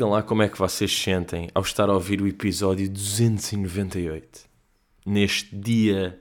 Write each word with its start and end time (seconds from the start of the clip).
Digam 0.00 0.12
lá 0.12 0.22
como 0.22 0.42
é 0.42 0.48
que 0.48 0.56
vocês 0.56 0.90
se 0.90 1.02
sentem 1.02 1.50
ao 1.54 1.60
estar 1.60 1.90
a 1.90 1.92
ouvir 1.92 2.22
o 2.22 2.26
episódio 2.26 2.88
298. 2.88 4.48
Neste 5.04 5.54
dia 5.54 6.18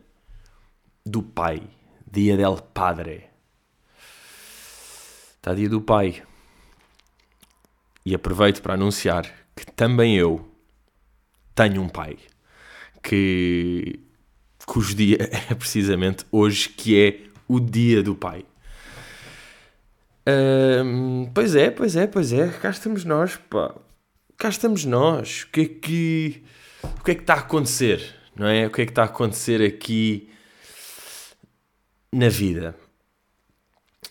do 1.06 1.24
Pai. 1.24 1.64
Dia 2.06 2.36
del 2.36 2.58
Padre. 2.74 3.30
Está 5.38 5.54
dia 5.54 5.70
do 5.70 5.80
Pai. 5.80 6.22
E 8.06 8.14
aproveito 8.14 8.62
para 8.62 8.74
anunciar 8.74 9.34
que 9.56 9.66
também 9.66 10.18
eu 10.18 10.46
tenho 11.56 11.82
um 11.82 11.88
pai. 11.88 12.18
Que 13.02 13.98
cujo 14.66 14.94
dia 14.94 15.20
é 15.50 15.56
precisamente 15.56 16.26
hoje, 16.30 16.68
que 16.68 17.00
é 17.00 17.30
o 17.48 17.62
dia 17.62 18.04
do 18.04 18.14
pai. 18.14 18.44
Pois 21.34 21.56
é, 21.56 21.72
pois 21.72 21.96
é, 21.96 22.08
pois 22.08 22.34
é. 22.34 22.48
Cá 22.50 22.70
estamos 22.70 23.06
nós, 23.06 23.36
pá. 23.36 23.74
Cá 24.38 24.50
estamos 24.50 24.86
nós. 24.86 25.44
O 25.44 25.52
que 25.52 25.62
é 25.62 25.66
que. 25.66 26.44
O 26.84 27.04
que 27.04 27.12
é 27.12 27.16
que 27.16 27.22
está 27.22 27.36
a 27.36 27.40
acontecer? 27.40 28.16
Não 28.36 28.48
é? 28.48 28.68
O 28.68 28.72
que 28.72 28.82
é 28.82 28.86
que 28.86 28.92
está 28.92 29.04
a 29.04 29.06
acontecer 29.06 29.62
aqui 29.62 30.30
na 32.12 32.30
vida? 32.30 32.76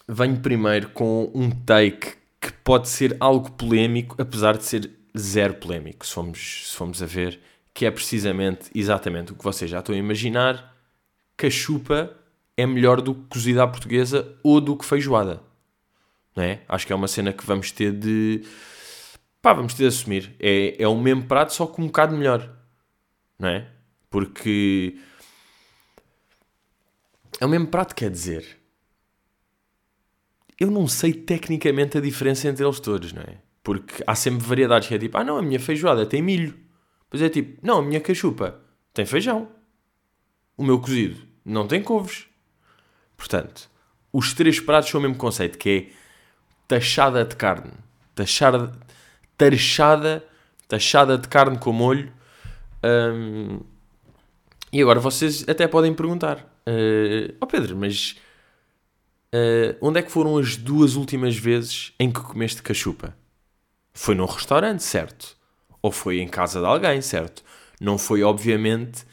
Venho 0.08 0.40
primeiro 0.40 0.90
com 0.90 1.30
um 1.34 1.50
take 1.50 2.14
que 2.40 2.52
pode 2.64 2.88
ser 2.88 3.16
algo 3.20 3.50
polémico, 3.52 4.20
apesar 4.20 4.56
de 4.56 4.64
ser 4.64 4.90
zero 5.18 5.54
polémico, 5.54 6.06
se 6.06 6.12
formos, 6.12 6.70
se 6.70 6.76
formos 6.76 7.02
a 7.02 7.06
ver, 7.06 7.40
que 7.74 7.84
é 7.84 7.90
precisamente 7.90 8.70
exatamente 8.74 9.32
o 9.32 9.34
que 9.34 9.44
vocês 9.44 9.70
já 9.70 9.80
estão 9.80 9.94
a 9.94 9.98
imaginar: 9.98 10.74
cachupa 11.36 12.10
é 12.56 12.66
melhor 12.66 13.00
do 13.00 13.14
que 13.14 13.22
cozida 13.28 13.62
à 13.62 13.66
portuguesa 13.66 14.34
ou 14.42 14.60
do 14.60 14.76
que 14.76 14.84
feijoada 14.84 15.47
não 16.38 16.44
é? 16.44 16.60
Acho 16.68 16.86
que 16.86 16.92
é 16.92 16.96
uma 16.96 17.08
cena 17.08 17.32
que 17.32 17.44
vamos 17.44 17.72
ter 17.72 17.92
de. 17.92 18.42
pá, 19.42 19.52
vamos 19.52 19.74
ter 19.74 19.82
de 19.82 19.88
assumir. 19.88 20.36
É, 20.38 20.80
é 20.80 20.86
o 20.86 20.96
mesmo 20.96 21.24
prato, 21.24 21.52
só 21.52 21.66
com 21.66 21.82
um 21.82 21.86
bocado 21.86 22.16
melhor, 22.16 22.48
não 23.36 23.48
é? 23.48 23.68
Porque. 24.08 24.96
É 27.40 27.44
o 27.44 27.48
mesmo 27.48 27.66
prato, 27.66 27.92
quer 27.92 28.08
dizer. 28.08 28.56
Eu 30.60 30.70
não 30.70 30.86
sei 30.86 31.12
tecnicamente 31.12 31.98
a 31.98 32.00
diferença 32.00 32.48
entre 32.48 32.64
eles 32.64 32.78
todos, 32.78 33.12
não 33.12 33.22
é? 33.22 33.38
Porque 33.62 34.02
há 34.06 34.14
sempre 34.14 34.46
variedades 34.46 34.88
que 34.88 34.94
é 34.94 34.98
tipo, 34.98 35.18
ah 35.18 35.24
não, 35.24 35.38
a 35.38 35.42
minha 35.42 35.58
feijoada 35.58 36.06
tem 36.06 36.22
milho. 36.22 36.56
Pois 37.10 37.20
é 37.20 37.28
tipo, 37.28 37.58
não, 37.66 37.78
a 37.78 37.82
minha 37.82 38.00
cachupa 38.00 38.60
tem 38.94 39.04
feijão. 39.04 39.48
O 40.56 40.64
meu 40.64 40.80
cozido 40.80 41.20
não 41.44 41.66
tem 41.66 41.82
couves. 41.82 42.26
Portanto, 43.16 43.68
os 44.12 44.32
três 44.34 44.60
pratos 44.60 44.90
são 44.90 45.00
o 45.00 45.02
mesmo 45.02 45.16
conceito, 45.16 45.58
que 45.58 45.70
é 45.70 46.07
tachada 46.68 47.24
de 47.24 47.34
carne. 47.34 47.72
Tachada, 48.14 48.72
tachada, 49.36 50.24
tachada 50.68 51.16
de 51.16 51.26
carne 51.26 51.58
com 51.58 51.72
molho. 51.72 52.12
Um, 52.84 53.60
e 54.70 54.82
agora 54.82 55.00
vocês 55.00 55.48
até 55.48 55.66
podem 55.66 55.94
perguntar: 55.94 56.36
uh, 56.38 57.34
oh 57.40 57.46
Pedro, 57.46 57.74
mas 57.76 58.16
uh, 59.34 59.76
onde 59.80 59.98
é 59.98 60.02
que 60.02 60.12
foram 60.12 60.36
as 60.36 60.56
duas 60.56 60.94
últimas 60.94 61.36
vezes 61.36 61.94
em 61.98 62.10
que 62.12 62.20
comeste 62.20 62.62
cachupa? 62.62 63.16
Foi 63.94 64.14
num 64.14 64.26
restaurante, 64.26 64.82
certo? 64.82 65.36
Ou 65.80 65.90
foi 65.90 66.20
em 66.20 66.28
casa 66.28 66.60
de 66.60 66.66
alguém, 66.66 67.00
certo? 67.00 67.42
Não 67.80 67.96
foi, 67.96 68.22
obviamente, 68.22 69.04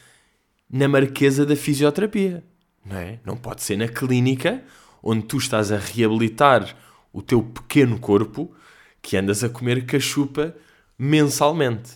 na 0.70 0.86
marquesa 0.86 1.46
da 1.46 1.56
fisioterapia, 1.56 2.44
não 2.84 2.96
é? 2.96 3.18
Não 3.24 3.36
pode 3.36 3.62
ser 3.62 3.76
na 3.76 3.88
clínica 3.88 4.62
onde 5.02 5.24
tu 5.24 5.38
estás 5.38 5.72
a 5.72 5.78
reabilitar 5.78 6.76
o 7.16 7.22
teu 7.22 7.42
pequeno 7.42 7.98
corpo 7.98 8.54
que 9.00 9.16
andas 9.16 9.42
a 9.42 9.48
comer 9.48 9.86
cachupa 9.86 10.54
mensalmente. 10.98 11.92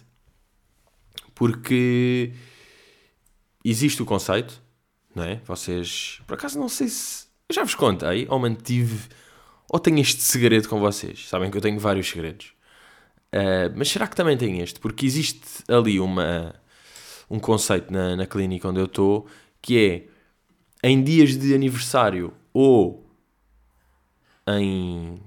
Porque 1.34 2.32
existe 3.62 4.02
o 4.02 4.06
conceito, 4.06 4.62
não 5.14 5.24
é? 5.24 5.36
Vocês, 5.44 6.22
por 6.26 6.34
acaso, 6.34 6.58
não 6.58 6.70
sei 6.70 6.88
se. 6.88 7.26
Eu 7.50 7.54
já 7.54 7.62
vos 7.62 7.74
contei, 7.74 8.26
ou 8.30 8.38
mantive, 8.38 9.08
ou 9.68 9.78
tenho 9.78 9.98
este 9.98 10.22
segredo 10.22 10.66
com 10.70 10.80
vocês. 10.80 11.28
Sabem 11.28 11.50
que 11.50 11.56
eu 11.58 11.60
tenho 11.60 11.78
vários 11.78 12.08
segredos. 12.08 12.54
Uh, 13.34 13.68
mas 13.76 13.90
será 13.90 14.06
que 14.06 14.16
também 14.16 14.38
tem 14.38 14.60
este? 14.60 14.80
Porque 14.80 15.04
existe 15.04 15.64
ali 15.68 16.00
uma, 16.00 16.54
um 17.28 17.38
conceito 17.38 17.92
na, 17.92 18.16
na 18.16 18.26
clínica 18.26 18.66
onde 18.66 18.80
eu 18.80 18.86
estou 18.86 19.26
que 19.60 20.08
é 20.82 20.88
em 20.88 21.02
dias 21.04 21.36
de 21.36 21.54
aniversário 21.54 22.32
ou 22.54 23.09
em 24.46 25.20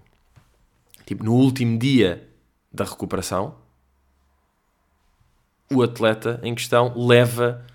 tipo 1.06 1.24
no 1.24 1.34
último 1.34 1.78
dia 1.78 2.28
da 2.72 2.84
recuperação, 2.84 3.56
o 5.72 5.82
atleta 5.82 6.40
em 6.44 6.54
questão 6.56 6.94
leva 6.96 7.66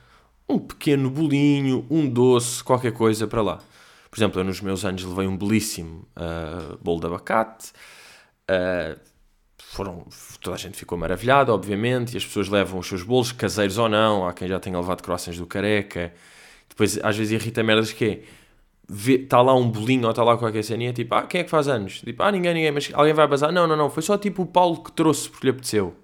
um 0.49 0.59
pequeno 0.59 1.11
bolinho, 1.11 1.87
um 1.91 2.09
doce, 2.09 2.65
qualquer 2.65 2.93
coisa 2.93 3.27
para 3.27 3.43
lá. 3.43 3.59
Por 4.11 4.19
exemplo, 4.19 4.41
eu 4.41 4.45
nos 4.45 4.61
meus 4.61 4.85
anos 4.85 5.05
levei 5.05 5.27
um 5.27 5.37
belíssimo 5.37 6.09
uh, 6.17 6.79
bolo 6.83 7.01
de 7.01 7.07
abacate. 7.07 7.73
Uh, 8.51 8.99
foram, 9.59 10.07
toda 10.41 10.57
a 10.57 10.59
gente 10.59 10.79
ficou 10.79 10.97
maravilhada, 10.97 11.53
obviamente, 11.53 12.15
e 12.15 12.17
as 12.17 12.25
pessoas 12.25 12.49
levam 12.49 12.81
os 12.81 12.87
seus 12.87 13.03
bolos, 13.03 13.33
caseiros 13.33 13.77
ou 13.77 13.89
não. 13.89 14.27
Há 14.27 14.33
quem 14.33 14.49
já 14.49 14.59
tenha 14.59 14.79
levado 14.79 15.03
croissants 15.03 15.39
do 15.39 15.47
careca. 15.47 16.13
Depois, 16.69 16.99
às 17.03 17.17
vezes, 17.17 17.33
irrita 17.33 17.63
merdas 17.63 17.93
que 17.93 18.05
é 18.05 18.23
está 18.91 19.43
lá 19.43 19.55
um 19.55 19.71
bolinho 19.71 20.05
ou 20.05 20.11
está 20.11 20.25
lá 20.25 20.37
qualquer 20.37 20.65
ceninha, 20.65 20.93
tipo, 20.93 21.15
ah, 21.15 21.23
quem 21.23 21.43
é 21.43 21.45
que 21.45 21.51
faz 21.51 21.69
anos? 21.69 22.01
Tipo, 22.01 22.23
ah, 22.23 22.33
ninguém, 22.33 22.55
ninguém, 22.55 22.73
mas 22.73 22.91
alguém 22.95 23.13
vai 23.13 23.27
bazar? 23.27 23.53
Não, 23.53 23.67
não, 23.67 23.77
não, 23.77 23.91
foi 23.91 24.03
só 24.03 24.17
tipo 24.17 24.43
o 24.43 24.47
Paulo 24.47 24.83
que 24.83 24.93
trouxe 24.93 25.29
porque 25.29 25.47
lhe 25.47 25.51
apeteceu. 25.51 25.95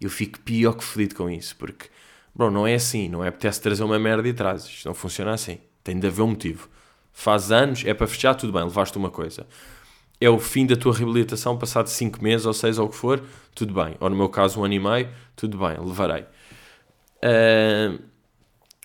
Eu 0.00 0.10
fico 0.10 0.38
pior 0.40 0.74
que 0.74 0.84
fedido 0.84 1.14
com 1.14 1.30
isso, 1.30 1.56
porque, 1.56 1.86
bro, 2.34 2.50
não 2.50 2.66
é 2.66 2.74
assim, 2.74 3.08
não 3.08 3.24
é 3.24 3.28
apetece 3.28 3.60
trazer 3.60 3.82
uma 3.82 3.98
merda 3.98 4.28
e 4.28 4.32
trazes, 4.32 4.84
não 4.84 4.94
funciona 4.94 5.32
assim, 5.32 5.58
tem 5.82 5.98
de 5.98 6.06
haver 6.06 6.22
um 6.22 6.28
motivo. 6.28 6.68
Faz 7.12 7.50
anos, 7.50 7.84
é 7.84 7.94
para 7.94 8.06
fechar, 8.06 8.34
tudo 8.34 8.52
bem, 8.52 8.62
levaste 8.62 8.96
uma 8.96 9.10
coisa. 9.10 9.46
É 10.20 10.28
o 10.28 10.38
fim 10.38 10.66
da 10.66 10.76
tua 10.76 10.94
reabilitação, 10.94 11.56
passado 11.56 11.88
5 11.88 12.22
meses 12.22 12.46
ou 12.46 12.52
6 12.52 12.78
ou 12.78 12.86
o 12.86 12.88
que 12.90 12.96
for, 12.96 13.22
tudo 13.54 13.72
bem. 13.72 13.96
Ou 14.00 14.10
no 14.10 14.16
meu 14.16 14.28
caso, 14.28 14.60
um 14.60 14.64
ano 14.64 14.74
e 14.74 14.78
meio, 14.78 15.08
tudo 15.34 15.58
bem, 15.58 15.76
levarei. 15.80 16.24
Uh, 17.24 18.00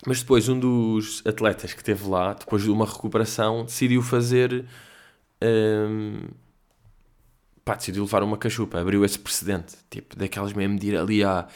mas 0.06 0.20
depois 0.20 0.48
um 0.48 0.58
dos 0.58 1.22
atletas 1.26 1.72
que 1.72 1.80
esteve 1.80 2.06
lá, 2.06 2.34
depois 2.34 2.62
de 2.62 2.70
uma 2.70 2.86
recuperação, 2.86 3.64
decidiu 3.64 4.02
fazer. 4.02 4.66
Um, 5.42 6.28
pá, 7.64 7.74
decidiu 7.74 8.04
levar 8.04 8.22
uma 8.22 8.36
cachupa, 8.36 8.80
abriu 8.80 9.04
esse 9.04 9.18
precedente, 9.18 9.76
tipo, 9.90 10.16
daquelas 10.16 10.52
mesmo 10.52 10.78
de 10.78 10.88
ir 10.88 10.96
ali 10.96 11.24
a. 11.24 11.46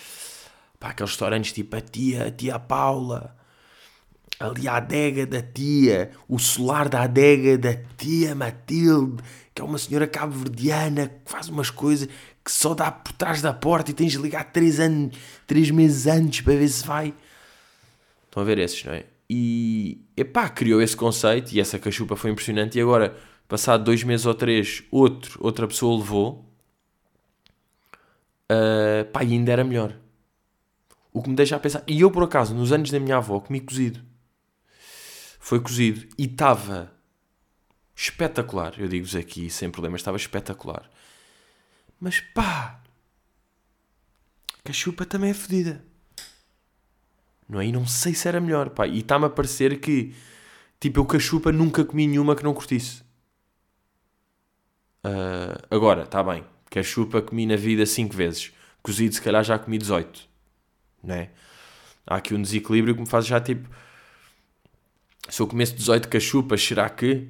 pá, 0.81 0.91
aqueles 0.91 1.11
restaurantes 1.11 1.53
tipo 1.53 1.77
a 1.77 1.81
tia, 1.81 2.27
a 2.27 2.31
tia 2.31 2.59
Paula, 2.59 3.37
ali 4.41 4.67
a 4.67 4.77
adega 4.77 5.27
da 5.27 5.43
tia, 5.43 6.11
o 6.29 6.39
solar 6.39 6.89
da 6.89 7.03
adega 7.03 7.59
da 7.59 7.75
tia 7.97 8.35
Matilde, 8.35 9.23
que 9.55 9.61
é 9.61 9.65
uma 9.65 9.79
senhora 9.79 10.07
cabo-verdiana 10.07 11.09
que 11.09 11.31
faz 11.31 11.49
umas 11.49 11.71
coisas 11.71 12.09
que 12.45 12.51
só 12.51 12.73
dá 12.73 12.91
por 12.91 13.13
trás 13.13 13.43
da 13.43 13.53
porta 13.53 13.91
e 13.91 13.95
tens 13.95 14.13
de 14.13 14.19
ligar 14.19 14.51
anos, 14.81 15.19
três 15.47 15.71
meses 15.71 16.07
antes 16.07 16.41
para 16.41 16.55
ver 16.55 16.69
se 16.69 16.87
vai. 16.87 17.13
Estão 18.39 18.43
a 18.43 18.45
ver 18.45 18.59
esses, 18.59 18.85
não 18.85 18.93
é? 18.93 19.05
E, 19.29 20.07
epá, 20.17 20.49
criou 20.49 20.81
esse 20.81 20.97
conceito 20.97 21.53
e 21.53 21.59
essa 21.59 21.77
cachupa 21.77 22.15
foi 22.15 22.31
impressionante. 22.31 22.79
E 22.79 22.81
agora, 22.81 23.17
passado 23.49 23.83
dois 23.83 24.05
meses 24.05 24.27
ou 24.27 24.33
três, 24.33 24.85
outro, 24.93 25.41
outra 25.43 25.67
pessoa 25.67 25.99
levou. 25.99 26.49
Uh, 28.49 29.11
pá, 29.13 29.25
e 29.25 29.33
ainda 29.33 29.51
era 29.51 29.65
melhor. 29.65 29.99
O 31.13 31.21
que 31.21 31.29
me 31.29 31.35
deixa 31.35 31.57
a 31.57 31.59
pensar. 31.59 31.83
E 31.85 32.01
eu, 32.01 32.13
por 32.13 32.23
acaso, 32.23 32.55
nos 32.55 32.71
anos 32.71 32.93
da 32.93 33.01
minha 33.01 33.17
avó, 33.17 33.41
comi 33.41 33.61
cozido. 33.61 34.01
Foi 35.41 35.59
cozido. 35.59 36.07
E 36.17 36.27
estava 36.27 36.93
espetacular. 37.93 38.75
Eu 38.79 38.87
digo-vos 38.87 39.17
aqui, 39.17 39.51
sem 39.51 39.69
problema, 39.69 39.97
estava 39.97 40.17
espetacular. 40.17 40.89
Mas 41.99 42.21
pá, 42.21 42.81
cachupa 44.63 45.05
também 45.05 45.31
é 45.31 45.35
fodida 45.35 45.88
não 47.49 47.61
é? 47.61 47.67
E 47.67 47.73
não 47.73 47.87
sei 47.87 48.15
se 48.15 48.29
era 48.29 48.41
melhor, 48.41 48.71
pá. 48.71 48.87
E 48.87 48.99
está-me 48.99 49.25
a 49.25 49.31
parecer 49.31 49.81
que, 49.81 50.15
tipo, 50.79 51.01
eu 51.01 51.05
cachupa 51.07 51.51
nunca 51.51 51.85
comi 51.85 52.07
nenhuma 52.07 52.37
que 52.37 52.45
não 52.45 52.53
curtisse. 52.53 53.03
Uh, 55.05 55.57
agora, 55.71 56.03
está 56.03 56.23
bem. 56.23 56.45
Cachupa 56.71 57.23
comi 57.23 57.47
na 57.47 57.57
vida 57.57 57.87
5 57.87 58.15
vezes. 58.15 58.53
Cozido, 58.83 59.15
se 59.15 59.23
calhar, 59.23 59.43
já 59.43 59.59
comi 59.59 59.79
18. 59.79 60.29
Não 61.03 61.15
é? 61.15 61.31
Há 62.07 62.17
aqui 62.17 62.35
um 62.35 62.43
desequilíbrio 62.43 62.95
que 62.95 63.01
me 63.01 63.09
faz 63.09 63.27
já, 63.27 63.41
tipo... 63.41 63.69
Se 65.31 65.41
eu 65.41 65.47
comesse 65.47 65.75
18 65.75 66.09
cachupas, 66.09 66.63
será 66.63 66.89
que... 66.91 67.29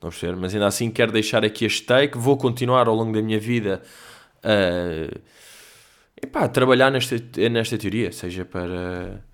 Não 0.00 0.10
perceber? 0.10 0.36
Mas 0.36 0.54
ainda 0.54 0.66
assim 0.66 0.90
quero 0.90 1.12
deixar 1.12 1.44
aqui 1.44 1.66
a 1.66 1.68
steak. 1.68 2.16
Vou 2.16 2.36
continuar 2.36 2.86
ao 2.86 2.94
longo 2.94 3.12
da 3.12 3.22
minha 3.22 3.40
vida... 3.40 3.82
Uh, 4.44 5.20
epá, 6.20 6.44
a 6.44 6.48
trabalhar 6.48 6.90
nesta, 6.90 7.16
nesta 7.50 7.78
teoria, 7.78 8.10
seja 8.12 8.44
para 8.44 9.24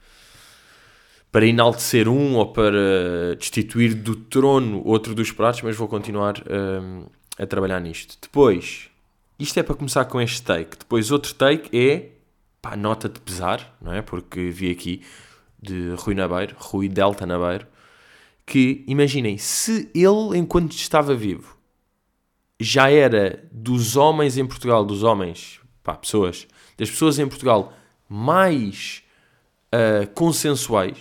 para 1.31 1.47
enaltecer 1.47 2.09
um 2.09 2.37
ou 2.37 2.53
para 2.53 3.37
destituir 3.39 3.95
do 3.95 4.17
trono 4.17 4.83
outro 4.85 5.15
dos 5.15 5.31
pratos, 5.31 5.63
mas 5.63 5.77
vou 5.77 5.87
continuar 5.87 6.43
um, 6.49 7.07
a 7.39 7.47
trabalhar 7.47 7.81
nisto. 7.81 8.17
Depois, 8.21 8.89
isto 9.39 9.59
é 9.59 9.63
para 9.63 9.75
começar 9.75 10.05
com 10.07 10.21
este 10.21 10.43
take. 10.43 10.79
Depois 10.79 11.11
outro 11.11 11.35
take 11.35 11.77
é, 11.79 12.11
pá, 12.63 12.77
nota 12.77 13.09
de 13.09 13.21
pesar, 13.21 13.77
não 13.81 13.93
é? 13.93 14.03
Porque 14.03 14.51
vi 14.51 14.71
aqui 14.71 15.03
de 15.61 15.95
Rui 15.99 16.15
Nabeiro, 16.15 16.57
Rui 16.59 16.89
Delta 16.89 17.27
Nabeiro, 17.27 17.67
que, 18.47 18.85
imaginem, 18.87 19.37
se 19.37 19.91
ele, 19.95 20.39
enquanto 20.39 20.73
estava 20.73 21.15
vivo, 21.15 21.57
já 22.59 22.91
era 22.91 23.45
dos 23.53 23.97
homens 23.97 24.39
em 24.39 24.47
Portugal, 24.47 24.85
dos 24.85 25.03
homens, 25.03 25.61
pá, 25.85 25.95
pessoas, 25.95 26.47
das 26.77 26.91
pessoas 26.91 27.19
em 27.19 27.29
Portugal 27.29 27.73
mais 28.09 29.03
uh, 29.73 30.09
consensuais, 30.15 30.97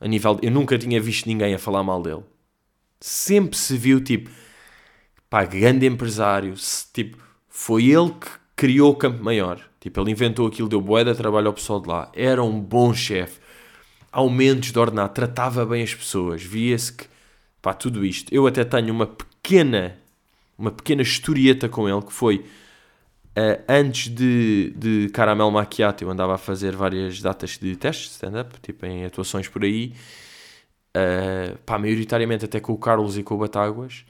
a 0.00 0.06
nível, 0.06 0.34
de, 0.36 0.46
eu 0.46 0.50
nunca 0.50 0.78
tinha 0.78 1.00
visto 1.00 1.26
ninguém 1.26 1.54
a 1.54 1.58
falar 1.58 1.82
mal 1.82 2.02
dele. 2.02 2.22
Sempre 3.00 3.56
se 3.56 3.76
viu, 3.76 4.00
tipo, 4.02 4.30
pá, 5.28 5.44
grande 5.44 5.86
empresário, 5.86 6.54
tipo, 6.92 7.18
foi 7.48 7.86
ele 7.86 8.10
que 8.10 8.28
criou 8.56 8.92
o 8.92 8.96
Campo 8.96 9.22
Maior. 9.22 9.60
Tipo, 9.80 10.00
ele 10.00 10.10
inventou 10.10 10.46
aquilo, 10.46 10.68
deu 10.68 10.80
boeda 10.80 11.14
trabalho 11.14 11.46
ao 11.48 11.52
pessoal 11.52 11.80
de 11.80 11.88
lá. 11.88 12.10
Era 12.14 12.42
um 12.42 12.60
bom 12.60 12.92
chefe. 12.92 13.40
Aumentos 14.10 14.72
de 14.72 14.78
ordenado, 14.78 15.12
tratava 15.14 15.64
bem 15.64 15.82
as 15.82 15.94
pessoas. 15.94 16.42
Via-se 16.42 16.92
que, 16.92 17.06
pá, 17.62 17.72
tudo 17.72 18.04
isto. 18.04 18.32
Eu 18.34 18.46
até 18.46 18.64
tenho 18.64 18.92
uma 18.92 19.06
pequena, 19.06 19.96
uma 20.56 20.70
pequena 20.70 21.02
historieta 21.02 21.68
com 21.68 21.88
ele, 21.88 22.02
que 22.02 22.12
foi... 22.12 22.44
Uh, 23.38 23.62
antes 23.68 24.12
de, 24.12 24.72
de 24.76 25.10
Caramel 25.10 25.48
Macchiato, 25.48 26.02
eu 26.02 26.10
andava 26.10 26.34
a 26.34 26.38
fazer 26.38 26.74
várias 26.74 27.22
datas 27.22 27.50
de 27.56 27.76
testes 27.76 28.08
de 28.08 28.12
stand-up, 28.14 28.58
tipo 28.60 28.84
em 28.84 29.04
atuações 29.04 29.46
por 29.46 29.62
aí, 29.62 29.94
uh, 30.96 31.56
pá, 31.58 31.78
maioritariamente 31.78 32.46
até 32.46 32.58
com 32.58 32.72
o 32.72 32.78
Carlos 32.78 33.16
e 33.16 33.22
com 33.22 33.36
o 33.36 33.38
Batáguas, 33.38 34.04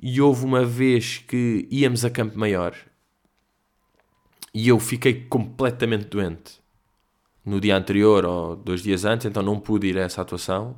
e 0.00 0.20
houve 0.20 0.44
uma 0.44 0.64
vez 0.64 1.18
que 1.18 1.66
íamos 1.72 2.04
a 2.04 2.10
Campo 2.10 2.38
Maior 2.38 2.76
e 4.54 4.68
eu 4.68 4.78
fiquei 4.78 5.24
completamente 5.24 6.04
doente 6.04 6.60
no 7.44 7.60
dia 7.60 7.76
anterior 7.76 8.24
ou 8.24 8.54
dois 8.54 8.80
dias 8.80 9.04
antes, 9.04 9.26
então 9.26 9.42
não 9.42 9.58
pude 9.58 9.88
ir 9.88 9.98
a 9.98 10.02
essa 10.02 10.22
atuação. 10.22 10.76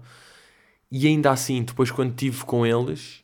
E 0.91 1.07
ainda 1.07 1.31
assim, 1.31 1.63
depois 1.63 1.91
quando 1.91 2.13
estive 2.13 2.45
com 2.47 2.65
eles, 2.65 3.23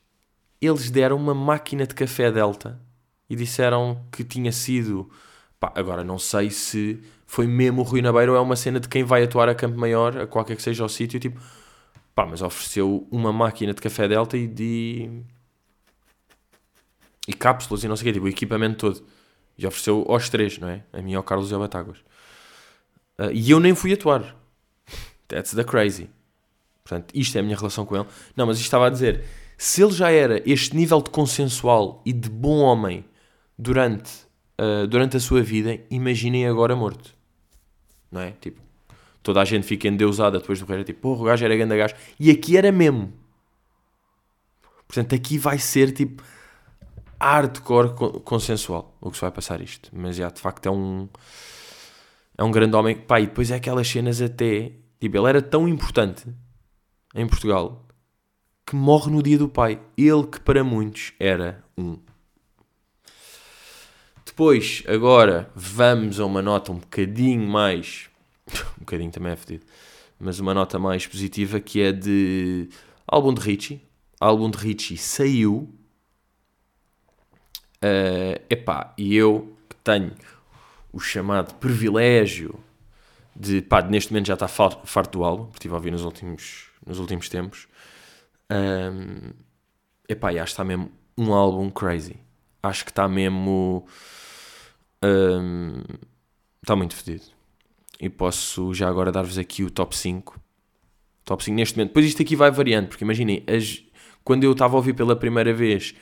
eles 0.60 0.90
deram 0.90 1.16
uma 1.16 1.34
máquina 1.34 1.86
de 1.86 1.94
café 1.94 2.30
Delta 2.30 2.78
e 3.30 3.36
disseram 3.36 4.04
que 4.10 4.24
tinha 4.24 4.50
sido. 4.50 5.08
Pá, 5.60 5.72
agora 5.76 6.02
não 6.02 6.18
sei 6.18 6.50
se 6.50 7.00
foi 7.26 7.46
mesmo 7.46 7.82
o 7.82 7.84
Rui 7.84 8.02
Nabeiro 8.02 8.32
ou 8.32 8.38
é 8.38 8.40
uma 8.40 8.56
cena 8.56 8.80
de 8.80 8.88
quem 8.88 9.04
vai 9.04 9.22
atuar 9.22 9.48
a 9.48 9.54
Campo 9.54 9.78
Maior, 9.78 10.18
a 10.18 10.26
qualquer 10.26 10.56
que 10.56 10.62
seja 10.62 10.84
o 10.84 10.88
sítio, 10.88 11.20
tipo, 11.20 11.40
pá, 12.14 12.26
mas 12.26 12.42
ofereceu 12.42 13.06
uma 13.10 13.32
máquina 13.32 13.72
de 13.72 13.80
café 13.80 14.08
Delta 14.08 14.36
e 14.36 14.48
de. 14.48 15.22
e 17.28 17.32
cápsulas 17.32 17.84
e 17.84 17.88
não 17.88 17.96
sei 17.96 18.02
o 18.02 18.06
quê, 18.06 18.12
tipo, 18.14 18.26
o 18.26 18.28
equipamento 18.28 18.78
todo. 18.78 19.06
E 19.56 19.66
ofereceu 19.66 20.04
aos 20.08 20.28
três, 20.28 20.58
não 20.58 20.68
é? 20.68 20.82
A 20.92 21.00
mim, 21.00 21.14
ao 21.14 21.22
Carlos 21.22 21.50
e 21.50 21.54
ao 21.54 21.60
Batáguas. 21.60 21.98
Uh, 23.18 23.30
e 23.32 23.50
eu 23.50 23.60
nem 23.60 23.74
fui 23.74 23.92
atuar. 23.92 24.34
That's 25.28 25.52
the 25.52 25.62
crazy. 25.62 26.08
Portanto, 26.82 27.12
isto 27.14 27.36
é 27.36 27.40
a 27.40 27.42
minha 27.42 27.56
relação 27.56 27.84
com 27.84 27.94
ele. 27.94 28.06
Não, 28.34 28.46
mas 28.46 28.56
isto 28.56 28.64
estava 28.64 28.86
a 28.86 28.90
dizer, 28.90 29.24
se 29.58 29.82
ele 29.82 29.92
já 29.92 30.10
era 30.10 30.42
este 30.50 30.74
nível 30.74 31.02
de 31.02 31.10
consensual 31.10 32.02
e 32.04 32.12
de 32.12 32.30
bom 32.30 32.58
homem 32.60 33.04
durante, 33.60 34.10
uh, 34.58 34.86
durante 34.86 35.16
a 35.16 35.20
sua 35.20 35.42
vida, 35.42 35.78
imaginem 35.90 36.46
agora 36.46 36.74
morto. 36.74 37.14
Não 38.10 38.22
é? 38.22 38.32
Tipo, 38.32 38.60
toda 39.22 39.40
a 39.40 39.44
gente 39.44 39.66
fica 39.66 39.86
endeusada 39.86 40.38
depois 40.38 40.58
do 40.58 40.66
morrer, 40.66 40.82
tipo, 40.84 41.00
porra, 41.00 41.20
o 41.20 41.24
gajo 41.24 41.44
era 41.44 41.54
grande 41.54 41.76
gajo. 41.76 41.94
E 42.18 42.30
aqui 42.30 42.56
era 42.56 42.72
mesmo. 42.72 43.12
Portanto, 44.88 45.14
aqui 45.14 45.38
vai 45.38 45.58
ser 45.58 45.92
tipo 45.92 46.22
hardcore 47.20 48.22
consensual 48.24 48.96
o 49.00 49.10
que 49.10 49.16
se 49.16 49.20
vai 49.20 49.30
passar 49.30 49.60
isto. 49.60 49.90
Mas 49.92 50.16
já, 50.16 50.28
de 50.30 50.40
facto, 50.40 50.66
é 50.66 50.70
um. 50.70 51.08
É 52.36 52.42
um 52.42 52.50
grande 52.50 52.74
homem. 52.74 52.96
Pá, 52.96 53.20
e 53.20 53.26
depois 53.26 53.50
é 53.50 53.56
aquelas 53.56 53.86
cenas 53.86 54.20
até. 54.20 54.72
Tipo, 54.98 55.18
ele 55.18 55.28
era 55.28 55.42
tão 55.42 55.68
importante 55.68 56.26
em 57.14 57.26
Portugal 57.26 57.86
que 58.66 58.74
morre 58.74 59.10
no 59.12 59.22
dia 59.22 59.38
do 59.38 59.48
pai. 59.48 59.80
Ele 59.96 60.26
que 60.26 60.40
para 60.40 60.64
muitos 60.64 61.12
era 61.20 61.62
um. 61.76 61.98
Depois, 64.40 64.82
agora, 64.88 65.50
vamos 65.54 66.18
a 66.18 66.24
uma 66.24 66.40
nota 66.40 66.72
um 66.72 66.78
bocadinho 66.78 67.46
mais. 67.46 68.08
um 68.78 68.80
bocadinho 68.80 69.10
também 69.10 69.32
é 69.32 69.36
fedido. 69.36 69.66
Mas 70.18 70.40
uma 70.40 70.54
nota 70.54 70.78
mais 70.78 71.06
positiva 71.06 71.60
que 71.60 71.82
é 71.82 71.92
de 71.92 72.70
álbum 73.06 73.34
de 73.34 73.40
Richie. 73.42 73.86
Álbum 74.18 74.48
de 74.48 74.56
Richie 74.56 74.96
saiu 74.96 75.68
Uh, 77.84 78.40
epá, 78.48 78.94
e 78.96 79.14
eu 79.14 79.54
que 79.68 79.76
tenho 79.76 80.14
o 80.90 81.00
chamado 81.00 81.54
privilégio 81.56 82.58
de, 83.36 83.60
pá, 83.60 83.82
neste 83.82 84.10
momento 84.10 84.26
já 84.26 84.34
está 84.34 84.48
farto 84.48 85.18
do 85.18 85.22
álbum, 85.22 85.44
porque 85.44 85.58
estive 85.58 85.74
a 85.74 85.76
ouvir 85.76 85.90
nos 85.90 86.02
últimos, 86.02 86.70
nos 86.86 86.98
últimos 86.98 87.28
tempos. 87.28 87.68
Um, 88.50 89.32
epá, 90.08 90.32
e 90.32 90.38
acho 90.38 90.46
que 90.46 90.52
está 90.52 90.64
mesmo 90.64 90.90
um 91.16 91.34
álbum 91.34 91.68
crazy. 91.68 92.16
Acho 92.62 92.86
que 92.86 92.90
está 92.90 93.06
mesmo. 93.06 93.86
Um, 95.02 95.82
está 96.62 96.76
muito 96.76 96.94
fedido. 96.94 97.24
E 98.00 98.08
posso 98.08 98.72
já 98.74 98.88
agora 98.88 99.12
dar-vos 99.12 99.38
aqui 99.38 99.62
o 99.62 99.70
top 99.70 99.96
5. 99.96 100.40
Top 101.24 101.42
5 101.42 101.54
neste 101.54 101.76
momento. 101.76 101.90
Depois 101.90 102.06
isto 102.06 102.22
aqui 102.22 102.36
vai 102.36 102.50
variando, 102.50 102.88
porque 102.88 103.04
imaginem, 103.04 103.42
as, 103.46 103.82
quando 104.24 104.44
eu 104.44 104.52
estava 104.52 104.74
a 104.74 104.76
ouvir 104.76 104.94
pela 104.94 105.16
primeira 105.16 105.52
vez, 105.52 105.94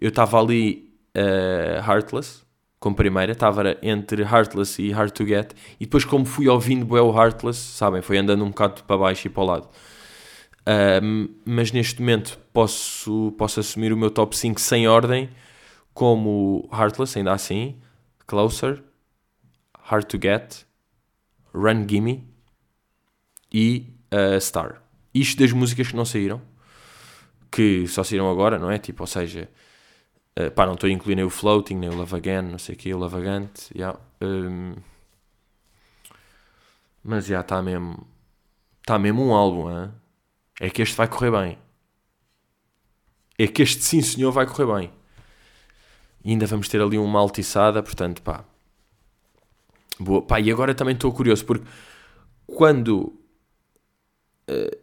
eu 0.00 0.08
estava 0.08 0.38
ali 0.40 0.92
uh, 1.16 1.90
Heartless, 1.90 2.42
como 2.78 2.94
primeira, 2.94 3.32
estava 3.32 3.76
entre 3.82 4.22
Heartless 4.22 4.80
e 4.80 4.92
Hard 4.92 5.10
to 5.12 5.26
Get, 5.26 5.52
e 5.80 5.84
depois, 5.86 6.04
como 6.04 6.24
fui 6.24 6.48
ouvindo 6.48 6.92
o 6.92 7.18
Heartless, 7.18 7.58
sabem, 7.58 8.02
foi 8.02 8.18
andando 8.18 8.44
um 8.44 8.48
bocado 8.48 8.84
para 8.84 8.98
baixo 8.98 9.26
e 9.26 9.30
para 9.30 9.42
o 9.42 9.46
lado. 9.46 9.68
Uh, 10.62 11.28
mas 11.44 11.72
neste 11.72 12.00
momento 12.00 12.38
posso, 12.52 13.32
posso 13.38 13.60
assumir 13.60 13.92
o 13.92 13.96
meu 13.96 14.10
top 14.10 14.36
5 14.36 14.60
sem 14.60 14.86
ordem, 14.86 15.28
como 15.94 16.68
Heartless, 16.72 17.18
ainda 17.18 17.32
assim, 17.32 17.76
Closer, 18.26 18.82
Hard 19.78 20.06
to 20.06 20.18
Get, 20.20 20.64
Run 21.54 21.86
Gimme 21.88 22.26
e 23.52 23.92
uh, 24.12 24.40
Star. 24.40 24.82
Isto 25.14 25.40
das 25.42 25.52
músicas 25.52 25.88
que 25.88 25.96
não 25.96 26.04
saíram, 26.04 26.42
que 27.50 27.86
só 27.86 28.04
saíram 28.04 28.30
agora, 28.30 28.58
não 28.58 28.70
é? 28.70 28.78
Tipo, 28.78 29.02
ou 29.02 29.06
seja, 29.06 29.48
Uh, 30.38 30.50
pá, 30.50 30.66
não 30.66 30.74
estou 30.74 30.86
a 30.86 30.92
incluir 30.92 31.14
nem 31.14 31.24
o 31.24 31.30
Floating, 31.30 31.76
nem 31.76 31.88
o 31.88 31.94
Love 31.96 32.14
Again, 32.14 32.42
não 32.42 32.58
sei 32.58 32.74
o 32.74 32.78
que, 32.78 32.92
o 32.92 32.98
Love 32.98 33.16
Agant. 33.16 33.70
Yeah. 33.74 33.98
Um, 34.20 34.74
mas 37.02 37.24
já 37.24 37.40
está 37.40 37.62
mesmo. 37.62 38.06
Está 38.82 38.98
mesmo 38.98 39.24
um 39.24 39.34
álbum, 39.34 39.70
hein? 39.70 39.90
é 40.60 40.68
que 40.68 40.82
este 40.82 40.94
vai 40.94 41.08
correr 41.08 41.30
bem. 41.30 41.58
É 43.38 43.46
que 43.46 43.62
este 43.62 43.82
sim 43.82 44.02
senhor 44.02 44.30
vai 44.30 44.46
correr 44.46 44.66
bem. 44.66 44.92
E 46.26 46.32
ainda 46.32 46.44
vamos 46.44 46.68
ter 46.68 46.80
ali 46.82 46.98
uma 46.98 47.20
altiçada, 47.20 47.80
portanto, 47.80 48.20
pá. 48.20 48.44
Boa. 49.96 50.20
Pá, 50.22 50.40
e 50.40 50.50
agora 50.50 50.74
também 50.74 50.94
estou 50.94 51.12
curioso, 51.12 51.44
porque 51.44 51.64
quando. 52.44 53.14
Uh, 54.50 54.76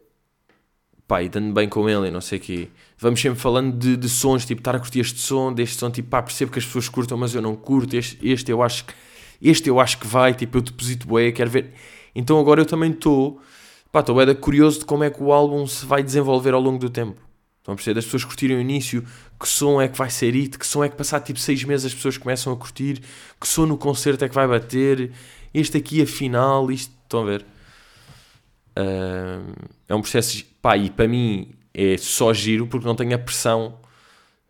pá, 1.06 1.22
e 1.22 1.28
dando 1.28 1.52
bem 1.52 1.68
com 1.68 1.86
ele 1.86 2.10
não 2.10 2.20
sei 2.22 2.38
o 2.38 2.40
quê 2.40 2.70
vamos 2.98 3.20
sempre 3.20 3.38
falando 3.38 3.76
de, 3.76 3.98
de, 3.98 4.08
sons, 4.08 4.46
tipo, 4.46 4.60
estar 4.60 4.74
a 4.74 4.78
curtir 4.78 5.00
este 5.00 5.18
som, 5.18 5.52
deste 5.52 5.78
som, 5.78 5.90
tipo, 5.90 6.08
pá, 6.08 6.22
percebo 6.22 6.50
que 6.50 6.58
as 6.58 6.64
pessoas 6.64 6.88
curtam, 6.88 7.18
mas 7.18 7.34
eu 7.34 7.42
não 7.42 7.54
curto, 7.54 7.94
este, 7.94 8.18
este 8.26 8.50
eu 8.50 8.62
acho 8.62 8.86
que 8.86 8.94
este 9.42 9.68
eu 9.68 9.78
acho 9.78 9.98
que 9.98 10.06
vai, 10.06 10.32
tipo, 10.32 10.56
eu 10.56 10.62
deposito 10.62 11.06
bué, 11.06 11.30
quero 11.30 11.50
ver. 11.50 11.74
Então 12.14 12.40
agora 12.40 12.62
eu 12.62 12.66
também 12.66 12.90
estou, 12.90 13.40
pá, 13.92 14.00
estou 14.00 14.16
curioso 14.36 14.80
de 14.80 14.84
como 14.86 15.04
é 15.04 15.10
que 15.10 15.22
o 15.22 15.32
álbum 15.32 15.66
se 15.66 15.84
vai 15.84 16.02
desenvolver 16.02 16.54
ao 16.54 16.60
longo 16.60 16.78
do 16.78 16.88
tempo. 16.88 17.20
Estão 17.64 17.72
a 17.72 17.76
perceber? 17.76 17.94
Das 17.94 18.04
pessoas 18.04 18.24
curtirem 18.26 18.58
o 18.58 18.60
início, 18.60 19.02
que 19.40 19.48
som 19.48 19.80
é 19.80 19.88
que 19.88 19.96
vai 19.96 20.10
ser 20.10 20.34
it, 20.34 20.58
que 20.58 20.66
som 20.66 20.84
é 20.84 20.88
que 20.90 20.96
passar 20.96 21.20
tipo 21.20 21.38
seis 21.38 21.64
meses 21.64 21.86
as 21.86 21.94
pessoas 21.94 22.18
começam 22.18 22.52
a 22.52 22.56
curtir, 22.58 23.00
que 23.40 23.48
som 23.48 23.64
no 23.64 23.78
concerto 23.78 24.22
é 24.22 24.28
que 24.28 24.34
vai 24.34 24.46
bater, 24.46 25.10
este 25.54 25.78
aqui 25.78 26.02
a 26.02 26.06
final, 26.06 26.70
isto, 26.70 26.92
estão 27.04 27.22
a 27.22 27.24
ver? 27.24 27.46
Uh, 28.78 29.54
é 29.88 29.94
um 29.94 30.02
processo, 30.02 30.44
pá, 30.60 30.76
e 30.76 30.90
para 30.90 31.08
mim 31.08 31.54
é 31.72 31.96
só 31.96 32.34
giro 32.34 32.66
porque 32.66 32.86
não 32.86 32.94
tenho 32.94 33.14
a 33.14 33.18
pressão 33.18 33.78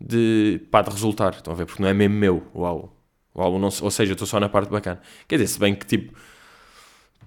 de, 0.00 0.60
pá, 0.72 0.82
de 0.82 0.90
resultar. 0.90 1.34
Estão 1.34 1.52
a 1.52 1.56
ver? 1.56 1.66
Porque 1.66 1.80
não 1.80 1.88
é 1.88 1.94
mesmo 1.94 2.16
meu 2.16 2.44
o 2.52 2.64
álbum. 2.64 2.88
O 3.32 3.40
álbum 3.40 3.60
não, 3.60 3.68
ou 3.80 3.90
seja, 3.92 4.10
eu 4.10 4.14
estou 4.14 4.26
só 4.26 4.40
na 4.40 4.48
parte 4.48 4.70
bacana. 4.70 5.00
Quer 5.28 5.36
dizer, 5.36 5.52
se 5.52 5.60
bem 5.60 5.72
que 5.76 5.86
tipo, 5.86 6.12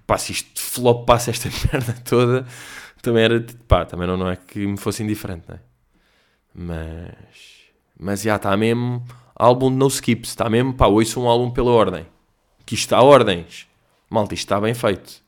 pá, 0.05 0.17
se 0.17 0.33
isto 0.33 0.59
flop 0.61 1.05
passa 1.05 1.29
esta 1.31 1.49
merda 1.71 1.93
toda, 2.03 2.45
também 3.01 3.23
era, 3.23 3.45
pá, 3.69 3.85
também 3.85 4.05
não, 4.05 4.17
não 4.17 4.29
é 4.29 4.35
que 4.35 4.67
me 4.67 4.77
fosse 4.77 5.01
indiferente, 5.01 5.45
não 5.47 5.55
é? 5.55 5.76
Mas, 6.59 7.69
mas 7.99 8.23
já 8.23 8.35
está 8.35 8.57
mesmo 8.57 9.05
álbum 9.35 9.69
de 9.69 9.75
no 9.75 9.87
skips, 9.87 10.31
está 10.31 10.49
mesmo, 10.49 10.73
pá, 10.73 10.87
ouço 10.87 11.21
um 11.21 11.27
álbum 11.29 11.51
pela 11.51 11.69
ordem. 11.69 12.07
Que 12.65 12.73
isto 12.73 12.93
a 12.93 13.01
ordens. 13.03 13.67
Malta, 14.09 14.33
isto 14.33 14.45
está 14.45 14.59
bem 14.59 14.73
feito. 14.73 15.21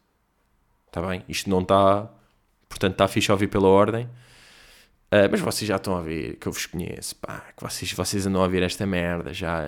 Está 0.87 1.01
bem? 1.07 1.23
Isto 1.29 1.49
não 1.49 1.61
está, 1.61 2.09
portanto 2.67 2.93
está 2.93 3.07
fixe 3.07 3.29
a 3.29 3.35
ouvir 3.35 3.47
pela 3.47 3.67
ordem. 3.67 4.05
Uh, 5.11 5.29
mas 5.31 5.39
vocês 5.39 5.67
já 5.67 5.75
estão 5.75 5.95
a 5.95 6.01
ver, 6.01 6.37
que 6.37 6.47
eu 6.47 6.51
vos 6.51 6.65
conheço, 6.65 7.15
pá, 7.15 7.43
que 7.55 7.63
vocês, 7.63 7.91
vocês 7.93 8.25
andam 8.25 8.43
a 8.43 8.47
ver 8.47 8.63
esta 8.63 8.85
merda 8.85 9.33
já. 9.33 9.65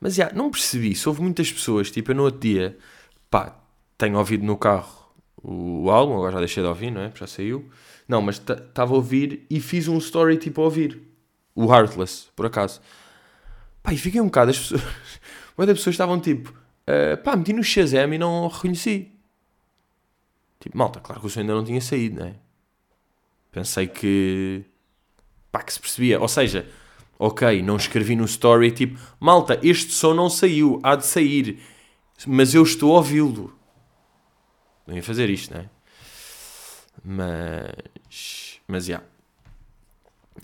Mas 0.00 0.14
já, 0.14 0.32
não 0.32 0.50
percebi. 0.50 0.94
Se 0.94 1.06
houve 1.08 1.20
muitas 1.20 1.52
pessoas, 1.52 1.90
tipo, 1.90 2.12
eu 2.12 2.14
no 2.14 2.24
outro 2.24 2.40
dia, 2.40 2.78
pá, 3.30 3.56
tenho 3.98 4.16
ouvido 4.16 4.44
no 4.44 4.56
carro 4.56 4.99
o, 5.42 5.84
o 5.84 5.90
álbum, 5.90 6.14
agora 6.14 6.32
já 6.32 6.38
deixei 6.38 6.62
de 6.62 6.68
ouvir, 6.68 6.90
não 6.90 7.02
é? 7.02 7.12
Já 7.14 7.26
saiu. 7.26 7.68
Não, 8.06 8.20
mas 8.20 8.36
estava 8.36 8.92
a 8.92 8.96
ouvir 8.96 9.46
e 9.48 9.60
fiz 9.60 9.88
um 9.88 9.98
story 9.98 10.36
tipo 10.36 10.60
a 10.60 10.64
ouvir. 10.64 11.00
O 11.54 11.72
Heartless, 11.72 12.28
por 12.34 12.46
acaso. 12.46 12.80
Pá, 13.82 13.92
e 13.92 13.96
fiquei 13.96 14.20
um 14.20 14.26
bocado, 14.26 14.50
as 14.50 14.58
pessoas. 14.58 14.82
Muitas 15.56 15.78
pessoas 15.78 15.94
estavam 15.94 16.20
tipo, 16.20 16.50
uh, 16.50 17.16
pá, 17.22 17.36
meti 17.36 17.52
no 17.52 17.62
Shazam 17.62 18.12
e 18.12 18.18
não 18.18 18.48
reconheci. 18.48 19.12
Tipo, 20.58 20.76
malta, 20.76 21.00
claro 21.00 21.20
que 21.20 21.26
o 21.26 21.30
som 21.30 21.40
ainda 21.40 21.54
não 21.54 21.64
tinha 21.64 21.80
saído, 21.80 22.20
não 22.20 22.26
é? 22.26 22.34
Pensei 23.50 23.86
que. 23.86 24.64
pá, 25.50 25.62
que 25.62 25.72
se 25.72 25.80
percebia. 25.80 26.20
Ou 26.20 26.28
seja, 26.28 26.68
ok, 27.18 27.62
não 27.62 27.76
escrevi 27.76 28.14
no 28.16 28.24
story 28.24 28.70
tipo, 28.70 28.98
malta, 29.18 29.58
este 29.62 29.92
som 29.92 30.14
não 30.14 30.28
saiu, 30.28 30.78
há 30.82 30.96
de 30.96 31.06
sair, 31.06 31.60
mas 32.26 32.54
eu 32.54 32.62
estou 32.62 32.94
a 32.94 32.98
ouvi-lo. 32.98 33.59
Ia 34.96 35.02
fazer 35.02 35.30
isto, 35.30 35.54
não 35.54 35.60
é? 35.60 35.68
Mas. 37.04 38.60
Mas 38.66 38.84
já. 38.84 38.94
Yeah. 38.94 39.06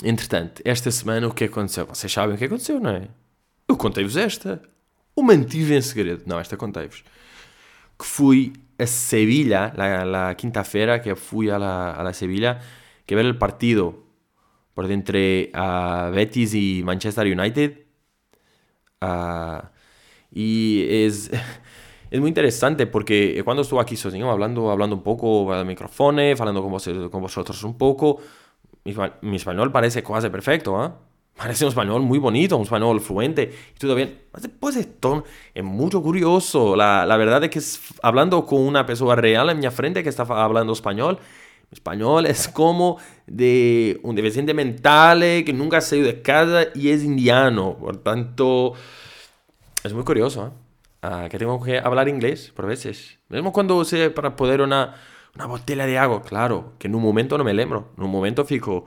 Entretanto, 0.04 0.62
esta 0.64 0.90
semana 0.90 1.26
o 1.26 1.32
que 1.32 1.44
aconteceu? 1.44 1.86
Vocês 1.86 2.12
sabem 2.12 2.34
o 2.34 2.38
que 2.38 2.44
aconteceu, 2.44 2.80
não 2.80 2.90
é? 2.90 3.08
Eu 3.68 3.76
contei-vos 3.76 4.16
esta. 4.16 4.60
O 5.14 5.22
mantive 5.22 5.74
em 5.74 5.80
segredo. 5.80 6.22
Não, 6.26 6.38
esta 6.38 6.56
contei-vos. 6.56 7.02
Que 7.98 8.04
fui 8.04 8.52
a 8.78 8.86
Sevilla, 8.86 9.72
la, 9.74 10.04
la 10.04 10.34
quinta-feira, 10.34 10.98
que 11.00 11.14
fui 11.14 11.50
a 11.50 11.58
la, 11.58 11.92
a 11.92 12.02
la 12.02 12.12
que 13.06 13.14
ver 13.14 13.24
el 13.24 13.38
partido 13.38 14.04
por 14.74 14.90
entre 14.90 15.50
uh, 15.54 16.10
Betis 16.12 16.52
y 16.54 16.82
Manchester 16.84 17.26
United. 17.26 17.86
Uh, 19.00 19.62
y 20.30 20.84
es, 20.88 21.30
es 22.10 22.20
muy 22.20 22.28
interesante 22.28 22.86
porque 22.86 23.40
cuando 23.44 23.62
estuve 23.62 23.80
aquí 23.80 23.96
sozinho, 23.96 24.30
hablando, 24.30 24.70
hablando 24.70 24.96
un 24.96 25.02
poco 25.02 25.52
al 25.52 25.66
micrófono, 25.66 26.22
hablando 26.22 26.62
con, 26.62 26.70
vos, 26.70 26.88
con 27.10 27.20
vosotros 27.20 27.62
un 27.64 27.76
poco, 27.76 28.18
mi, 28.84 28.94
mi 29.22 29.36
español 29.36 29.72
parece 29.72 30.02
quase 30.02 30.30
perfecto, 30.30 30.84
¿eh? 30.84 30.90
Parece 31.36 31.66
un 31.66 31.68
español 31.68 32.00
muy 32.00 32.18
bonito, 32.18 32.56
un 32.56 32.62
español 32.62 32.98
fluente 32.98 33.52
y 33.74 33.78
todo 33.78 33.94
bien. 33.94 34.22
Después 34.40 34.74
esto 34.74 35.22
es 35.52 35.62
mucho 35.62 36.02
curioso. 36.02 36.74
La, 36.74 37.04
la 37.04 37.18
verdad 37.18 37.44
es 37.44 37.50
que 37.50 37.60
hablando 38.02 38.46
con 38.46 38.62
una 38.62 38.86
persona 38.86 39.16
real 39.16 39.50
en 39.50 39.58
mi 39.58 39.68
frente 39.68 40.02
que 40.02 40.08
está 40.08 40.22
hablando 40.22 40.72
español, 40.72 41.18
español 41.70 42.24
es 42.24 42.48
como 42.54 42.96
de 43.26 44.00
un 44.02 44.16
deficiente 44.16 44.54
mental 44.54 45.20
que 45.44 45.52
nunca 45.52 45.76
ha 45.76 45.80
salido 45.82 46.06
de 46.06 46.22
casa 46.22 46.68
y 46.74 46.88
es 46.88 47.04
indiano. 47.04 47.76
Por 47.76 47.98
tanto, 47.98 48.72
es 49.84 49.92
muy 49.92 50.04
curioso. 50.04 50.46
¿eh? 50.46 50.65
Que 51.30 51.38
tengo 51.38 51.62
que 51.62 51.78
hablar 51.78 52.08
inglés 52.08 52.52
por 52.54 52.66
veces. 52.66 53.18
Mismo 53.28 53.52
cuando 53.52 53.84
sé 53.84 54.10
para 54.10 54.36
poder 54.36 54.60
una, 54.60 54.94
una 55.34 55.46
botella 55.46 55.86
de 55.86 55.98
agua, 55.98 56.22
claro, 56.22 56.74
que 56.78 56.88
en 56.88 56.94
un 56.94 57.02
momento 57.02 57.38
no 57.38 57.44
me 57.44 57.54
lembro. 57.54 57.92
En 57.96 58.04
un 58.04 58.10
momento 58.10 58.44
fico 58.44 58.86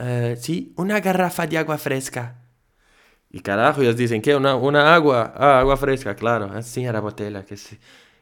Uh, 0.00 0.34
sí, 0.36 0.72
una 0.76 0.98
garrafa 1.00 1.46
de 1.46 1.58
agua 1.58 1.76
fresca. 1.76 2.36
Y 3.30 3.40
carajo, 3.40 3.82
ellos 3.82 3.96
dicen 3.96 4.22
que 4.22 4.34
una, 4.34 4.56
una 4.56 4.94
agua, 4.94 5.32
ah, 5.36 5.60
agua 5.60 5.76
fresca, 5.76 6.16
claro, 6.16 6.46
así 6.54 6.84
era 6.84 7.00
botella, 7.00 7.44
que, 7.44 7.56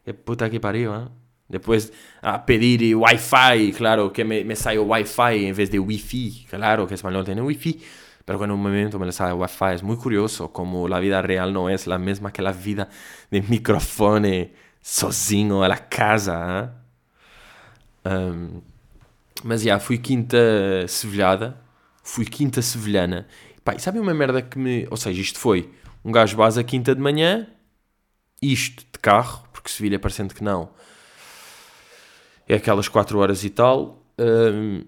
que 0.05 0.15
puta 0.15 0.51
que 0.51 0.61
parió, 0.61 0.97
¿eh? 0.97 1.09
Después 1.49 1.93
a 2.21 2.45
pedir 2.45 2.95
wifi, 2.97 3.73
claro, 3.73 4.13
que 4.13 4.25
me, 4.25 4.45
me 4.45 4.55
sale 4.57 4.79
wifi 4.81 5.47
en 5.47 5.57
vez 5.57 5.71
de 5.71 5.79
wifi, 5.79 6.47
claro 6.51 6.87
que 6.87 6.95
español 6.95 7.25
tiene 7.25 7.41
wifi, 7.41 7.81
pero 8.29 8.45
en 8.45 8.51
un 8.51 8.61
momento 8.61 8.99
me 8.99 9.11
sale 9.11 9.33
wifi, 9.33 9.73
es 9.73 9.83
muy 9.83 9.97
curioso 9.97 10.53
como 10.53 10.87
la 10.87 11.01
vida 11.01 11.23
real 11.23 11.51
no 11.51 11.71
es 11.71 11.87
la 11.87 11.97
misma 11.97 12.31
que 12.31 12.43
la 12.43 12.53
vida 12.53 12.87
de 13.31 13.41
micrófono 13.41 14.49
sozinho 14.83 15.65
a 15.65 15.69
la 15.69 15.89
casa. 15.89 16.75
¿eh? 18.05 18.11
Um, 18.11 18.61
mas 19.45 19.63
já, 19.63 19.81
fui 19.81 19.97
quinta 19.97 20.37
sevilhada, 20.89 21.59
fui 22.03 22.27
quinta 22.27 22.61
sevilhana. 22.61 23.27
Pá, 23.65 23.75
e 23.75 23.81
sabem 23.81 23.99
uma 23.99 24.13
merda 24.13 24.43
que 24.43 24.59
me. 24.59 24.87
Ou 24.91 24.99
seja, 24.99 25.23
isto 25.23 25.39
foi 25.39 25.73
um 26.05 26.13
gajo 26.13 26.37
base 26.37 26.61
a 26.61 26.63
quinta 26.63 26.95
de 26.95 27.01
manhã, 27.01 27.47
isto 28.43 28.85
de 28.93 28.99
carro, 29.01 29.49
porque 29.55 29.71
Sevilha 29.71 29.99
parecendo 29.99 30.35
que 30.35 30.45
não. 30.45 30.69
É 32.47 32.57
aquelas 32.57 32.89
4 32.89 33.19
horas 33.19 33.43
e 33.43 33.49
tal. 33.49 34.03
Hum, 34.19 34.85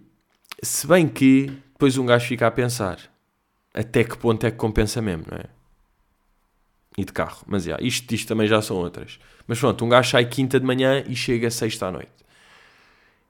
se 0.63 0.87
bem 0.87 1.09
que 1.09 1.47
depois 1.73 1.97
um 1.97 2.05
gajo 2.05 2.27
fica 2.27 2.47
a 2.47 2.51
pensar 2.51 3.10
até 3.73 4.05
que 4.05 4.17
ponto 4.17 4.45
é 4.47 4.51
que 4.51 4.57
compensa 4.57 5.01
mesmo, 5.01 5.25
não 5.31 5.39
é? 5.39 5.45
E 6.99 7.05
de 7.05 7.13
carro. 7.13 7.43
Mas 7.47 7.65
já, 7.65 7.79
isto, 7.81 8.13
isto 8.13 8.29
também 8.29 8.47
já 8.47 8.61
são 8.61 8.77
outras. 8.77 9.19
Mas 9.47 9.59
pronto, 9.59 9.85
um 9.85 9.89
gajo 9.89 10.11
sai 10.11 10.27
quinta 10.27 10.59
de 10.59 10.67
manhã 10.67 11.05
e 11.07 11.15
chega 11.15 11.51
sexta 11.51 11.87
à 11.87 11.93
noite. 11.93 12.21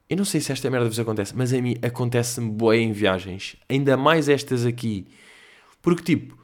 Eu 0.08 0.16
não 0.16 0.24
sei 0.24 0.40
se 0.40 0.50
esta 0.50 0.68
merda 0.68 0.88
vos 0.88 0.98
acontece, 0.98 1.36
mas 1.36 1.52
a 1.52 1.60
mim 1.60 1.76
acontece-me 1.82 2.50
boa 2.50 2.76
em 2.76 2.90
viagens. 2.90 3.56
Ainda 3.68 3.96
mais 3.96 4.28
estas 4.28 4.66
aqui. 4.66 5.06
Porque, 5.80 6.02
tipo, 6.02 6.36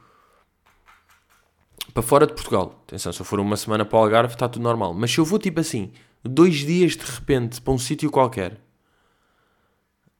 para 1.93 2.03
fora 2.03 2.25
de 2.25 2.33
Portugal, 2.33 2.81
atenção, 2.87 3.11
se 3.11 3.19
eu 3.19 3.25
for 3.25 3.39
uma 3.39 3.57
semana 3.57 3.83
para 3.83 3.97
o 3.97 4.01
Algarve 4.01 4.33
está 4.33 4.47
tudo 4.47 4.63
normal. 4.63 4.93
Mas 4.93 5.11
se 5.11 5.17
eu 5.17 5.25
vou, 5.25 5.37
tipo 5.37 5.59
assim, 5.59 5.91
dois 6.23 6.57
dias 6.57 6.95
de 6.95 7.03
repente 7.03 7.59
para 7.59 7.73
um 7.73 7.77
sítio 7.77 8.09
qualquer, 8.09 8.53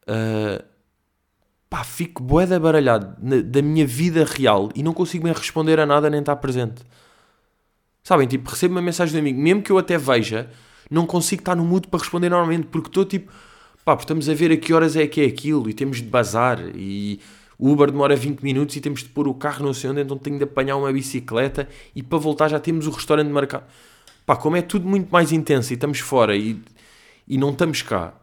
uh, 0.08 0.64
pá, 1.70 1.84
fico 1.84 2.24
boeda 2.24 2.60
baralhado 2.60 3.16
na, 3.22 3.42
da 3.42 3.62
minha 3.62 3.86
vida 3.86 4.24
real 4.24 4.70
e 4.76 4.84
não 4.84 4.94
consigo 4.94 5.26
nem 5.26 5.34
responder 5.34 5.80
a 5.80 5.86
nada 5.86 6.10
nem 6.10 6.20
estar 6.20 6.36
presente. 6.38 6.84
Sabem, 8.04 8.28
tipo, 8.28 8.50
recebo 8.50 8.76
uma 8.76 8.82
mensagem 8.82 9.14
de 9.14 9.20
amigo, 9.20 9.40
mesmo 9.40 9.62
que 9.62 9.72
eu 9.72 9.78
até 9.78 9.98
veja 9.98 10.50
não 10.90 11.06
consigo 11.06 11.42
estar 11.42 11.56
no 11.56 11.66
mood 11.66 11.88
para 11.88 12.00
responder 12.00 12.30
normalmente, 12.30 12.68
porque 12.68 12.88
estou 12.88 13.04
tipo, 13.04 13.32
pá, 13.84 13.96
estamos 13.96 14.30
a 14.30 14.34
ver 14.34 14.52
a 14.52 14.58
que 14.58 14.74
horas 14.74 14.96
é 14.96 15.06
que 15.08 15.22
é 15.22 15.26
aquilo 15.26 15.70
e 15.70 15.74
temos 15.74 15.98
de 15.98 16.08
bazar 16.08 16.60
e 16.76 17.20
o 17.60 17.72
Uber 17.72 17.92
demora 17.92 18.16
20 18.16 18.42
minutos 18.42 18.76
e 18.76 18.82
temos 18.82 19.04
de 19.04 19.10
pôr 19.10 19.28
o 19.28 19.34
carro 19.34 19.66
não 19.66 19.74
sei 19.74 19.90
onde, 19.90 20.02
então 20.02 20.18
tenho 20.18 20.38
de 20.38 20.44
apanhar 20.44 20.78
uma 20.78 20.92
bicicleta 20.92 21.68
e 21.96 22.04
para 22.04 22.18
voltar 22.18 22.48
já 22.48 22.60
temos 22.60 22.88
o 22.88 22.92
restaurante 22.92 23.30
marcado. 23.30 23.66
Pá, 24.26 24.36
como 24.36 24.56
é 24.56 24.62
tudo 24.62 24.88
muito 24.88 25.10
mais 25.12 25.32
intenso 25.32 25.74
e 25.74 25.76
estamos 25.76 26.00
fora 26.00 26.36
e, 26.36 26.62
e 27.28 27.38
não 27.38 27.52
estamos 27.52 27.82
cá, 27.82 28.14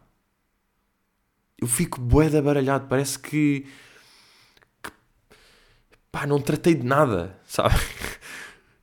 eu 1.59 1.67
fico 1.67 1.99
boeda 1.99 2.41
baralhado, 2.41 2.87
parece 2.87 3.17
que, 3.19 3.65
que 4.83 4.91
pá, 6.11 6.27
não 6.27 6.41
tratei 6.41 6.75
de 6.75 6.85
nada, 6.85 7.39
sabe? 7.47 7.79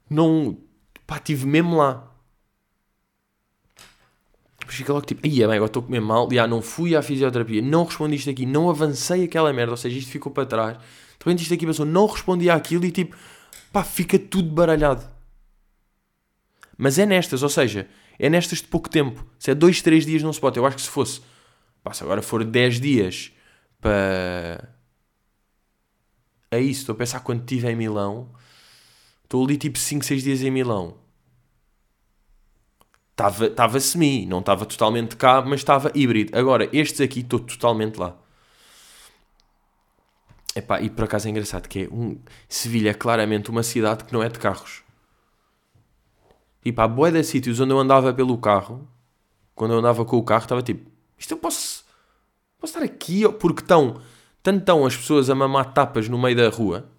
Não, 0.09 0.59
pá, 1.07 1.17
estive 1.17 1.47
mesmo 1.47 1.77
lá 1.77 2.13
fica 4.73 4.93
logo 4.93 5.05
tipo, 5.05 5.27
aí 5.27 5.43
agora 5.43 5.67
estou 5.67 5.83
a 5.83 5.87
comer 5.87 6.01
mal, 6.01 6.29
já 6.33 6.47
não 6.47 6.63
fui 6.63 6.97
à 6.97 7.03
fisioterapia, 7.03 7.63
não 7.63 7.85
respondi 7.85 8.17
isto 8.17 8.31
aqui, 8.31 8.47
não 8.47 8.71
avancei 8.71 9.25
aquela 9.25 9.53
merda, 9.53 9.73
ou 9.73 9.77
seja, 9.77 9.99
isto 9.99 10.11
ficou 10.11 10.33
para 10.33 10.47
trás. 10.47 10.79
Repente 11.19 11.43
isto 11.43 11.55
aqui 11.55 11.67
passou, 11.67 11.87
não 11.87 12.07
respondi 12.07 12.51
àquilo 12.51 12.85
e 12.85 12.91
tipo, 12.91 13.17
pá, 13.73 13.85
fica 13.85 14.19
tudo 14.19 14.51
baralhado. 14.51 15.07
Mas 16.77 16.99
é 16.99 17.07
nestas, 17.07 17.43
ou 17.43 17.49
seja, 17.49 17.87
é 18.19 18.29
nestas 18.29 18.59
de 18.59 18.67
pouco 18.67 18.89
tempo. 18.89 19.25
Se 19.39 19.51
é 19.51 19.55
2, 19.55 19.83
3 19.83 20.05
dias 20.05 20.23
não 20.23 20.33
se. 20.33 20.41
Eu 20.57 20.67
acho 20.67 20.77
que 20.77 20.83
se 20.83 20.89
fosse, 20.89 21.21
pá, 21.83 21.93
se 21.93 22.03
agora 22.03 22.23
for 22.23 22.45
10 22.45 22.81
dias 22.81 23.33
para. 23.81 24.75
É 26.51 26.61
isso, 26.61 26.81
estou 26.81 26.95
a 26.95 26.99
pensar 26.99 27.21
quando 27.21 27.41
estive 27.41 27.71
em 27.71 27.77
Milão. 27.77 28.31
Estou 29.25 29.45
ali 29.45 29.57
tipo 29.57 29.79
5, 29.79 30.05
6 30.05 30.23
dias 30.23 30.43
em 30.43 30.51
Milão 30.51 31.03
estava, 33.13 33.81
semi, 33.81 34.27
não 34.27 34.41
estava 34.41 34.67
totalmente 34.67 35.17
cá, 35.17 35.43
mas 35.43 35.61
estava 35.61 35.91
híbrido. 35.95 36.37
Agora, 36.37 36.69
estes 36.73 37.01
aqui 37.01 37.21
estou 37.21 37.39
totalmente 37.41 37.97
lá. 37.99 38.17
Epá, 40.55 40.81
e 40.81 40.91
por 40.91 41.05
acaso 41.05 41.29
é 41.29 41.31
engraçado 41.31 41.69
que 41.69 41.85
é 41.85 41.89
um... 41.91 42.19
Sevilha 42.49 42.91
é 42.91 42.95
claramente 42.95 43.51
uma 43.51 43.63
cidade 43.63 44.05
que 44.05 44.13
não 44.13 44.23
é 44.23 44.29
de 44.29 44.39
carros. 44.39 44.83
E 46.65 46.73
pá, 46.73 46.87
boé 46.87 47.11
de 47.11 47.25
sítios 47.25 47.59
onde 47.61 47.73
eu 47.73 47.79
andava 47.79 48.13
pelo 48.13 48.37
carro, 48.39 48.87
quando 49.55 49.73
eu 49.73 49.79
andava 49.79 50.05
com 50.05 50.17
o 50.17 50.23
carro, 50.23 50.43
estava 50.43 50.63
tipo, 50.63 50.91
isto 51.23 51.35
eu 51.35 51.39
posso, 51.39 51.85
posso 52.59 52.73
estar 52.73 52.85
aqui, 52.85 53.23
porque 53.35 53.63
estão, 53.63 54.03
tanto 54.43 54.59
estão 54.59 54.85
as 54.85 54.97
pessoas 54.97 55.31
a 55.31 55.37
mamar 55.37 55.73
tapas 55.73 56.09
no 56.09 56.19
meio 56.19 56.37
da 56.37 56.49
rua, 56.49 56.91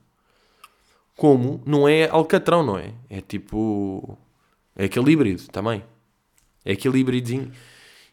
como 1.18 1.62
não 1.65 1.89
é 1.89 2.08
alcatrão, 2.10 2.63
não 2.63 2.77
é? 2.77 2.94
É 3.10 3.20
tipo, 3.20 4.18
é 4.77 4.86
aquele 4.86 5.12
híbrido 5.12 5.44
também. 5.50 5.84
É 6.63 6.72
aquele 6.72 7.00
híbridozinho. 7.00 7.51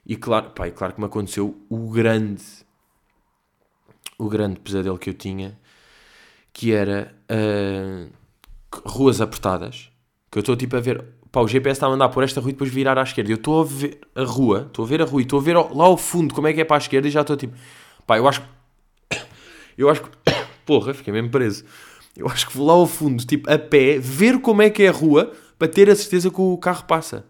E 0.05 0.17
claro, 0.17 0.51
pá, 0.51 0.67
e 0.67 0.73
claro 0.73 0.95
que 0.95 1.01
me 1.01 1.07
aconteceu 1.07 1.65
o 1.69 1.91
grande, 1.91 2.43
o 4.19 4.29
grande 4.29 4.59
pesadelo 4.59 4.99
que 4.99 5.11
eu 5.11 5.15
tinha, 5.15 5.57
que 6.53 6.73
era 6.73 7.15
uh, 7.31 8.11
ruas 8.85 9.21
apertadas. 9.21 9.93
Que 10.29 10.39
eu 10.39 10.41
estou 10.41 10.57
tipo 10.57 10.77
a 10.77 10.81
ver, 10.81 11.05
pá, 11.31 11.41
o 11.41 11.49
GPS 11.49 11.77
está 11.77 11.87
a 11.87 11.91
mandar 11.91 12.09
por 12.09 12.23
esta 12.23 12.41
rua 12.41 12.51
e 12.51 12.53
depois 12.53 12.71
virar 12.71 12.99
à 12.99 13.03
esquerda. 13.03 13.31
Eu 13.31 13.37
estou 13.37 13.63
a 13.63 13.65
ver 13.65 13.99
a 14.15 14.25
rua, 14.25 14.67
estou 14.67 14.85
a 14.85 14.89
ver 14.89 15.03
a 15.03 15.05
rua 15.05 15.21
e 15.21 15.25
estou 15.25 15.39
a 15.39 15.43
ver 15.43 15.57
lá 15.57 15.85
ao 15.85 15.97
fundo 15.97 16.35
como 16.35 16.47
é 16.47 16.53
que 16.53 16.61
é 16.61 16.65
para 16.65 16.77
a 16.77 16.79
esquerda 16.79 17.09
e 17.09 17.11
já 17.11 17.21
estou 17.21 17.37
tipo, 17.37 17.57
pá, 18.07 18.19
eu 18.19 18.29
acho 18.29 18.43
eu 19.79 19.89
acho 19.89 20.03
que, 20.03 20.11
porra, 20.67 20.95
fiquei 20.95 21.13
mesmo 21.13 21.31
preso. 21.31 21.65
eu 22.17 22.27
acho 22.29 22.47
que 22.49 22.57
vou 22.57 22.67
lá 22.67 22.75
ao 22.75 22.87
fundo, 22.87 23.25
tipo, 23.25 23.51
a 23.51 23.59
pé, 23.59 23.99
ver 23.99 24.41
como 24.41 24.63
é 24.63 24.71
que 24.71 24.83
é 24.83 24.89
a 24.89 24.93
rua, 24.93 25.33
para 25.59 25.69
ter 25.69 25.91
a 25.91 25.97
certeza 25.97 26.31
que 26.31 26.41
o 26.41 26.57
carro 26.59 26.85
passa. 26.85 27.27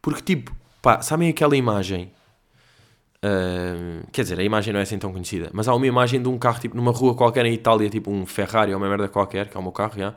Porque, 0.00 0.22
tipo, 0.22 0.56
pá, 0.80 1.02
sabem 1.02 1.28
aquela 1.28 1.56
imagem? 1.56 2.12
Uh, 3.18 4.06
quer 4.12 4.22
dizer, 4.22 4.38
a 4.38 4.44
imagem 4.44 4.72
não 4.72 4.78
é 4.78 4.84
assim 4.84 4.96
tão 4.96 5.12
conhecida, 5.12 5.50
mas 5.52 5.66
há 5.66 5.74
uma 5.74 5.86
imagem 5.86 6.22
de 6.22 6.28
um 6.28 6.38
carro, 6.38 6.60
tipo, 6.60 6.76
numa 6.76 6.92
rua 6.92 7.14
qualquer 7.16 7.44
em 7.46 7.52
Itália, 7.52 7.90
tipo 7.90 8.10
um 8.10 8.24
Ferrari 8.24 8.72
ou 8.72 8.78
uma 8.78 8.88
merda 8.88 9.08
qualquer, 9.08 9.48
que 9.48 9.56
é 9.56 9.60
o 9.60 9.62
meu 9.62 9.72
carro, 9.72 9.98
já. 9.98 10.14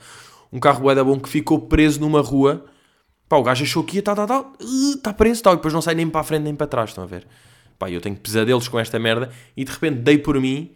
Um 0.52 0.60
carro 0.60 0.82
bué 0.82 0.94
da 0.94 1.04
bom 1.04 1.20
que 1.20 1.30
ficou 1.30 1.60
preso 1.60 2.00
numa 2.00 2.22
rua. 2.22 2.66
Pá, 3.30 3.38
o 3.38 3.44
gajo 3.44 3.64
achou 3.64 3.84
que 3.84 3.98
ia, 3.98 4.04
tá, 4.04 4.14
tá, 4.14 4.28
tá, 4.28 4.52
está 4.60 5.14
preso, 5.14 5.42
tal, 5.42 5.54
e 5.54 5.56
depois 5.56 5.74
não 5.74 5.82
sai 5.82 5.96
nem 5.96 6.10
para 6.10 6.22
a 6.22 6.24
frente 6.24 6.44
nem 6.44 6.56
para 6.56 6.68
trás, 6.68 6.90
estão 6.90 7.04
a 7.04 7.08
ver? 7.08 7.26
Pá, 7.80 7.90
eu 7.90 8.02
tenho 8.02 8.16
pesadelos 8.18 8.68
com 8.68 8.80
esta 8.80 9.00
merda 9.00 9.32
e 9.56 9.64
de 9.64 9.72
repente 9.72 10.00
dei 10.00 10.18
por 10.18 10.40
mim 10.40 10.76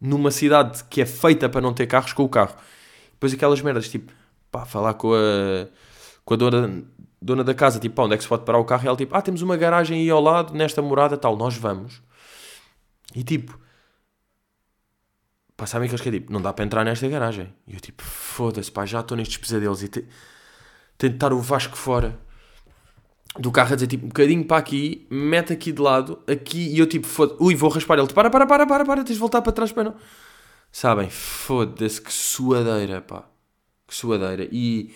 numa 0.00 0.30
cidade 0.30 0.84
que 0.84 1.02
é 1.02 1.06
feita 1.06 1.48
para 1.48 1.60
não 1.60 1.74
ter 1.74 1.86
carros 1.86 2.12
com 2.12 2.24
o 2.24 2.28
carro. 2.28 2.56
Depois 3.12 3.32
aquelas 3.32 3.60
merdas, 3.60 3.88
tipo, 3.88 4.12
pá, 4.50 4.64
falar 4.64 4.94
com 4.94 5.12
a, 5.14 5.68
com 6.24 6.34
a 6.34 6.36
dona, 6.36 6.84
dona 7.20 7.44
da 7.44 7.54
casa, 7.54 7.78
tipo, 7.78 7.94
pá, 7.94 8.04
onde 8.04 8.14
é 8.14 8.16
que 8.16 8.22
se 8.22 8.28
pode 8.28 8.44
parar 8.44 8.58
o 8.58 8.64
carro? 8.64 8.84
E 8.84 8.88
ela, 8.88 8.96
tipo, 8.96 9.14
ah, 9.14 9.22
temos 9.22 9.42
uma 9.42 9.56
garagem 9.56 10.00
aí 10.00 10.10
ao 10.10 10.20
lado, 10.20 10.54
nesta 10.54 10.80
morada, 10.82 11.16
tal, 11.16 11.36
nós 11.36 11.56
vamos. 11.56 12.02
E 13.14 13.22
tipo, 13.22 13.58
pá, 15.56 15.66
sabem 15.66 15.86
aqueles 15.86 16.00
que 16.00 16.08
é 16.08 16.12
tipo, 16.12 16.32
não 16.32 16.40
dá 16.40 16.52
para 16.52 16.64
entrar 16.64 16.84
nesta 16.84 17.08
garagem. 17.08 17.52
E 17.66 17.74
eu, 17.74 17.80
tipo, 17.80 18.02
foda-se, 18.02 18.70
pá, 18.70 18.84
já 18.86 19.00
estou 19.00 19.16
nestes 19.16 19.36
pesadelos 19.36 19.82
e 19.82 19.88
te... 19.88 20.04
tentar 20.98 21.32
o 21.32 21.40
Vasco 21.40 21.76
fora 21.76 22.18
do 23.38 23.50
carro 23.50 23.72
a 23.72 23.74
dizer 23.74 23.88
tipo 23.88 24.04
um 24.04 24.08
bocadinho 24.08 24.44
para 24.44 24.58
aqui, 24.58 25.06
mete 25.10 25.52
aqui 25.52 25.72
de 25.72 25.82
lado, 25.82 26.22
aqui 26.26 26.68
e 26.72 26.78
eu 26.78 26.86
tipo, 26.86 27.06
foda 27.06 27.34
ui, 27.40 27.54
vou 27.54 27.68
raspar 27.68 27.98
ele, 27.98 28.06
para, 28.12 28.30
para, 28.30 28.46
para, 28.46 28.66
para, 28.66 28.84
para, 28.84 29.04
tens 29.04 29.14
de 29.14 29.20
voltar 29.20 29.42
para 29.42 29.52
trás 29.52 29.72
para 29.72 29.84
não. 29.84 29.94
Sabem, 30.70 31.10
foda-se, 31.10 32.00
que 32.00 32.12
suadeira, 32.12 33.00
pá, 33.00 33.24
que 33.86 33.94
suadeira. 33.94 34.48
E 34.52 34.94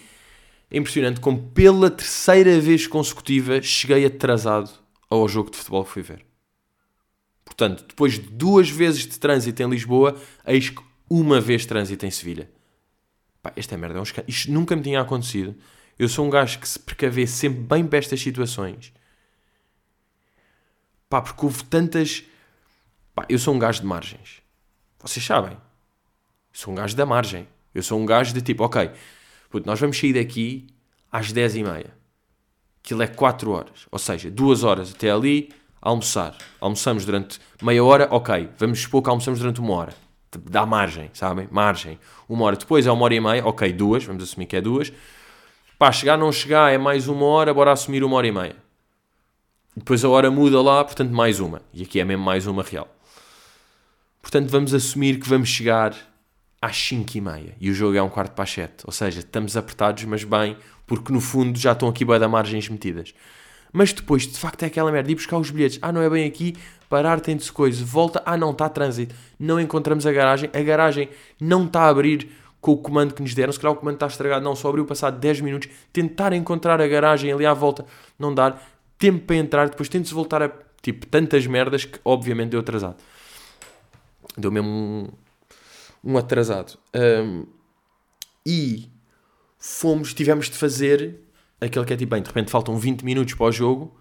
é 0.71 0.79
impressionante 0.79 1.21
como 1.21 1.51
pela 1.51 1.91
terceira 1.91 2.61
vez 2.61 2.87
consecutiva 2.87 3.61
cheguei 3.63 4.05
atrasado 4.05 4.71
ao 5.11 5.27
jogo 5.29 5.51
de 5.51 5.57
futebol 5.57 5.85
que 5.85 5.91
fui 5.91 6.03
ver. 6.03 6.28
Portanto, 7.49 7.87
depois 7.89 8.13
de 8.13 8.29
duas 8.29 8.69
vezes 8.69 9.07
de 9.07 9.19
trânsito 9.19 9.63
em 9.63 9.71
Lisboa, 9.71 10.15
eis 10.47 10.69
que 10.69 10.83
uma 11.09 11.41
vez 11.41 11.65
trânsito 11.65 12.05
em 12.05 12.11
Sevilha. 12.11 12.51
Pá, 13.43 13.53
esta 13.57 13.75
merda, 13.77 13.99
é 13.99 14.03
um 14.03 14.05
isto 14.27 14.53
nunca 14.53 14.77
me 14.77 14.83
tinha 14.83 15.01
acontecido. 15.01 15.57
Eu 15.99 16.11
sou 16.11 16.27
um 16.27 16.31
gajo 16.31 16.59
que 16.59 16.69
se 16.69 16.79
precavê 16.79 17.27
sempre 17.27 17.61
bem 17.61 17.87
para 17.87 17.99
estas 17.99 18.21
situações. 18.21 18.93
Pá, 21.09 21.23
porque 21.23 21.43
houve 21.43 21.65
tantas. 21.65 22.23
Pá, 23.15 23.25
eu 23.31 23.39
sou 23.39 23.55
um 23.55 23.59
gajo 23.59 23.81
de 23.81 23.87
margens. 23.87 24.43
Vocês 25.01 25.25
sabem. 25.25 25.55
Eu 25.55 25.59
sou 26.53 26.73
um 26.73 26.77
gajo 26.77 26.95
da 26.95 27.07
margem. 27.07 27.49
Eu 27.75 27.83
sou 27.83 27.99
um 27.99 28.05
gajo 28.05 28.35
de 28.35 28.43
tipo, 28.43 28.63
ok, 28.63 28.91
puto, 29.49 29.67
nós 29.67 29.81
vamos 29.81 29.99
sair 29.99 30.13
daqui 30.13 30.67
às 31.11 31.33
10 31.33 31.57
e 31.57 31.63
meia. 31.63 31.97
Aquilo 32.85 33.03
é 33.03 33.07
4 33.07 33.51
horas. 33.51 33.87
Ou 33.91 33.99
seja, 33.99 34.31
2 34.31 34.65
horas 34.65 34.93
até 34.93 35.11
ali, 35.11 35.51
almoçar. 35.89 36.37
Almoçamos 36.61 37.05
durante 37.05 37.39
meia 37.63 37.83
hora, 37.85 38.09
ok. 38.11 38.51
Vamos 38.59 38.81
supor 38.81 39.03
que 39.03 39.11
almoçamos 39.11 39.41
durante 39.41 39.61
uma 39.61 39.75
hora. 39.75 39.95
Dá 40.51 40.67
margem, 40.67 41.11
sabem? 41.15 41.49
Margem. 41.51 41.99
Uma 42.29 42.45
hora 42.45 42.57
depois 42.57 42.87
é 42.87 42.93
uma 42.93 43.05
hora 43.05 43.15
e 43.15 43.21
meia, 43.21 43.47
ok, 43.47 43.73
duas, 43.73 44.05
vamos 44.05 44.23
assumir 44.23 44.47
que 44.47 44.57
é 44.57 44.61
duas 44.61 44.93
Pá, 45.79 45.93
chegar, 45.93 46.19
não 46.19 46.33
chegar, 46.33 46.73
é 46.73 46.77
mais 46.77 47.07
uma 47.07 47.25
hora, 47.25 47.55
bora 47.55 47.71
assumir 47.71 48.03
uma 48.03 48.17
hora 48.17 48.27
e 48.27 48.33
meia. 48.33 48.57
Depois 49.77 50.05
a 50.05 50.09
hora 50.09 50.29
muda 50.29 50.61
lá, 50.61 50.83
portanto, 50.83 51.13
mais 51.13 51.39
uma. 51.39 51.63
E 51.73 51.85
aqui 51.85 52.01
é 52.01 52.05
mesmo 52.05 52.25
mais 52.25 52.49
uma 52.49 52.65
real. 52.65 52.89
Portanto, 54.21 54.51
vamos 54.51 54.75
assumir 54.75 55.21
que 55.21 55.29
vamos 55.29 55.49
chegar 55.49 55.95
às 56.61 56.77
5 56.77 57.17
e 57.17 57.21
meia. 57.21 57.55
E 57.61 57.71
o 57.71 57.75
jogo 57.75 57.97
é 57.97 58.03
um 58.03 58.09
quarto 58.09 58.33
para 58.33 58.43
as 58.43 58.51
7. 58.51 58.85
Ou 58.87 58.93
seja, 58.93 59.21
estamos 59.21 59.57
apertados, 59.57 60.03
mas 60.03 60.25
bem, 60.25 60.57
porque 60.85 61.13
no 61.13 61.21
fundo 61.21 61.57
já 61.57 61.71
estão 61.71 61.89
aqui 61.89 62.05
da 62.05 62.29
margens 62.29 62.69
metidas. 62.69 63.15
Mas 63.73 63.93
depois, 63.93 64.27
de 64.27 64.39
facto, 64.39 64.63
é 64.63 64.67
aquela 64.67 64.91
merda. 64.91 65.11
Ir 65.11 65.15
buscar 65.15 65.39
os 65.39 65.51
bilhetes. 65.51 65.79
Ah, 65.83 65.93
não 65.93 66.03
é 66.03 66.09
bem 66.09 66.27
aqui. 66.27 66.57
Parar, 66.89 67.21
tem-se 67.21 67.53
coisa. 67.53 67.85
Volta. 67.85 68.23
Ah, 68.25 68.37
não, 68.37 68.51
está 68.51 68.69
trânsito. 68.69 69.15
Não 69.39 69.61
encontramos 69.61 70.07
a 70.07 70.13
garagem. 70.13 70.51
A 70.53 70.61
garagem 70.61 71.09
não 71.41 71.67
está 71.67 71.83
a 71.83 71.89
abrir 71.89 72.29
com 72.61 72.73
o 72.73 72.77
comando 72.77 73.15
que 73.15 73.23
nos 73.23 73.35
deram. 73.35 73.53
Se 73.53 73.61
calhar 73.61 73.75
o 73.75 73.77
comando 73.77 73.95
está 73.95 74.07
estragado, 74.07 74.45
não, 74.45 74.57
só 74.57 74.69
abriu 74.69 74.85
passado 74.85 75.19
10 75.19 75.41
minutos. 75.41 75.69
Tentar 75.93 76.33
encontrar 76.33 76.81
a 76.81 76.89
garagem 76.89 77.33
ali 77.33 77.47
à 77.47 77.55
volta, 77.55 77.85
não 78.19 78.35
dar. 78.35 78.63
Tempo 78.99 79.27
para 79.27 79.37
entrar, 79.37 79.69
depois 79.69 79.89
tentes 79.89 80.11
voltar 80.11 80.43
a. 80.43 80.51
Tipo, 80.81 81.07
tantas 81.07 81.47
merdas 81.47 81.85
que 81.85 81.99
obviamente 82.05 82.51
deu 82.51 82.61
atrasado. 82.61 82.97
Deu 84.37 84.51
mesmo 84.51 84.69
um, 84.69 85.09
um 86.13 86.19
atrasado. 86.19 86.79
Um, 86.95 87.47
e 88.47 88.89
fomos, 89.59 90.15
tivemos 90.15 90.49
de 90.49 90.57
fazer 90.57 91.17
aquele 91.61 91.85
que 91.85 91.93
é 91.93 91.97
tipo, 91.97 92.15
bem, 92.15 92.23
de 92.23 92.29
repente 92.29 92.51
faltam 92.51 92.77
20 92.77 93.03
minutos 93.05 93.35
para 93.35 93.47
o 93.47 93.53
jogo. 93.53 93.97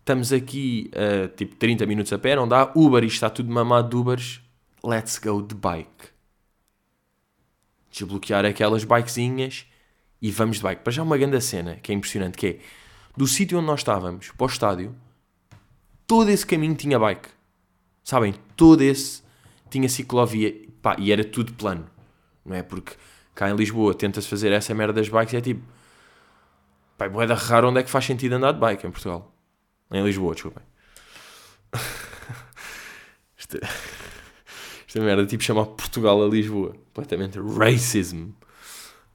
Estamos 0.00 0.32
aqui, 0.32 0.90
uh, 0.94 1.28
tipo, 1.28 1.56
30 1.56 1.84
minutos 1.86 2.12
a 2.12 2.18
pé, 2.18 2.36
não 2.36 2.46
dá. 2.46 2.70
Uber, 2.74 3.02
isto 3.02 3.14
está 3.14 3.30
tudo 3.30 3.52
mamado 3.52 3.88
de 3.88 3.96
Ubers. 3.96 4.40
Let's 4.84 5.18
go 5.18 5.42
de 5.42 5.54
bike 5.54 6.16
desbloquear 7.96 8.44
aquelas 8.44 8.84
bikezinhas 8.84 9.66
e 10.20 10.30
vamos 10.30 10.58
de 10.58 10.62
bike. 10.62 10.82
Para 10.82 10.92
já 10.92 11.02
uma 11.02 11.16
grande 11.16 11.40
cena 11.40 11.76
que 11.76 11.92
é 11.92 11.94
impressionante, 11.94 12.36
que 12.36 12.46
é 12.46 12.58
do 13.16 13.26
sítio 13.26 13.58
onde 13.58 13.66
nós 13.66 13.80
estávamos 13.80 14.30
para 14.30 14.44
o 14.44 14.48
estádio, 14.48 14.94
todo 16.06 16.30
esse 16.30 16.44
caminho 16.44 16.74
tinha 16.74 16.98
bike. 16.98 17.28
Sabem? 18.04 18.34
Todo 18.54 18.82
esse 18.82 19.22
tinha 19.70 19.88
ciclovia 19.88 20.54
pá, 20.82 20.96
e 20.98 21.10
era 21.10 21.24
tudo 21.24 21.52
plano. 21.54 21.86
Não 22.44 22.54
é? 22.54 22.62
Porque 22.62 22.92
cá 23.34 23.50
em 23.50 23.56
Lisboa 23.56 23.94
tenta-se 23.94 24.28
fazer 24.28 24.52
essa 24.52 24.74
merda 24.74 24.94
das 24.94 25.08
bikes 25.08 25.32
e 25.32 25.36
é 25.36 25.40
tipo. 25.40 25.76
Pá, 26.96 27.06
é 27.06 27.32
raro 27.34 27.68
onde 27.68 27.80
é 27.80 27.82
que 27.82 27.90
faz 27.90 28.04
sentido 28.04 28.34
andar 28.34 28.52
de 28.52 28.60
bike 28.60 28.86
em 28.86 28.90
Portugal. 28.90 29.34
Em 29.90 30.02
Lisboa, 30.02 30.34
desculpem. 30.34 30.62
Isto 33.36 33.58
é... 33.58 33.60
Esta 34.86 35.00
merda 35.00 35.26
tipo 35.26 35.42
chamar 35.42 35.66
Portugal 35.66 36.22
a 36.24 36.28
Lisboa. 36.28 36.74
Completamente 36.94 37.38
racism. 37.38 38.30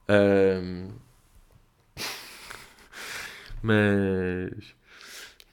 Um... 0.08 0.88
Mas 3.62 4.74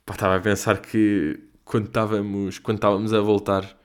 pá, 0.06 0.14
estava 0.14 0.36
a 0.36 0.40
pensar 0.40 0.80
que 0.82 1.40
quando 1.64 1.88
estávamos, 1.88 2.58
quando 2.60 2.78
estávamos 2.78 3.14
a 3.14 3.22
voltar, 3.22 3.78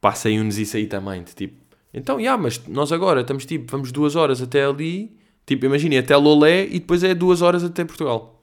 passei-nos 0.00 0.58
isso 0.58 0.76
aí 0.76 0.86
também. 0.86 1.22
De, 1.22 1.34
tipo, 1.34 1.56
então, 1.94 2.16
já, 2.16 2.22
yeah, 2.22 2.42
mas 2.42 2.66
nós 2.66 2.92
agora 2.92 3.22
estamos 3.22 3.46
tipo, 3.46 3.70
vamos 3.70 3.90
duas 3.92 4.16
horas 4.16 4.42
até 4.42 4.64
ali, 4.64 5.16
tipo, 5.46 5.66
imagine 5.66 5.98
até 5.98 6.16
Lolé 6.16 6.64
e 6.66 6.78
depois 6.78 7.02
é 7.02 7.14
duas 7.14 7.42
horas 7.42 7.64
até 7.64 7.84
Portugal. 7.84 8.40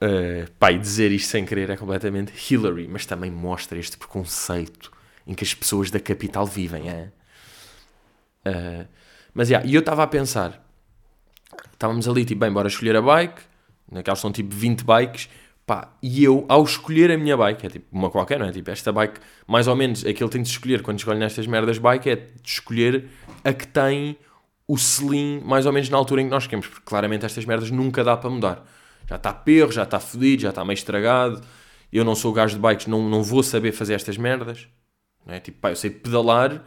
Uh, 0.00 0.48
pá, 0.60 0.70
e 0.70 0.78
dizer 0.78 1.10
isto 1.10 1.28
sem 1.28 1.44
querer 1.44 1.70
é 1.70 1.76
completamente 1.76 2.32
Hillary, 2.32 2.86
mas 2.86 3.04
também 3.04 3.30
mostra 3.30 3.76
este 3.78 3.96
preconceito 3.96 4.92
em 5.26 5.34
que 5.34 5.42
as 5.42 5.52
pessoas 5.52 5.90
da 5.90 5.98
capital 5.98 6.46
vivem. 6.46 6.88
É? 6.88 7.10
Uh, 8.48 8.88
mas, 9.34 9.50
yeah, 9.50 9.66
e 9.68 9.74
eu 9.74 9.80
estava 9.80 10.02
a 10.02 10.06
pensar, 10.06 10.64
estávamos 11.72 12.08
ali, 12.08 12.24
tipo, 12.24 12.40
bem, 12.40 12.52
bora 12.52 12.68
escolher 12.68 12.96
a 12.96 13.02
bike, 13.02 13.42
naquelas 13.90 14.20
são 14.20 14.30
tipo 14.30 14.54
20 14.54 14.84
bikes, 14.84 15.28
pá, 15.66 15.92
e 16.02 16.24
eu, 16.24 16.46
ao 16.48 16.62
escolher 16.64 17.10
a 17.10 17.18
minha 17.18 17.36
bike, 17.36 17.66
é 17.66 17.68
tipo 17.68 17.86
uma 17.92 18.08
qualquer, 18.08 18.38
não 18.38 18.46
é? 18.46 18.52
Tipo, 18.52 18.70
esta 18.70 18.90
bike, 18.90 19.20
mais 19.46 19.66
ou 19.66 19.76
menos, 19.76 20.04
aquilo 20.06 20.30
tem 20.30 20.42
de 20.42 20.48
escolher, 20.48 20.82
quando 20.82 20.98
escolhe 20.98 21.18
nestas 21.18 21.46
merdas 21.46 21.78
bike, 21.78 22.08
é 22.08 22.16
de 22.16 22.32
escolher 22.44 23.08
a 23.44 23.52
que 23.52 23.66
tem 23.66 24.16
o 24.68 24.76
selim 24.76 25.40
mais 25.40 25.64
ou 25.64 25.72
menos 25.72 25.88
na 25.88 25.96
altura 25.96 26.20
em 26.20 26.24
que 26.26 26.30
nós 26.30 26.46
queremos, 26.46 26.66
porque 26.66 26.84
claramente 26.84 27.24
estas 27.24 27.46
merdas 27.46 27.70
nunca 27.70 28.04
dá 28.04 28.14
para 28.14 28.28
mudar. 28.28 28.64
Já 29.08 29.16
está 29.16 29.32
perro, 29.32 29.72
já 29.72 29.84
está 29.84 29.98
fodido, 29.98 30.42
já 30.42 30.50
está 30.50 30.62
meio 30.62 30.74
estragado. 30.74 31.40
Eu 31.90 32.04
não 32.04 32.14
sou 32.14 32.30
gajo 32.34 32.56
de 32.56 32.60
bikes, 32.60 32.86
não, 32.86 33.08
não 33.08 33.22
vou 33.22 33.42
saber 33.42 33.72
fazer 33.72 33.94
estas 33.94 34.18
merdas. 34.18 34.68
Não 35.24 35.34
é? 35.34 35.40
Tipo, 35.40 35.58
pá, 35.58 35.70
eu 35.70 35.76
sei 35.76 35.88
pedalar 35.88 36.62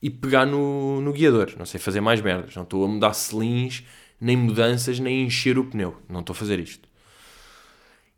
e 0.00 0.08
pegar 0.08 0.46
no, 0.46 1.02
no 1.02 1.12
guiador. 1.12 1.52
Não 1.58 1.66
sei 1.66 1.78
fazer 1.78 2.00
mais 2.00 2.22
merdas. 2.22 2.56
Não 2.56 2.62
estou 2.62 2.86
a 2.86 2.88
mudar 2.88 3.12
selins, 3.12 3.84
nem 4.18 4.34
mudanças, 4.34 4.98
nem 4.98 5.24
encher 5.26 5.58
o 5.58 5.64
pneu. 5.66 6.00
Não 6.08 6.20
estou 6.20 6.32
a 6.32 6.36
fazer 6.36 6.58
isto. 6.58 6.88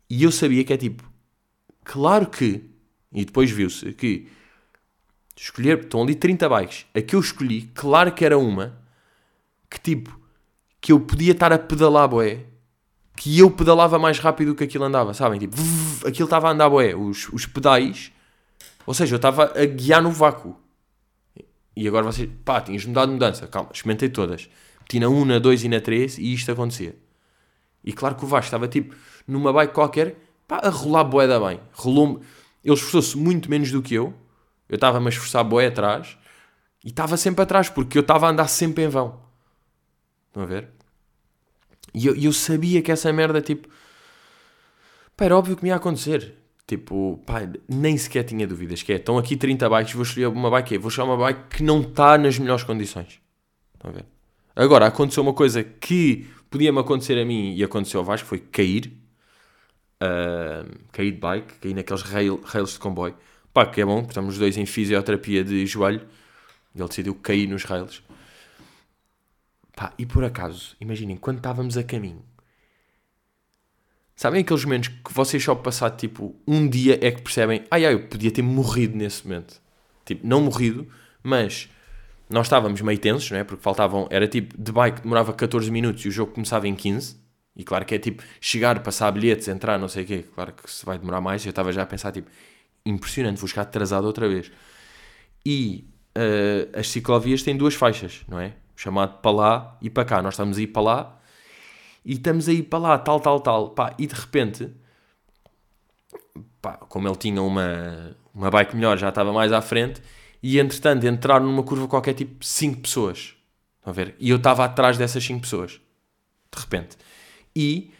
E 0.09 0.23
eu 0.23 0.31
sabia 0.31 0.63
que 0.63 0.71
é 0.71 0.77
tipo, 0.77 1.03
claro 1.83 2.27
que, 2.27 2.63
e 3.11 3.25
depois 3.25 3.51
viu-se 3.51 3.91
que 3.91 4.29
escolher, 5.35 5.79
estão 5.79 6.01
ali 6.01 6.15
30 6.15 6.47
bikes. 6.47 6.85
A 6.95 7.01
que 7.01 7.17
eu 7.17 7.19
escolhi, 7.19 7.63
claro 7.73 8.13
que 8.13 8.23
era 8.23 8.37
uma 8.37 8.84
que 9.69 9.79
tipo, 9.79 10.19
que 10.81 10.91
eu 10.91 10.99
podia 10.99 11.31
estar 11.31 11.51
a 11.51 11.59
pedalar 11.59 12.07
boé, 12.07 12.45
que 13.17 13.39
eu 13.39 13.49
pedalava 13.49 13.97
mais 13.97 14.19
rápido 14.19 14.49
do 14.49 14.55
que 14.55 14.63
aquilo 14.63 14.83
andava, 14.83 15.13
sabem? 15.13 15.39
Tipo, 15.39 15.55
aquilo 16.05 16.25
estava 16.25 16.49
a 16.49 16.51
andar 16.51 16.69
boé. 16.69 16.95
Os, 16.95 17.29
os 17.29 17.45
pedais 17.45 18.11
ou 18.85 18.93
seja, 18.93 19.15
eu 19.15 19.17
estava 19.17 19.51
a 19.59 19.65
guiar 19.65 20.01
no 20.01 20.11
vácuo. 20.11 20.55
E 21.75 21.87
agora 21.87 22.05
vocês, 22.05 22.29
pá, 22.45 22.61
tinhas 22.61 22.85
mudado 22.85 23.07
de 23.09 23.13
mudança. 23.13 23.47
Calma, 23.47 23.69
experimentei 23.73 24.09
todas. 24.09 24.49
Meti 24.81 24.99
na 24.99 25.09
1, 25.09 25.25
na 25.25 25.39
2 25.39 25.63
e 25.63 25.69
na 25.69 25.81
3 25.81 26.17
e 26.19 26.33
isto 26.33 26.51
acontecia. 26.51 26.95
E 27.83 27.91
claro 27.91 28.15
que 28.15 28.23
o 28.23 28.27
Vasco 28.27 28.45
estava 28.45 28.67
tipo 28.67 28.95
numa 29.27 29.51
bike 29.51 29.73
qualquer, 29.73 30.15
pá, 30.47 30.59
a 30.63 30.69
rolar 30.69 31.03
boeda 31.03 31.39
bem. 31.39 31.59
Rolou-me. 31.73 32.19
Ele 32.63 32.73
esforçou-se 32.73 33.17
muito 33.17 33.49
menos 33.49 33.71
do 33.71 33.81
que 33.81 33.95
eu. 33.95 34.13
Eu 34.69 34.75
estava-me 34.75 35.05
a 35.07 35.09
esforçar 35.09 35.43
boé 35.43 35.67
atrás. 35.67 36.17
E 36.83 36.89
estava 36.89 37.17
sempre 37.17 37.41
atrás, 37.41 37.69
porque 37.69 37.97
eu 37.97 38.01
estava 38.01 38.27
a 38.27 38.29
andar 38.29 38.47
sempre 38.47 38.83
em 38.83 38.87
vão. 38.87 39.19
Estão 40.35 40.43
a 40.43 40.47
ver? 40.47 40.67
E 41.93 42.05
eu, 42.05 42.13
eu 42.13 42.33
sabia 42.33 42.81
que 42.81 42.91
essa 42.91 43.11
merda, 43.13 43.41
tipo. 43.41 43.69
Pá, 45.15 45.23
era 45.23 45.37
óbvio 45.37 45.55
que 45.55 45.63
me 45.63 45.69
ia 45.69 45.77
acontecer. 45.77 46.35
Tipo, 46.67 47.23
pá, 47.25 47.47
nem 47.69 47.97
sequer 47.97 48.23
tinha 48.25 48.45
dúvidas. 48.45 48.83
Que 48.83 48.91
é, 48.91 48.95
estão 48.97 49.17
aqui 49.17 49.37
30 49.37 49.69
bikes, 49.69 49.93
vou 49.93 50.03
escolher 50.03 50.27
uma 50.27 50.51
bike, 50.51 50.77
vou 50.77 50.89
escolher 50.89 51.07
uma 51.07 51.17
bike 51.17 51.55
que 51.55 51.63
não 51.63 51.79
está 51.79 52.17
nas 52.17 52.37
melhores 52.37 52.65
condições. 52.65 53.21
Estão 53.75 53.91
a 53.91 53.93
ver? 53.93 54.05
Agora, 54.53 54.87
aconteceu 54.87 55.23
uma 55.23 55.33
coisa 55.33 55.63
que 55.63 56.27
podia-me 56.49 56.79
acontecer 56.79 57.17
a 57.17 57.23
mim 57.23 57.55
e 57.55 57.63
aconteceu 57.63 58.01
ao 58.01 58.05
Vasco, 58.05 58.27
foi 58.27 58.39
cair. 58.39 58.91
Uh, 60.03 60.69
cair 60.91 61.11
de 61.11 61.17
bike, 61.17 61.53
cair 61.59 61.73
naqueles 61.73 62.01
rail, 62.01 62.41
rails 62.43 62.73
de 62.73 62.79
comboio. 62.79 63.15
Pá, 63.53 63.65
que 63.65 63.79
é 63.79 63.85
bom, 63.85 64.01
estamos 64.01 64.33
os 64.33 64.39
dois 64.39 64.57
em 64.57 64.65
fisioterapia 64.65 65.45
de 65.45 65.65
joelho. 65.65 66.01
Ele 66.75 66.87
decidiu 66.89 67.15
cair 67.15 67.47
nos 67.47 67.63
rails. 67.63 68.03
Pá, 69.75 69.93
e 69.97 70.05
por 70.05 70.23
acaso, 70.23 70.75
imaginem, 70.79 71.17
quando 71.17 71.37
estávamos 71.37 71.77
a 71.77 71.83
caminho, 71.83 72.23
sabem 74.15 74.41
aqueles 74.41 74.63
momentos 74.63 74.87
que 74.87 75.13
vocês 75.13 75.43
só 75.43 75.53
passar 75.53 75.91
tipo 75.91 76.35
um 76.47 76.67
dia 76.67 76.97
é 77.05 77.11
que 77.11 77.21
percebem, 77.21 77.65
ai 77.69 77.85
ai, 77.85 77.93
eu 77.93 78.07
podia 78.07 78.31
ter 78.31 78.41
morrido 78.41 78.95
nesse 78.97 79.27
momento. 79.27 79.61
Tipo, 80.05 80.25
não 80.25 80.41
morrido, 80.41 80.87
mas 81.21 81.69
nós 82.29 82.47
estávamos 82.47 82.79
meio 82.81 82.97
tensos, 82.99 83.29
não 83.31 83.37
é? 83.37 83.43
Porque 83.43 83.61
faltavam, 83.61 84.07
era 84.09 84.27
tipo, 84.27 84.55
de 84.57 84.71
bike 84.71 85.01
demorava 85.01 85.33
14 85.33 85.69
minutos 85.69 86.05
e 86.05 86.07
o 86.07 86.11
jogo 86.11 86.31
começava 86.31 86.67
em 86.67 86.75
15. 86.75 87.17
E 87.55 87.63
claro 87.63 87.85
que 87.85 87.95
é 87.95 87.99
tipo, 87.99 88.23
chegar, 88.39 88.81
passar 88.81 89.11
bilhetes, 89.11 89.47
entrar, 89.47 89.79
não 89.79 89.87
sei 89.87 90.03
o 90.03 90.07
quê. 90.07 90.25
Claro 90.33 90.53
que 90.53 90.69
se 90.69 90.85
vai 90.85 90.97
demorar 90.97 91.21
mais. 91.21 91.45
Eu 91.45 91.51
estava 91.51 91.71
já 91.71 91.83
a 91.83 91.85
pensar, 91.85 92.11
tipo, 92.11 92.29
impressionante, 92.85 93.39
vou 93.39 93.47
chegar 93.47 93.63
atrasado 93.63 94.05
outra 94.05 94.27
vez. 94.27 94.51
E 95.45 95.87
uh, 96.17 96.79
as 96.79 96.89
ciclovias 96.89 97.43
têm 97.43 97.55
duas 97.55 97.75
faixas, 97.75 98.23
não 98.27 98.39
é? 98.39 98.53
Chamado 98.75 99.19
para 99.19 99.31
lá 99.31 99.77
e 99.81 99.89
para 99.89 100.05
cá. 100.05 100.21
Nós 100.21 100.33
estamos 100.33 100.57
a 100.57 100.61
ir 100.61 100.67
para 100.67 100.81
lá 100.81 101.19
e 102.03 102.13
estamos 102.13 102.47
a 102.47 102.53
ir 102.53 102.63
para 102.63 102.79
lá, 102.79 102.97
tal, 102.97 103.19
tal, 103.19 103.39
tal. 103.39 103.69
Pá, 103.69 103.95
e 103.97 104.05
de 104.05 104.13
repente, 104.13 104.69
pá, 106.61 106.73
como 106.77 107.07
ele 107.07 107.15
tinha 107.15 107.41
uma, 107.41 108.15
uma 108.33 108.51
bike 108.51 108.75
melhor, 108.75 108.97
já 108.97 109.09
estava 109.09 109.33
mais 109.33 109.51
à 109.51 109.61
frente 109.61 110.01
e 110.41 110.59
entretanto 110.59 111.07
entraram 111.07 111.45
numa 111.45 111.63
curva 111.63 111.87
qualquer 111.87 112.13
tipo 112.13 112.45
5 112.45 112.81
pessoas. 112.81 113.35
Estão 113.77 113.91
a 113.91 113.91
ver? 113.91 114.15
E 114.19 114.29
eu 114.29 114.37
estava 114.37 114.63
atrás 114.65 114.97
dessas 114.97 115.23
5 115.23 115.41
pessoas. 115.41 115.81
De 116.53 116.61
repente. 116.61 116.97
E 117.55 117.91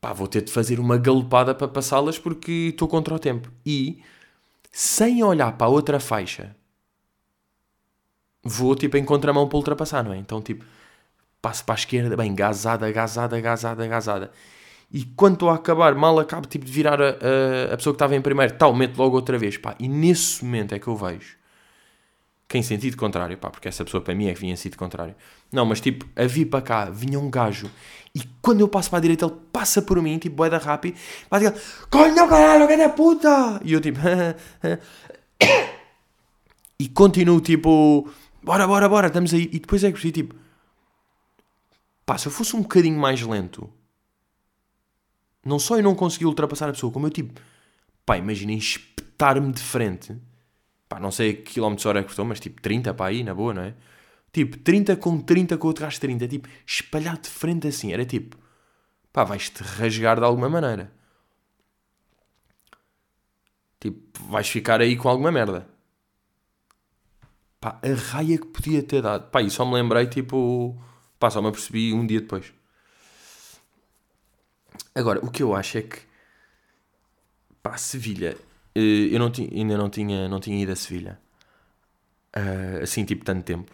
pá, 0.00 0.12
vou 0.12 0.26
ter 0.26 0.42
de 0.42 0.52
fazer 0.52 0.80
uma 0.80 0.96
galopada 0.96 1.54
para 1.54 1.68
passá-las 1.68 2.18
porque 2.18 2.68
estou 2.70 2.88
contra 2.88 3.14
o 3.14 3.18
tempo. 3.18 3.50
E 3.66 4.02
sem 4.70 5.22
olhar 5.22 5.52
para 5.58 5.66
a 5.66 5.70
outra 5.70 6.00
faixa, 6.00 6.56
vou 8.42 8.74
tipo 8.74 8.96
em 8.96 9.04
contramão 9.04 9.48
para 9.48 9.56
ultrapassar, 9.56 10.02
não 10.02 10.12
é? 10.12 10.18
Então 10.18 10.40
tipo, 10.40 10.64
passo 11.40 11.64
para 11.64 11.74
a 11.74 11.78
esquerda, 11.78 12.16
bem, 12.16 12.34
gazada, 12.34 12.90
gazada, 12.90 13.40
gazada, 13.40 13.86
gazada. 13.86 14.30
E 14.92 15.04
quando 15.04 15.34
estou 15.34 15.50
a 15.50 15.54
acabar, 15.54 15.94
mal 15.94 16.18
acabo 16.18 16.48
tipo, 16.48 16.64
de 16.64 16.72
virar 16.72 17.00
a, 17.00 17.10
a, 17.10 17.74
a 17.74 17.76
pessoa 17.76 17.94
que 17.94 17.96
estava 17.96 18.16
em 18.16 18.20
primeiro, 18.20 18.54
tal, 18.54 18.74
meto 18.74 18.98
logo 18.98 19.14
outra 19.16 19.38
vez, 19.38 19.56
pá. 19.56 19.76
E 19.78 19.88
nesse 19.88 20.44
momento 20.44 20.74
é 20.74 20.78
que 20.78 20.88
eu 20.88 20.96
vejo 20.96 21.40
que 22.50 22.58
em 22.58 22.62
sentido 22.64 22.96
contrário, 22.96 23.38
pá, 23.38 23.48
porque 23.48 23.68
essa 23.68 23.84
pessoa 23.84 24.00
para 24.00 24.12
mim 24.12 24.26
é 24.26 24.34
que 24.34 24.40
vinha 24.40 24.52
em 24.52 24.56
sentido 24.56 24.76
contrário. 24.76 25.14
Não, 25.52 25.64
mas 25.64 25.80
tipo, 25.80 26.04
a 26.16 26.24
vir 26.24 26.46
para 26.46 26.60
cá, 26.60 26.90
vinha 26.90 27.16
um 27.16 27.30
gajo 27.30 27.70
e 28.12 28.22
quando 28.42 28.58
eu 28.58 28.66
passo 28.66 28.90
para 28.90 28.98
a 28.98 29.02
direita 29.02 29.24
ele 29.24 29.36
passa 29.52 29.80
por 29.80 30.02
mim, 30.02 30.18
tipo, 30.18 30.34
boeda 30.34 30.58
rápido, 30.58 30.98
vai 31.30 31.38
dizer, 31.38 31.54
coño 31.88 32.28
caralho, 32.28 32.66
que 32.66 32.72
é 32.72 32.88
puta! 32.88 33.60
E 33.64 33.72
eu 33.72 33.80
tipo, 33.80 34.00
e 36.76 36.88
continuo 36.88 37.40
tipo, 37.40 38.10
bora, 38.42 38.66
bora, 38.66 38.88
bora, 38.88 39.06
estamos 39.08 39.32
aí. 39.34 39.48
E 39.52 39.58
depois 39.58 39.84
é 39.84 39.88
que 39.88 39.92
percebi, 39.94 40.12
tipo, 40.12 40.34
pá, 42.04 42.18
se 42.18 42.26
eu 42.28 42.32
fosse 42.32 42.56
um 42.56 42.62
bocadinho 42.62 42.98
mais 42.98 43.20
lento, 43.22 43.72
não 45.44 45.58
só 45.58 45.76
eu 45.76 45.82
não 45.82 45.94
consegui 45.94 46.26
ultrapassar 46.26 46.68
a 46.68 46.72
pessoa, 46.72 46.92
como 46.92 47.06
eu 47.06 47.10
tipo, 47.10 47.40
pá, 48.04 48.16
imaginem 48.16 48.58
espetar-me 48.58 49.52
de 49.52 49.62
frente 49.62 50.16
pá, 50.90 50.98
não 51.00 51.12
sei 51.12 51.34
que 51.34 51.54
quilómetros 51.54 51.86
hora 51.86 52.00
é 52.00 52.02
que 52.02 52.10
estou, 52.10 52.24
mas 52.24 52.40
tipo 52.40 52.60
30 52.60 52.92
para 52.94 53.06
aí, 53.06 53.22
na 53.22 53.32
boa, 53.32 53.54
não 53.54 53.62
é? 53.62 53.74
Tipo, 54.32 54.58
30 54.58 54.96
com 54.96 55.20
30 55.20 55.56
com 55.56 55.68
outro 55.68 55.84
gajo 55.84 56.00
30, 56.00 56.28
tipo, 56.28 56.48
espalhado 56.66 57.22
de 57.22 57.28
frente 57.30 57.68
assim, 57.68 57.92
era 57.92 58.04
tipo, 58.04 58.36
pá, 59.12 59.24
vais-te 59.24 59.62
rasgar 59.62 60.18
de 60.18 60.24
alguma 60.24 60.48
maneira. 60.48 60.92
Tipo, 63.78 64.00
vais 64.28 64.48
ficar 64.48 64.80
aí 64.80 64.96
com 64.96 65.08
alguma 65.08 65.32
merda. 65.32 65.68
Pá, 67.60 67.78
a 67.82 67.94
raia 68.12 68.38
que 68.38 68.46
podia 68.46 68.82
ter 68.82 69.02
dado. 69.02 69.30
Pá, 69.30 69.42
e 69.42 69.50
só 69.50 69.64
me 69.66 69.74
lembrei, 69.74 70.06
tipo, 70.06 70.76
pá, 71.18 71.30
só 71.30 71.42
me 71.42 71.48
apercebi 71.48 71.92
um 71.92 72.06
dia 72.06 72.20
depois. 72.20 72.52
Agora, 74.94 75.24
o 75.24 75.30
que 75.30 75.42
eu 75.42 75.54
acho 75.54 75.78
é 75.78 75.82
que, 75.82 75.98
pá, 77.62 77.76
Sevilha 77.76 78.36
eh, 78.74 79.08
eu 79.14 79.18
não 79.18 79.30
tinha, 79.30 79.48
ainda 79.52 79.76
não 79.76 79.90
tinha, 79.90 80.28
não 80.28 80.40
tinha 80.40 80.62
ido 80.62 80.72
a 80.72 80.76
Sevilha. 80.76 81.20
Uh, 82.36 82.82
assim, 82.82 83.04
tipo, 83.04 83.24
tanto 83.24 83.44
tempo. 83.44 83.72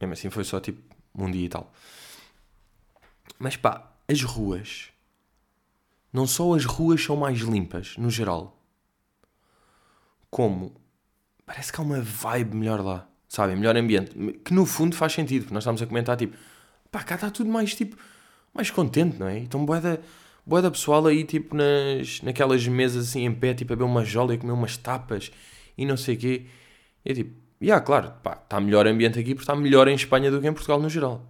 Mesmo 0.00 0.12
assim, 0.12 0.30
foi 0.30 0.44
só 0.44 0.60
tipo 0.60 0.80
um 1.14 1.30
dia 1.30 1.46
e 1.46 1.48
tal. 1.48 1.72
Mas 3.38 3.56
pá, 3.56 3.92
as 4.08 4.22
ruas. 4.22 4.90
Não 6.12 6.26
só 6.26 6.54
as 6.54 6.64
ruas 6.64 7.02
são 7.02 7.16
mais 7.16 7.40
limpas, 7.40 7.96
no 7.96 8.10
geral. 8.10 8.58
Como 10.30 10.74
parece 11.46 11.72
que 11.72 11.80
há 11.80 11.84
uma 11.84 12.00
vibe 12.00 12.56
melhor 12.56 12.80
lá. 12.80 13.08
Sabe? 13.28 13.56
Melhor 13.56 13.76
ambiente. 13.76 14.12
Que 14.44 14.52
no 14.52 14.66
fundo 14.66 14.94
faz 14.94 15.12
sentido, 15.12 15.42
porque 15.42 15.54
nós 15.54 15.62
estamos 15.62 15.80
a 15.80 15.86
comentar 15.86 16.16
tipo, 16.16 16.36
pá, 16.90 17.02
cá 17.02 17.14
está 17.14 17.30
tudo 17.30 17.50
mais 17.50 17.74
tipo, 17.74 17.96
mais 18.52 18.70
contente, 18.70 19.18
não 19.18 19.26
é? 19.26 19.38
Então, 19.38 19.64
boeda 19.64 20.00
boa 20.44 20.60
da 20.60 20.70
pessoal 20.70 21.06
aí, 21.06 21.24
tipo, 21.24 21.54
nas, 21.54 22.20
naquelas 22.22 22.66
mesas 22.66 23.08
assim 23.08 23.24
em 23.24 23.34
pé, 23.34 23.54
tipo, 23.54 23.72
a 23.72 23.76
beber 23.76 23.88
uma 23.88 24.04
jola 24.04 24.34
e 24.34 24.38
comer 24.38 24.52
umas 24.52 24.76
tapas 24.76 25.30
e 25.78 25.86
não 25.86 25.96
sei 25.96 26.16
o 26.16 26.18
quê. 26.18 26.46
E 27.04 27.10
eu 27.10 27.14
tipo, 27.14 27.42
e 27.60 27.66
yeah, 27.66 27.84
claro, 27.84 28.12
pá, 28.22 28.32
está 28.42 28.60
melhor 28.60 28.86
ambiente 28.86 29.18
aqui 29.18 29.34
porque 29.34 29.44
está 29.44 29.54
melhor 29.54 29.88
em 29.88 29.94
Espanha 29.94 30.30
do 30.30 30.40
que 30.40 30.46
em 30.48 30.52
Portugal 30.52 30.80
no 30.80 30.88
geral. 30.90 31.24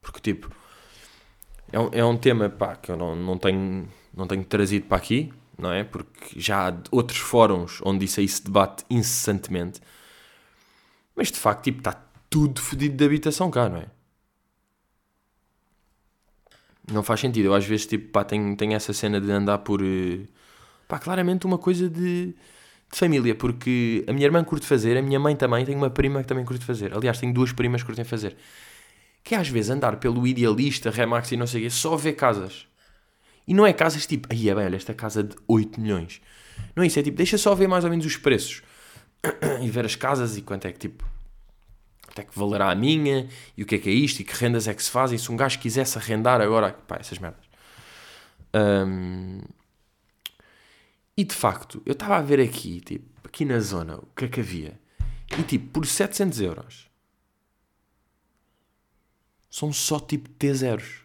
Porque, 0.00 0.20
tipo, 0.20 0.50
é 1.72 1.80
um, 1.80 1.88
é 1.92 2.04
um 2.04 2.16
tema, 2.16 2.48
pá, 2.48 2.76
que 2.76 2.90
eu 2.92 2.96
não, 2.96 3.16
não, 3.16 3.38
tenho, 3.38 3.88
não 4.14 4.26
tenho 4.26 4.44
trazido 4.44 4.86
para 4.86 4.98
aqui, 4.98 5.32
não 5.58 5.72
é? 5.72 5.84
Porque 5.84 6.38
já 6.40 6.68
há 6.68 6.74
outros 6.90 7.18
fóruns 7.18 7.80
onde 7.84 8.04
isso 8.04 8.20
aí 8.20 8.28
se 8.28 8.44
debate 8.44 8.84
incessantemente. 8.90 9.80
Mas, 11.14 11.30
de 11.32 11.38
facto, 11.38 11.64
tipo, 11.64 11.78
está 11.78 11.92
tudo 12.30 12.60
fodido 12.60 12.96
de 12.96 13.04
habitação 13.04 13.50
cá, 13.50 13.68
não 13.68 13.78
é? 13.78 13.86
Não 16.92 17.02
faz 17.02 17.20
sentido. 17.20 17.46
Eu 17.46 17.54
às 17.54 17.64
vezes, 17.64 17.86
tipo, 17.86 18.10
pá, 18.10 18.24
tenho, 18.24 18.56
tenho 18.56 18.72
essa 18.74 18.92
cena 18.92 19.20
de 19.20 19.30
andar 19.30 19.58
por. 19.58 19.82
Eh, 19.82 20.26
pá, 20.88 20.98
claramente 20.98 21.46
uma 21.46 21.58
coisa 21.58 21.88
de, 21.88 22.26
de 22.28 22.34
família, 22.98 23.34
porque 23.34 24.04
a 24.08 24.12
minha 24.12 24.26
irmã 24.26 24.44
curte 24.44 24.66
fazer, 24.66 24.96
a 24.96 25.02
minha 25.02 25.18
mãe 25.18 25.34
também, 25.36 25.64
tem 25.64 25.74
uma 25.76 25.90
prima 25.90 26.20
que 26.22 26.28
também 26.28 26.44
curte 26.44 26.64
fazer. 26.64 26.94
Aliás, 26.94 27.18
tenho 27.18 27.32
duas 27.34 27.52
primas 27.52 27.82
que 27.82 27.86
curtem 27.86 28.04
fazer. 28.04 28.36
Que 29.24 29.34
é 29.34 29.38
às 29.38 29.48
vezes 29.48 29.70
andar 29.70 29.96
pelo 29.98 30.26
idealista, 30.26 30.90
Remax 30.90 31.32
e 31.32 31.36
não 31.36 31.46
sei 31.46 31.62
o 31.62 31.64
quê, 31.64 31.70
só 31.70 31.96
ver 31.96 32.12
casas. 32.14 32.68
E 33.46 33.54
não 33.54 33.66
é 33.66 33.72
casas 33.72 34.06
tipo, 34.06 34.28
aí 34.30 34.48
é 34.48 34.54
bem, 34.54 34.64
olha, 34.64 34.76
esta 34.76 34.92
casa 34.92 35.22
de 35.22 35.36
8 35.46 35.80
milhões. 35.80 36.20
Não 36.74 36.82
é 36.82 36.86
isso, 36.86 36.98
é 36.98 37.02
tipo, 37.02 37.16
deixa 37.16 37.38
só 37.38 37.54
ver 37.54 37.68
mais 37.68 37.84
ou 37.84 37.90
menos 37.90 38.04
os 38.04 38.16
preços. 38.16 38.62
e 39.62 39.70
ver 39.70 39.84
as 39.84 39.96
casas 39.96 40.36
e 40.36 40.42
quanto 40.42 40.66
é 40.66 40.72
que 40.72 40.78
tipo 40.78 41.04
até 42.16 42.24
que 42.24 42.38
valerá 42.38 42.70
a 42.70 42.74
minha, 42.74 43.28
e 43.56 43.62
o 43.62 43.66
que 43.66 43.74
é 43.74 43.78
que 43.78 43.90
é 43.90 43.92
isto, 43.92 44.20
e 44.20 44.24
que 44.24 44.34
rendas 44.34 44.66
é 44.66 44.72
que 44.72 44.82
se 44.82 44.90
fazem, 44.90 45.18
se 45.18 45.30
um 45.30 45.36
gajo 45.36 45.58
quisesse 45.58 45.98
arrendar 45.98 46.40
agora, 46.40 46.72
pá, 46.72 46.96
essas 46.96 47.18
merdas. 47.18 47.44
Um, 48.54 49.42
e 51.14 51.24
de 51.24 51.34
facto, 51.34 51.82
eu 51.84 51.92
estava 51.92 52.16
a 52.16 52.22
ver 52.22 52.40
aqui, 52.40 52.80
tipo, 52.80 53.04
aqui 53.22 53.44
na 53.44 53.60
zona, 53.60 53.98
o 53.98 54.06
que 54.16 54.24
é 54.24 54.28
que 54.28 54.40
havia, 54.40 54.80
e 55.38 55.42
tipo, 55.42 55.68
por 55.72 55.86
700 55.86 56.40
euros, 56.40 56.90
são 59.50 59.70
só 59.72 60.00
tipo 60.00 60.30
T0s, 60.30 61.02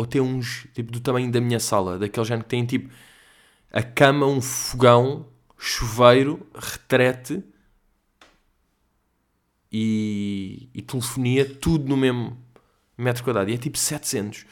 ou 0.00 0.06
T1s, 0.06 0.66
tipo, 0.72 0.90
do 0.90 1.00
tamanho 1.00 1.30
da 1.30 1.40
minha 1.40 1.60
sala, 1.60 1.98
daquele 1.98 2.26
género 2.26 2.44
que 2.44 2.50
tem 2.50 2.64
tipo, 2.64 2.90
a 3.70 3.82
cama, 3.82 4.26
um 4.26 4.40
fogão, 4.40 5.26
chuveiro, 5.58 6.46
retrete, 6.54 7.44
e, 9.72 10.68
e 10.74 10.82
telefonia, 10.82 11.44
tudo 11.44 11.88
no 11.88 11.96
mesmo 11.96 12.36
metro 12.96 13.22
quadrado. 13.22 13.50
E 13.50 13.54
é 13.54 13.58
tipo 13.58 13.78
700. 13.78 14.44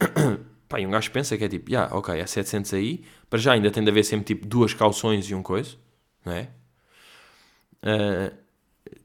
Pá, 0.68 0.80
e 0.80 0.86
um 0.86 0.90
gajo 0.90 1.10
pensa 1.10 1.36
que 1.36 1.44
é 1.44 1.48
tipo, 1.48 1.70
yeah, 1.70 1.94
ok, 1.94 2.18
é 2.18 2.26
700 2.26 2.74
aí. 2.74 3.04
Para 3.30 3.38
já 3.38 3.52
ainda 3.52 3.70
tem 3.70 3.84
de 3.84 3.90
haver 3.90 4.04
sempre 4.04 4.26
tipo 4.26 4.46
duas 4.46 4.74
calções 4.74 5.30
e 5.30 5.34
um 5.34 5.42
coisa, 5.42 5.76
não 6.24 6.32
é? 6.32 6.48
Uh, 7.82 8.36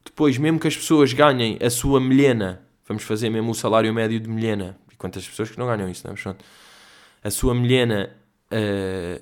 depois, 0.03 0.37
mesmo 0.37 0.59
que 0.59 0.67
as 0.67 0.75
pessoas 0.75 1.13
ganhem 1.13 1.57
a 1.61 1.69
sua 1.69 1.99
melena, 2.01 2.65
vamos 2.87 3.03
fazer 3.03 3.29
mesmo 3.29 3.51
o 3.51 3.55
salário 3.55 3.93
médio 3.93 4.19
de 4.19 4.29
melena. 4.29 4.77
Quantas 5.03 5.27
pessoas 5.27 5.49
que 5.49 5.59
não 5.59 5.67
ganham 5.67 5.89
isso, 5.89 6.07
não 6.07 6.13
é? 6.13 6.35
A 7.21 7.29
sua 7.29 7.53
melena, 7.53 8.09
uh, 8.49 9.21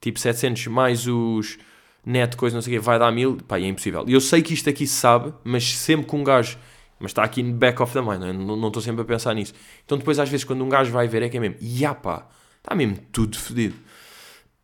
tipo 0.00 0.18
700 0.18 0.68
mais 0.68 1.06
os 1.06 1.58
net, 2.02 2.34
coisa, 2.34 2.56
não 2.56 2.62
sei 2.62 2.72
o 2.72 2.80
quê, 2.80 2.82
vai 2.82 2.98
dar 2.98 3.12
mil, 3.12 3.36
pá, 3.36 3.58
é 3.58 3.66
impossível. 3.66 4.06
Eu 4.08 4.22
sei 4.22 4.40
que 4.40 4.54
isto 4.54 4.70
aqui 4.70 4.86
se 4.86 4.94
sabe, 4.94 5.34
mas 5.44 5.76
sempre 5.76 6.06
que 6.06 6.16
um 6.16 6.24
gajo, 6.24 6.56
mas 6.98 7.10
está 7.10 7.22
aqui 7.22 7.42
no 7.42 7.52
back 7.52 7.82
of 7.82 7.92
the 7.92 8.00
mind, 8.00 8.22
não 8.22 8.68
estou 8.68 8.80
sempre 8.80 9.02
a 9.02 9.04
pensar 9.04 9.34
nisso. 9.34 9.52
Então 9.84 9.98
depois 9.98 10.18
às 10.18 10.30
vezes 10.30 10.44
quando 10.44 10.64
um 10.64 10.68
gajo 10.70 10.90
vai 10.90 11.06
ver 11.06 11.24
é 11.24 11.28
que 11.28 11.36
é 11.36 11.40
mesmo, 11.40 11.56
ya 11.60 11.94
pá, 11.94 12.26
está 12.56 12.74
mesmo 12.74 12.96
tudo 13.12 13.38
fedido. 13.38 13.74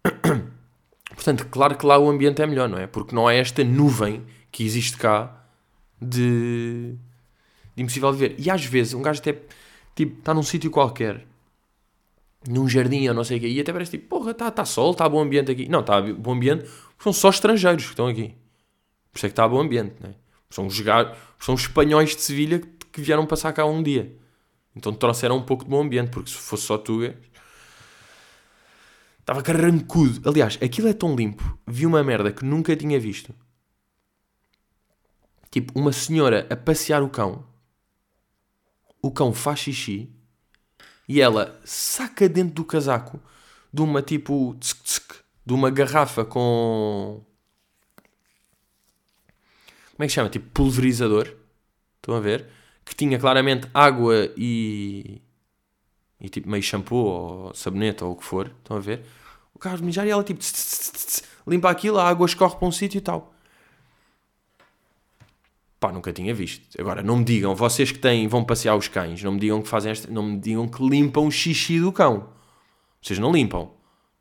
Portanto, 1.14 1.46
claro 1.50 1.76
que 1.76 1.84
lá 1.84 1.98
o 1.98 2.08
ambiente 2.08 2.40
é 2.40 2.46
melhor, 2.46 2.70
não 2.70 2.78
é? 2.78 2.86
Porque 2.86 3.14
não 3.14 3.28
é 3.28 3.36
esta 3.36 3.62
nuvem 3.62 4.24
que 4.50 4.64
existe 4.64 4.96
cá 4.96 5.44
de, 6.00 6.94
de 7.76 7.82
impossível 7.82 8.10
de 8.12 8.18
ver. 8.18 8.34
E 8.38 8.50
às 8.50 8.64
vezes 8.64 8.94
um 8.94 9.02
gajo 9.02 9.20
até, 9.20 9.38
tipo, 9.98 10.16
está 10.20 10.32
num 10.32 10.44
sítio 10.44 10.70
qualquer, 10.70 11.26
num 12.48 12.68
jardim 12.68 13.08
ou 13.08 13.14
não 13.14 13.24
sei 13.24 13.38
o 13.38 13.40
quê, 13.40 13.48
e 13.48 13.60
até 13.60 13.72
parece 13.72 13.90
tipo, 13.92 14.08
porra, 14.08 14.30
está 14.30 14.48
tá 14.48 14.64
sol, 14.64 14.92
está 14.92 15.08
bom 15.08 15.20
ambiente 15.20 15.50
aqui. 15.50 15.68
Não, 15.68 15.80
está 15.80 16.00
bom 16.00 16.32
ambiente, 16.34 16.70
são 17.00 17.12
só 17.12 17.30
estrangeiros 17.30 17.84
que 17.84 17.90
estão 17.90 18.06
aqui. 18.06 18.32
Por 19.10 19.18
isso 19.18 19.26
é 19.26 19.28
que 19.28 19.32
está 19.32 19.48
bom 19.48 19.60
ambiente, 19.60 19.96
não 20.00 20.10
é? 20.10 20.14
São 20.50 20.66
os, 20.66 20.76
são 21.40 21.54
os 21.54 21.62
espanhóis 21.62 22.14
de 22.14 22.22
Sevilha 22.22 22.60
que, 22.92 23.00
vieram 23.00 23.26
passar 23.26 23.52
cá 23.52 23.64
um 23.66 23.82
dia. 23.82 24.16
Então 24.74 24.92
trouxeram 24.92 25.36
um 25.36 25.42
pouco 25.42 25.64
de 25.64 25.70
bom 25.70 25.82
ambiente, 25.82 26.10
porque 26.10 26.30
se 26.30 26.36
fosse 26.36 26.62
só 26.64 26.78
tu, 26.78 27.00
Estava 29.20 29.42
carrancudo. 29.42 30.26
Aliás, 30.28 30.58
aquilo 30.62 30.88
é 30.88 30.92
tão 30.92 31.14
limpo. 31.14 31.58
Vi 31.66 31.84
uma 31.84 32.02
merda 32.02 32.32
que 32.32 32.44
nunca 32.44 32.74
tinha 32.74 32.98
visto. 32.98 33.34
Tipo, 35.50 35.78
uma 35.78 35.92
senhora 35.92 36.46
a 36.48 36.56
passear 36.56 37.02
o 37.02 37.10
cão. 37.10 37.44
O 39.00 39.10
cão 39.10 39.32
faz 39.32 39.60
xixi. 39.60 40.10
E 41.08 41.20
ela 41.20 41.58
saca 41.64 42.28
dentro 42.28 42.54
do 42.54 42.64
casaco 42.64 43.20
de 43.72 43.82
uma 43.82 44.02
tipo. 44.02 44.54
Tsk, 44.60 44.82
tsk, 44.82 45.14
de 45.46 45.52
uma 45.52 45.70
garrafa 45.70 46.24
com. 46.24 47.22
Como 49.92 50.04
é 50.04 50.06
que 50.06 50.12
chama? 50.12 50.28
Tipo 50.28 50.50
pulverizador. 50.50 51.34
Estão 51.96 52.14
a 52.14 52.20
ver? 52.20 52.46
Que 52.84 52.94
tinha 52.94 53.18
claramente 53.18 53.68
água 53.72 54.32
e. 54.36 55.22
E 56.20 56.28
tipo 56.28 56.48
meio 56.48 56.62
shampoo 56.62 56.96
ou 56.96 57.54
sabonete 57.54 58.02
ou 58.04 58.12
o 58.12 58.16
que 58.16 58.24
for. 58.24 58.52
Estão 58.58 58.76
a 58.76 58.80
ver? 58.80 59.04
O 59.54 59.58
carro 59.58 59.76
de 59.78 59.84
mijar 59.84 60.06
e 60.06 60.10
ela 60.10 60.24
tipo. 60.24 60.40
Tss, 60.40 60.52
tss, 60.52 60.90
tss, 60.92 61.24
limpa 61.46 61.70
aquilo, 61.70 61.98
a 61.98 62.08
água 62.08 62.26
escorre 62.26 62.56
para 62.56 62.68
um 62.68 62.72
sítio 62.72 62.98
e 62.98 63.00
tal. 63.00 63.34
Pá, 65.80 65.92
nunca 65.92 66.12
tinha 66.12 66.34
visto. 66.34 66.80
Agora, 66.80 67.02
não 67.02 67.18
me 67.18 67.24
digam, 67.24 67.54
vocês 67.54 67.92
que 67.92 67.98
têm, 67.98 68.26
vão 68.26 68.44
passear 68.44 68.76
os 68.76 68.88
cães, 68.88 69.22
não 69.22 69.32
me 69.32 69.40
digam 69.40 69.62
que 69.62 69.68
fazem 69.68 69.92
esta, 69.92 70.10
não 70.10 70.24
me 70.24 70.38
digam 70.38 70.66
que 70.66 70.82
limpam 70.82 71.26
o 71.26 71.30
xixi 71.30 71.78
do 71.78 71.92
cão. 71.92 72.30
Vocês 73.00 73.18
não 73.18 73.30
limpam. 73.30 73.70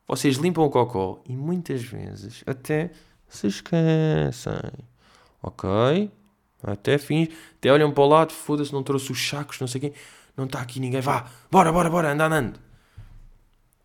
Vocês 0.08 0.38
limpam 0.38 0.63
o 0.63 0.70
cocó 0.70 1.22
e 1.28 1.36
muitas 1.36 1.82
vezes 1.82 2.43
até 2.46 2.91
se 3.28 3.48
esquecem. 3.48 4.54
Ok? 5.41 6.12
Até 6.63 6.98
fins. 6.98 7.30
Até 7.58 7.72
olham 7.72 7.91
para 7.91 8.04
o 8.04 8.08
lado, 8.08 8.34
foda-se, 8.34 8.72
não 8.72 8.84
trouxe 8.84 9.12
os 9.12 9.28
sacos, 9.28 9.60
não 9.60 9.67
sei 9.67 9.82
quem. 9.82 9.93
Não 10.36 10.46
está 10.46 10.62
aqui 10.62 10.80
ninguém. 10.80 11.02
Vá, 11.02 11.30
bora, 11.52 11.72
bora, 11.72 11.89
bora, 11.89 12.12
anda 12.12 12.28
andando. 12.28 12.60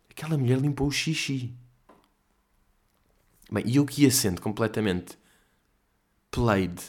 Aquela 0.09 0.37
mulher 0.37 0.59
limpou 0.59 0.87
o 0.87 0.91
xixi. 0.91 1.53
Bem, 3.51 3.63
e 3.65 3.75
eu 3.77 3.85
que 3.85 4.03
ia 4.03 4.11
sendo 4.11 4.41
completamente 4.41 5.17
played. 6.31 6.79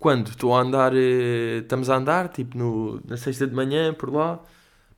Quando 0.00 0.30
estou 0.30 0.56
a 0.56 0.62
andar, 0.62 0.96
eh, 0.96 1.58
estamos 1.58 1.90
a 1.90 1.96
andar, 1.96 2.30
tipo 2.30 2.56
no, 2.56 3.02
na 3.06 3.18
sexta 3.18 3.46
de 3.46 3.54
manhã, 3.54 3.92
por 3.92 4.10
lá, 4.10 4.40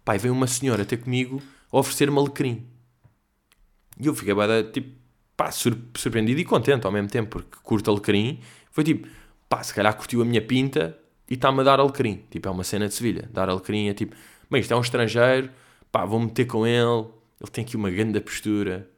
pai, 0.04 0.16
vem 0.16 0.30
uma 0.30 0.46
senhora 0.46 0.84
ter 0.84 0.98
comigo 0.98 1.42
oferecer-me 1.72 2.16
alecrim. 2.16 2.64
E 3.98 4.06
eu 4.06 4.14
fiquei, 4.14 4.32
tipo, 4.72 4.96
pá, 5.36 5.50
surpreendido 5.50 6.40
e 6.40 6.44
contente 6.44 6.86
ao 6.86 6.92
mesmo 6.92 7.08
tempo, 7.08 7.30
porque 7.30 7.56
curto 7.64 7.90
alecrim. 7.90 8.38
Foi 8.70 8.84
tipo, 8.84 9.08
pá, 9.48 9.60
se 9.64 9.74
calhar 9.74 9.92
curtiu 9.96 10.22
a 10.22 10.24
minha 10.24 10.40
pinta 10.40 10.96
e 11.28 11.34
está-me 11.34 11.62
a 11.62 11.64
dar 11.64 11.80
alecrim. 11.80 12.22
Tipo, 12.30 12.48
é 12.48 12.50
uma 12.52 12.62
cena 12.62 12.86
de 12.86 12.94
Sevilha. 12.94 13.28
Dar 13.32 13.48
alecrim 13.48 13.88
é 13.88 13.94
tipo, 13.94 14.14
bem, 14.48 14.60
isto 14.60 14.72
é 14.72 14.76
um 14.76 14.80
estrangeiro, 14.82 15.50
pá, 15.90 16.04
vou 16.04 16.20
meter 16.20 16.44
com 16.46 16.64
ele. 16.64 17.08
Ele 17.40 17.50
tem 17.50 17.64
aqui 17.64 17.76
uma 17.76 17.90
grande 17.90 18.20
postura, 18.20 18.88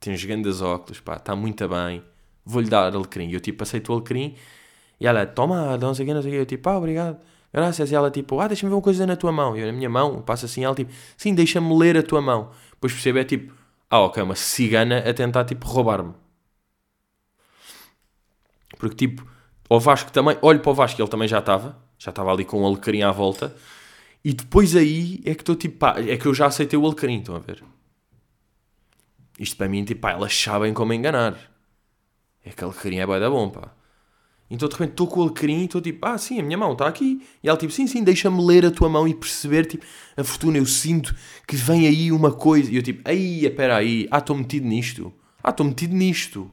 tem 0.00 0.12
uns 0.12 0.24
grandes 0.24 0.60
óculos, 0.60 0.98
pá, 0.98 1.16
está 1.18 1.36
muito 1.36 1.68
bem. 1.68 2.02
Vou-lhe 2.44 2.68
dar 2.68 2.92
alecrim. 2.92 3.28
E 3.28 3.34
eu, 3.34 3.40
tipo, 3.40 3.62
aceito 3.62 3.90
o 3.90 3.92
alecrim 3.92 4.34
e 5.02 5.06
ela, 5.06 5.26
toma, 5.26 5.76
não 5.78 5.92
sei 5.92 6.04
o 6.04 6.06
que, 6.06 6.14
não 6.14 6.22
sei 6.22 6.30
o 6.30 6.34
que. 6.34 6.40
Eu, 6.42 6.46
tipo, 6.46 6.68
ah, 6.68 6.78
obrigado. 6.78 7.18
Graças. 7.52 7.90
E 7.90 7.94
ela, 7.94 8.08
tipo, 8.08 8.38
ah, 8.38 8.46
deixa-me 8.46 8.70
ver 8.70 8.76
uma 8.76 8.82
coisa 8.82 9.04
na 9.04 9.16
tua 9.16 9.32
mão. 9.32 9.56
E 9.56 9.60
eu, 9.60 9.66
na 9.66 9.72
minha 9.72 9.90
mão, 9.90 10.22
passa 10.22 10.46
assim, 10.46 10.64
ela, 10.64 10.76
tipo, 10.76 10.92
sim, 11.16 11.34
deixa-me 11.34 11.76
ler 11.76 11.98
a 11.98 12.04
tua 12.04 12.22
mão. 12.22 12.50
Depois 12.70 12.92
percebe, 12.92 13.18
é 13.18 13.24
tipo, 13.24 13.52
ah, 13.90 13.98
ok, 14.02 14.22
uma 14.22 14.36
cigana 14.36 14.98
a 14.98 15.12
tentar, 15.12 15.44
tipo, 15.44 15.66
roubar-me. 15.66 16.14
Porque, 18.78 18.94
tipo, 18.94 19.26
o 19.68 19.80
Vasco 19.80 20.12
também, 20.12 20.38
olho 20.40 20.60
para 20.60 20.70
o 20.70 20.74
Vasco, 20.74 21.02
ele 21.02 21.08
também 21.08 21.26
já 21.26 21.40
estava, 21.40 21.76
já 21.98 22.10
estava 22.10 22.32
ali 22.32 22.44
com 22.44 22.62
o 22.62 22.66
alecrim 22.66 23.02
à 23.02 23.10
volta. 23.10 23.52
E 24.24 24.32
depois 24.32 24.76
aí 24.76 25.20
é 25.24 25.34
que 25.34 25.42
estou, 25.42 25.56
tipo, 25.56 25.78
pá, 25.78 25.96
é 25.98 26.16
que 26.16 26.26
eu 26.26 26.34
já 26.34 26.46
aceitei 26.46 26.78
o 26.78 26.86
alecrim, 26.86 27.18
estão 27.18 27.34
a 27.34 27.40
ver? 27.40 27.64
Isto 29.36 29.56
para 29.56 29.68
mim, 29.68 29.84
tipo, 29.84 30.00
pá, 30.00 30.12
elas 30.12 30.32
sabem 30.36 30.72
como 30.72 30.92
enganar. 30.92 31.36
É 32.44 32.50
que 32.50 32.62
alecrim 32.62 32.98
é 32.98 33.06
bué 33.06 33.18
da 33.18 33.28
bom, 33.28 33.50
pá. 33.50 33.81
Então 34.52 34.68
de 34.68 34.74
repente 34.74 34.90
estou 34.90 35.06
com 35.06 35.20
o 35.20 35.22
alecrim 35.22 35.62
e 35.62 35.64
estou 35.64 35.80
tipo, 35.80 36.04
ah 36.04 36.18
sim, 36.18 36.38
a 36.38 36.42
minha 36.42 36.58
mão 36.58 36.72
está 36.72 36.86
aqui. 36.86 37.26
E 37.42 37.48
ela 37.48 37.56
tipo, 37.56 37.72
sim, 37.72 37.86
sim, 37.86 38.04
deixa-me 38.04 38.44
ler 38.44 38.66
a 38.66 38.70
tua 38.70 38.86
mão 38.86 39.08
e 39.08 39.14
perceber, 39.14 39.64
tipo, 39.64 39.82
a 40.14 40.22
fortuna, 40.22 40.58
eu 40.58 40.66
sinto 40.66 41.16
que 41.48 41.56
vem 41.56 41.86
aí 41.86 42.12
uma 42.12 42.30
coisa. 42.30 42.70
E 42.70 42.76
eu 42.76 42.82
tipo, 42.82 43.00
aí, 43.08 43.46
espera 43.46 43.76
aí, 43.78 44.06
ah, 44.10 44.18
estou 44.18 44.36
metido 44.36 44.66
nisto. 44.66 45.10
Ah, 45.42 45.48
estou 45.48 45.64
metido 45.64 45.94
nisto. 45.94 46.50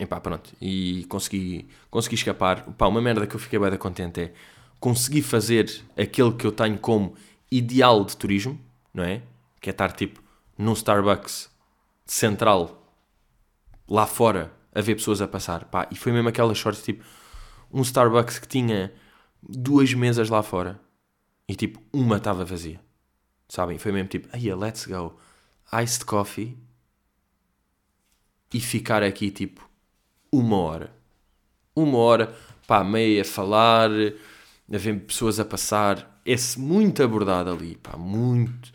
E 0.00 0.04
pá, 0.04 0.20
pronto. 0.20 0.50
E 0.60 1.06
consegui, 1.08 1.68
consegui 1.88 2.16
escapar. 2.16 2.64
Pá, 2.72 2.88
uma 2.88 3.00
merda 3.00 3.24
que 3.24 3.36
eu 3.36 3.40
fiquei 3.40 3.56
bem 3.56 3.76
contente 3.76 4.20
é 4.20 4.32
consegui 4.80 5.22
fazer 5.22 5.70
aquele 5.96 6.32
que 6.32 6.44
eu 6.44 6.50
tenho 6.50 6.78
como 6.78 7.14
ideal 7.48 8.04
de 8.04 8.16
turismo, 8.16 8.58
não 8.92 9.04
é? 9.04 9.22
Que 9.60 9.70
é 9.70 9.72
estar 9.72 9.92
tipo 9.92 10.20
num 10.58 10.72
Starbucks 10.72 11.48
central 12.04 12.92
lá 13.88 14.04
fora 14.04 14.58
a 14.74 14.80
ver 14.80 14.94
pessoas 14.94 15.20
a 15.20 15.28
passar. 15.28 15.64
Pá, 15.66 15.88
e 15.90 15.96
foi 15.96 16.12
mesmo 16.12 16.28
aquelas 16.28 16.58
sorte, 16.58 16.82
tipo, 16.82 17.04
um 17.72 17.82
Starbucks 17.82 18.38
que 18.38 18.48
tinha 18.48 18.92
duas 19.42 19.92
mesas 19.94 20.28
lá 20.28 20.42
fora 20.42 20.80
e 21.48 21.54
tipo, 21.54 21.82
uma 21.92 22.16
estava 22.16 22.44
vazia. 22.44 22.80
Sabem? 23.48 23.78
Foi 23.78 23.90
mesmo 23.92 24.08
tipo, 24.08 24.28
aí 24.32 24.52
let's 24.54 24.86
go. 24.86 25.18
Iced 25.72 26.04
coffee 26.04 26.56
e 28.52 28.60
ficar 28.60 29.02
aqui 29.02 29.30
tipo 29.30 29.68
uma 30.32 30.56
hora. 30.56 30.94
Uma 31.74 31.98
hora, 31.98 32.36
pá, 32.66 32.84
meia 32.84 33.22
a 33.22 33.24
falar, 33.24 33.90
a 33.90 34.78
ver 34.78 35.00
pessoas 35.00 35.40
a 35.40 35.44
passar. 35.44 36.20
Esse 36.24 36.60
muito 36.60 37.02
abordado 37.02 37.50
ali, 37.50 37.76
pá, 37.76 37.96
muito, 37.96 38.72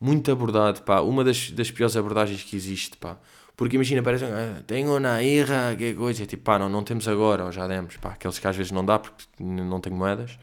muito 0.00 0.30
abordado, 0.30 0.82
pá. 0.82 1.00
Uma 1.00 1.24
das, 1.24 1.50
das 1.50 1.70
piores 1.70 1.96
abordagens 1.96 2.42
que 2.42 2.56
existe, 2.56 2.96
pá. 2.96 3.18
Porque 3.58 3.74
imagina, 3.74 4.00
parece, 4.04 4.24
ah, 4.24 4.62
tenho 4.68 5.00
na 5.00 5.20
irra, 5.20 5.74
que 5.76 5.92
coisa. 5.92 6.24
Tipo, 6.24 6.44
pá, 6.44 6.60
não, 6.60 6.68
não 6.68 6.84
temos 6.84 7.08
agora, 7.08 7.44
ou 7.44 7.50
já 7.50 7.66
demos. 7.66 7.96
Pá, 7.96 8.10
aqueles 8.10 8.38
que 8.38 8.46
às 8.46 8.56
vezes 8.56 8.70
não 8.70 8.84
dá 8.84 9.00
porque 9.00 9.24
não 9.40 9.80
tenho 9.80 9.96
moedas. 9.96 10.38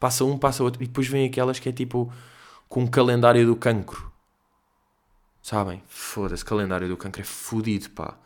Passa 0.00 0.24
um, 0.24 0.38
passa 0.38 0.64
outro. 0.64 0.82
E 0.82 0.86
depois 0.86 1.06
vem 1.06 1.26
aquelas 1.26 1.58
que 1.58 1.68
é 1.68 1.72
tipo 1.72 2.10
com 2.70 2.84
o 2.84 2.90
calendário 2.90 3.46
do 3.46 3.54
cancro. 3.54 4.10
Sabem? 5.42 5.82
Foda-se, 5.86 6.42
calendário 6.42 6.88
do 6.88 6.96
cancro 6.96 7.20
é 7.20 7.24
fodido, 7.24 7.90
pá. 7.90 8.16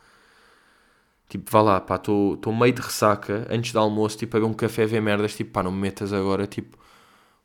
Tipo, 1.27 1.51
vá 1.51 1.61
lá, 1.61 1.81
pá, 1.81 1.95
estou 1.95 2.39
meio 2.57 2.73
de 2.73 2.81
ressaca 2.81 3.45
antes 3.49 3.73
do 3.73 3.79
almoço, 3.79 4.17
tipo, 4.17 4.37
a 4.37 4.45
um 4.45 4.53
café, 4.53 4.85
ver 4.85 5.01
merdas, 5.01 5.35
tipo, 5.35 5.51
pá, 5.51 5.63
não 5.63 5.71
me 5.71 5.79
metas 5.79 6.13
agora, 6.13 6.47
tipo, 6.47 6.77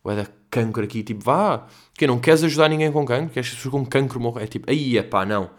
ué, 0.05 0.15
da 0.17 0.27
cancro 0.49 0.85
aqui, 0.85 1.03
tipo, 1.03 1.25
vá, 1.25 1.67
que 1.95 2.07
não 2.07 2.21
queres 2.21 2.45
ajudar 2.45 2.69
ninguém 2.69 2.93
com 2.93 3.05
cancro? 3.05 3.31
Queres 3.35 3.51
que 3.51 3.71
com 3.71 3.85
cancro 3.85 4.21
morram? 4.21 4.43
É 4.43 4.47
tipo, 4.47 4.71
aí, 4.71 4.97
é 4.97 5.03
pá, 5.03 5.27
não 5.27 5.51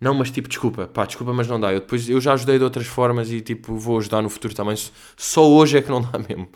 não, 0.00 0.14
mas 0.14 0.30
tipo, 0.30 0.48
desculpa, 0.48 0.86
pá, 0.86 1.04
desculpa, 1.06 1.32
mas 1.32 1.48
não 1.48 1.58
dá. 1.58 1.72
Eu 1.72 1.80
depois 1.80 2.08
eu 2.08 2.20
já 2.20 2.32
ajudei 2.34 2.58
de 2.58 2.64
outras 2.64 2.86
formas 2.86 3.30
e 3.32 3.40
tipo, 3.40 3.76
vou 3.76 3.98
ajudar 3.98 4.22
no 4.22 4.30
futuro 4.30 4.54
também. 4.54 4.76
Só 5.16 5.48
hoje 5.48 5.78
é 5.78 5.82
que 5.82 5.88
não 5.90 6.00
dá 6.02 6.18
mesmo. 6.28 6.46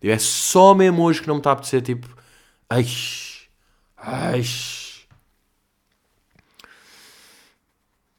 Tipo, 0.00 0.12
é 0.12 0.18
só 0.18 0.74
mesmo 0.74 1.02
hoje 1.02 1.20
que 1.20 1.28
não 1.28 1.36
me 1.36 1.40
está 1.40 1.50
a 1.50 1.52
apetecer, 1.54 1.82
tipo, 1.82 2.08
ai, 2.70 2.84
ai. 3.96 4.42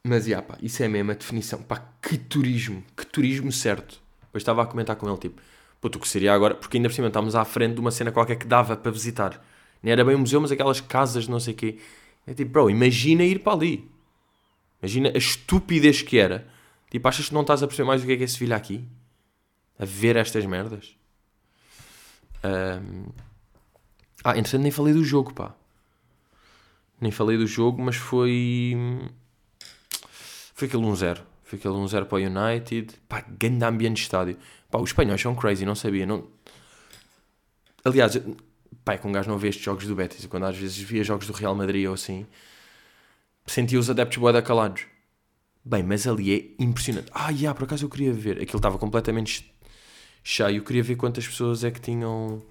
Mas, 0.06 0.28
yeah, 0.28 0.46
pá, 0.46 0.58
isso 0.62 0.84
é 0.84 0.88
mesmo 0.88 1.12
a 1.12 1.14
definição. 1.14 1.62
Pá, 1.64 1.82
que 2.02 2.18
turismo, 2.18 2.84
que 2.96 3.06
turismo 3.06 3.52
certo. 3.52 4.02
Depois 4.24 4.42
estava 4.42 4.62
a 4.64 4.66
comentar 4.66 4.96
com 4.98 5.08
ele, 5.08 5.18
tipo, 5.18 5.42
pô, 5.80 5.90
tu 5.90 6.00
que 6.00 6.08
seria 6.08 6.34
agora, 6.34 6.56
porque 6.56 6.78
ainda 6.78 6.90
por 6.90 6.96
cima 6.96 7.08
estávamos 7.08 7.36
à 7.36 7.46
frente 7.46 7.76
de 7.76 7.80
uma 7.80 7.92
cena 7.92 8.12
qualquer 8.12 8.36
que 8.36 8.46
dava 8.46 8.76
para 8.76 8.92
visitar. 8.92 9.42
Nem 9.82 9.94
era 9.94 10.04
bem 10.04 10.16
um 10.16 10.20
museu, 10.20 10.42
mas 10.42 10.52
aquelas 10.52 10.82
casas, 10.82 11.28
não 11.28 11.40
sei 11.40 11.54
o 11.54 11.58
quê. 11.58 11.80
É 12.28 12.34
tipo, 12.34 12.52
bro, 12.52 12.70
imagina 12.70 13.24
ir 13.24 13.40
para 13.40 13.54
ali. 13.54 13.93
Imagina 14.84 15.14
a 15.16 15.18
estupidez 15.18 16.02
que 16.02 16.18
era. 16.20 16.46
Tipo, 16.92 17.08
achas 17.08 17.30
que 17.30 17.34
não 17.34 17.42
estás 17.42 17.64
a 17.64 17.68
perceber 17.68 17.88
mais 17.88 18.04
o 18.04 18.06
que 18.06 18.12
é 18.12 18.18
que 18.18 18.24
é 18.26 18.28
Sevilha 18.28 18.58
aqui? 18.58 18.86
A 19.80 19.86
ver 19.86 20.18
estas 20.18 20.46
merdas? 20.46 20.98
Um... 22.44 23.06
Ah, 24.26 24.38
entretanto 24.38 24.62
nem 24.62 24.72
falei 24.72 24.94
do 24.94 25.02
jogo, 25.02 25.34
pá. 25.34 25.56
Nem 27.00 27.12
falei 27.12 27.38
do 27.38 27.48
jogo, 27.48 27.82
mas 27.82 27.96
foi... 27.96 28.76
Foi 30.54 30.68
aquele 30.68 30.84
1-0. 30.84 31.22
Foi 31.44 31.58
aquele 31.58 31.74
1-0 31.76 32.06
para 32.06 32.18
o 32.18 32.20
United. 32.20 32.94
Pá, 33.08 33.22
grande 33.22 33.64
ambiente 33.64 33.96
de 33.96 34.02
estádio. 34.02 34.38
Pá, 34.70 34.80
os 34.80 34.90
espanhóis 34.90 35.22
são 35.22 35.34
crazy, 35.34 35.66
não 35.66 35.76
sabia. 35.76 36.06
Não... 36.06 36.28
Aliás, 37.86 38.22
pá, 38.84 38.94
é 38.94 38.98
que 38.98 39.08
um 39.08 39.14
gajo 39.14 39.30
não 39.30 39.38
vê 39.38 39.48
estes 39.48 39.64
jogos 39.64 39.88
do 39.88 39.96
Betis. 39.96 40.26
Quando 40.26 40.46
às 40.46 40.58
vezes 40.58 40.78
via 40.78 41.06
jogos 41.06 41.26
do 41.26 41.32
Real 41.32 41.56
Madrid 41.56 41.88
ou 41.88 41.94
assim, 41.94 42.28
sentia 43.46 43.80
os 43.80 43.90
adeptos 43.90 44.18
boa 44.18 44.42
calados. 44.42 44.86
Bem, 45.66 45.84
mas 45.84 46.06
ali 46.06 46.56
é 46.60 46.64
impressionante. 46.64 47.10
Ah, 47.14 47.30
yeah, 47.30 47.58
por 47.58 47.64
acaso 47.66 47.86
eu 47.86 47.90
queria 47.90 48.12
ver. 48.12 48.42
Aquilo 48.42 48.58
estava 48.58 48.78
completamente 48.78 49.54
cheio. 50.24 50.58
Eu 50.58 50.64
queria 50.64 50.84
ver 50.84 50.96
quantas 50.96 51.26
pessoas 51.26 51.64
é 51.64 51.72
que 51.72 51.80
tinham 51.80 52.44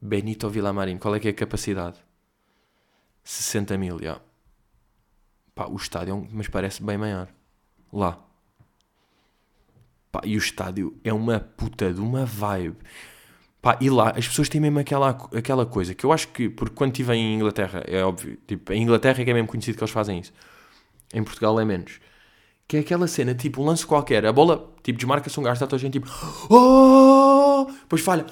Benito 0.00 0.48
Villamarín. 0.48 0.98
Qual 0.98 1.14
é 1.14 1.20
que 1.20 1.28
é 1.28 1.30
a 1.30 1.34
capacidade? 1.34 1.98
60 3.22 3.76
mil, 3.76 3.98
já. 3.98 4.20
Pá, 5.54 5.66
o 5.66 5.76
estádio, 5.76 6.26
é 6.30 6.34
mas 6.34 6.48
parece 6.48 6.82
bem 6.82 6.96
maior. 6.96 7.28
Lá. 7.92 8.18
Pá, 10.10 10.22
e 10.24 10.34
o 10.34 10.38
estádio 10.38 10.98
é 11.04 11.12
uma 11.12 11.40
puta 11.40 11.92
de 11.92 12.00
uma 12.00 12.24
vibe. 12.24 12.78
Pá, 13.60 13.76
e 13.80 13.90
lá 13.90 14.10
as 14.10 14.26
pessoas 14.28 14.48
têm 14.48 14.60
mesmo 14.60 14.78
aquela, 14.78 15.10
aquela 15.36 15.66
coisa 15.66 15.94
que 15.94 16.04
eu 16.04 16.12
acho 16.12 16.28
que, 16.28 16.48
porque 16.48 16.74
quando 16.74 16.92
estive 16.92 17.12
em 17.14 17.34
Inglaterra, 17.34 17.82
é 17.86 18.02
óbvio, 18.04 18.38
tipo, 18.46 18.72
em 18.72 18.82
Inglaterra 18.82 19.20
é 19.20 19.24
que 19.24 19.30
é 19.30 19.34
mesmo 19.34 19.48
conhecido 19.48 19.76
que 19.76 19.82
eles 19.82 19.92
fazem 19.92 20.20
isso. 20.20 20.32
Em 21.12 21.24
Portugal 21.24 21.58
é 21.58 21.64
menos. 21.64 21.98
Que 22.68 22.76
é 22.76 22.80
aquela 22.80 23.08
cena, 23.08 23.34
tipo, 23.34 23.62
um 23.62 23.64
lance 23.64 23.84
qualquer, 23.84 24.24
a 24.26 24.32
bola, 24.32 24.72
tipo, 24.82 24.98
desmarca-se 24.98 25.40
um 25.40 25.42
gajo, 25.42 25.54
está 25.54 25.66
toda 25.66 25.76
a 25.76 25.80
gente 25.80 25.94
tipo, 25.94 26.08
oh! 26.50 27.66
Depois 27.80 28.02
falha! 28.02 28.26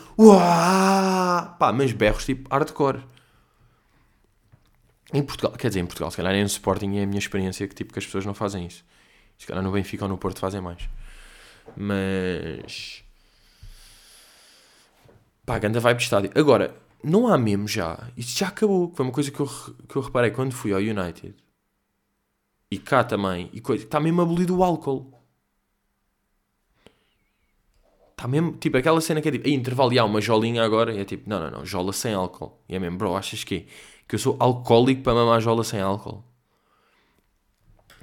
Pá, 1.59 1.73
mas 1.75 1.93
berros 1.93 2.25
tipo 2.25 2.49
hardcore. 2.53 3.01
Em 5.13 5.23
Portugal, 5.23 5.53
quer 5.53 5.69
dizer, 5.69 5.81
em 5.81 5.87
Portugal, 5.87 6.11
se 6.11 6.17
calhar 6.17 6.35
é 6.35 6.41
no 6.41 6.47
Sporting 6.47 6.97
é 6.97 7.05
a 7.05 7.07
minha 7.07 7.19
experiência 7.19 7.67
que 7.67 7.75
tipo 7.75 7.93
que 7.93 7.99
as 7.99 8.05
pessoas 8.05 8.27
não 8.27 8.35
fazem 8.35 8.67
isso. 8.67 8.85
Se 9.39 9.47
calhar 9.47 9.63
no 9.63 9.71
Benfica 9.71 10.05
ou 10.05 10.09
no 10.09 10.19
Porto 10.19 10.39
fazem 10.41 10.61
mais. 10.61 10.89
Mas. 11.77 13.05
Pá, 15.47 15.59
ganda 15.61 15.79
vibe 15.79 15.99
de 15.99 16.03
estádio. 16.03 16.31
Agora, 16.35 16.77
não 17.03 17.29
há 17.29 17.39
mesmo 17.39 17.69
já. 17.69 18.11
Isto 18.17 18.41
já 18.41 18.49
acabou. 18.49 18.93
Foi 18.95 19.07
uma 19.07 19.13
coisa 19.13 19.31
que 19.31 19.39
eu, 19.39 19.47
que 19.89 19.97
eu 19.97 20.03
reparei 20.03 20.33
quando 20.33 20.53
fui 20.53 20.73
ao 20.73 20.81
United. 20.81 21.35
E 22.69 22.79
cá 22.79 23.05
também. 23.05 23.49
E 23.53 23.61
coisa, 23.61 23.85
está 23.85 24.01
mesmo 24.01 24.21
abolido 24.21 24.59
o 24.59 24.65
álcool. 24.65 25.13
Está 28.11 28.27
mesmo. 28.27 28.57
Tipo, 28.57 28.77
aquela 28.77 29.01
cena 29.01 29.23
que 29.23 29.29
é 29.29 29.33
tipo. 29.33 29.47
Aí, 29.47 29.55
intervalo 29.55 29.93
e 29.93 29.99
há 30.01 30.05
uma 30.05 30.21
jolinha 30.21 30.65
agora. 30.65 30.93
E 30.93 30.99
é 30.99 31.05
tipo, 31.05 31.31
não, 31.31 31.39
não, 31.41 31.51
não. 31.59 31.65
Jola 31.65 31.93
sem 31.93 32.13
álcool. 32.13 32.61
E 32.69 32.75
é 32.75 32.79
mesmo, 32.81 32.99
bro, 32.99 33.15
achas 33.15 33.45
que 33.45 33.67
Que 34.09 34.17
eu 34.17 34.19
sou 34.19 34.37
alcoólico 34.41 35.03
para 35.03 35.15
mamar 35.15 35.41
jola 35.41 35.63
sem 35.63 35.81
álcool. 35.81 36.25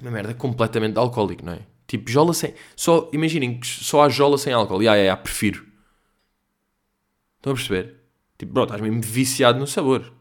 Uma 0.01 0.12
merda 0.12 0.34
completamente 0.34 0.97
alcoólico, 0.97 1.45
não 1.45 1.53
é? 1.53 1.60
Tipo, 1.88 2.10
jola 2.10 2.34
sem. 2.34 2.53
Só, 2.75 3.10
imaginem 3.12 3.60
que 3.60 3.67
só 3.67 4.03
há 4.03 4.10
jola 4.10 4.38
sem 4.38 4.53
álcool. 4.53 4.82
E 4.82 4.88
ah, 4.88 4.95
é, 4.95 5.08
é, 5.08 5.15
prefiro. 5.15 5.72
Estão 7.43 7.51
a 7.51 7.56
perceber? 7.56 7.95
Tipo, 8.38 8.53
bro, 8.53 8.63
estás 8.63 8.79
mesmo 8.79 9.01
viciado 9.01 9.60
no 9.60 9.67
sabor. 9.67 10.13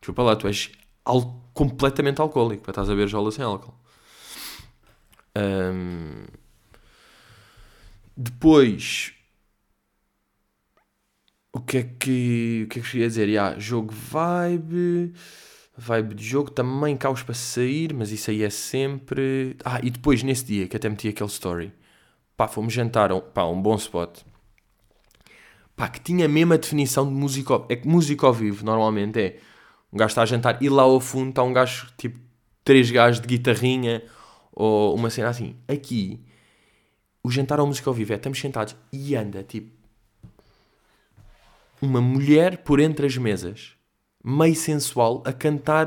Desculpa 0.00 0.22
lá, 0.22 0.36
tu 0.36 0.46
és 0.46 0.70
al 1.04 1.50
completamente 1.52 2.20
alcoólico 2.20 2.62
para 2.62 2.70
estás 2.70 2.88
a 2.88 2.94
ver 2.94 3.08
jola 3.08 3.32
sem 3.32 3.44
álcool. 3.44 3.74
Um... 5.36 6.26
Depois, 8.16 9.14
o 11.52 11.60
que 11.60 11.78
é 11.78 11.82
que, 11.82 12.62
o 12.66 12.68
que 12.68 12.78
é 12.78 12.82
que 12.82 12.96
eu 12.96 13.00
ia 13.00 13.08
dizer? 13.08 13.28
Yeah, 13.28 13.58
jogo 13.58 13.92
vibe, 13.92 15.12
vibe 15.76 16.14
de 16.14 16.24
jogo, 16.24 16.52
também 16.52 16.96
caos 16.96 17.24
para 17.24 17.34
sair, 17.34 17.92
mas 17.92 18.12
isso 18.12 18.30
aí 18.30 18.44
é 18.44 18.50
sempre. 18.50 19.56
Ah, 19.64 19.80
e 19.82 19.90
depois 19.90 20.22
nesse 20.22 20.44
dia 20.44 20.68
que 20.68 20.76
até 20.76 20.88
meti 20.88 21.08
aquele 21.08 21.30
story, 21.30 21.72
pá, 22.36 22.46
fomos 22.46 22.72
jantar, 22.72 23.10
pá, 23.20 23.44
um 23.44 23.60
bom 23.60 23.74
spot 23.74 24.20
pá, 25.78 25.88
que 25.88 26.00
tinha 26.00 26.26
a 26.26 26.28
mesma 26.28 26.58
definição 26.58 27.06
de 27.06 27.14
música. 27.14 27.62
É 27.68 27.76
que 27.76 27.86
música 27.86 28.26
ao 28.26 28.34
vivo 28.34 28.64
normalmente 28.64 29.18
é 29.20 29.40
um 29.92 29.96
gajo 29.96 30.10
está 30.10 30.22
a 30.22 30.26
jantar 30.26 30.60
e 30.60 30.68
lá 30.68 30.82
ao 30.82 31.00
fundo 31.00 31.30
está 31.30 31.42
um 31.42 31.52
gajo, 31.52 31.88
tipo, 31.96 32.18
três 32.64 32.90
gajos 32.90 33.20
de 33.20 33.28
guitarrinha 33.28 34.02
ou 34.52 34.94
uma 34.94 35.08
cena 35.08 35.28
assim. 35.28 35.56
Aqui, 35.68 36.20
o 37.22 37.30
jantar 37.30 37.60
ao 37.60 37.66
música 37.66 37.88
ao 37.88 37.94
vivo 37.94 38.12
é 38.12 38.16
estamos 38.16 38.38
sentados 38.38 38.76
e 38.92 39.14
anda, 39.14 39.42
tipo, 39.44 39.70
uma 41.80 42.00
mulher 42.00 42.58
por 42.58 42.80
entre 42.80 43.06
as 43.06 43.16
mesas, 43.16 43.74
meio 44.22 44.56
sensual, 44.56 45.22
a 45.24 45.32
cantar 45.32 45.86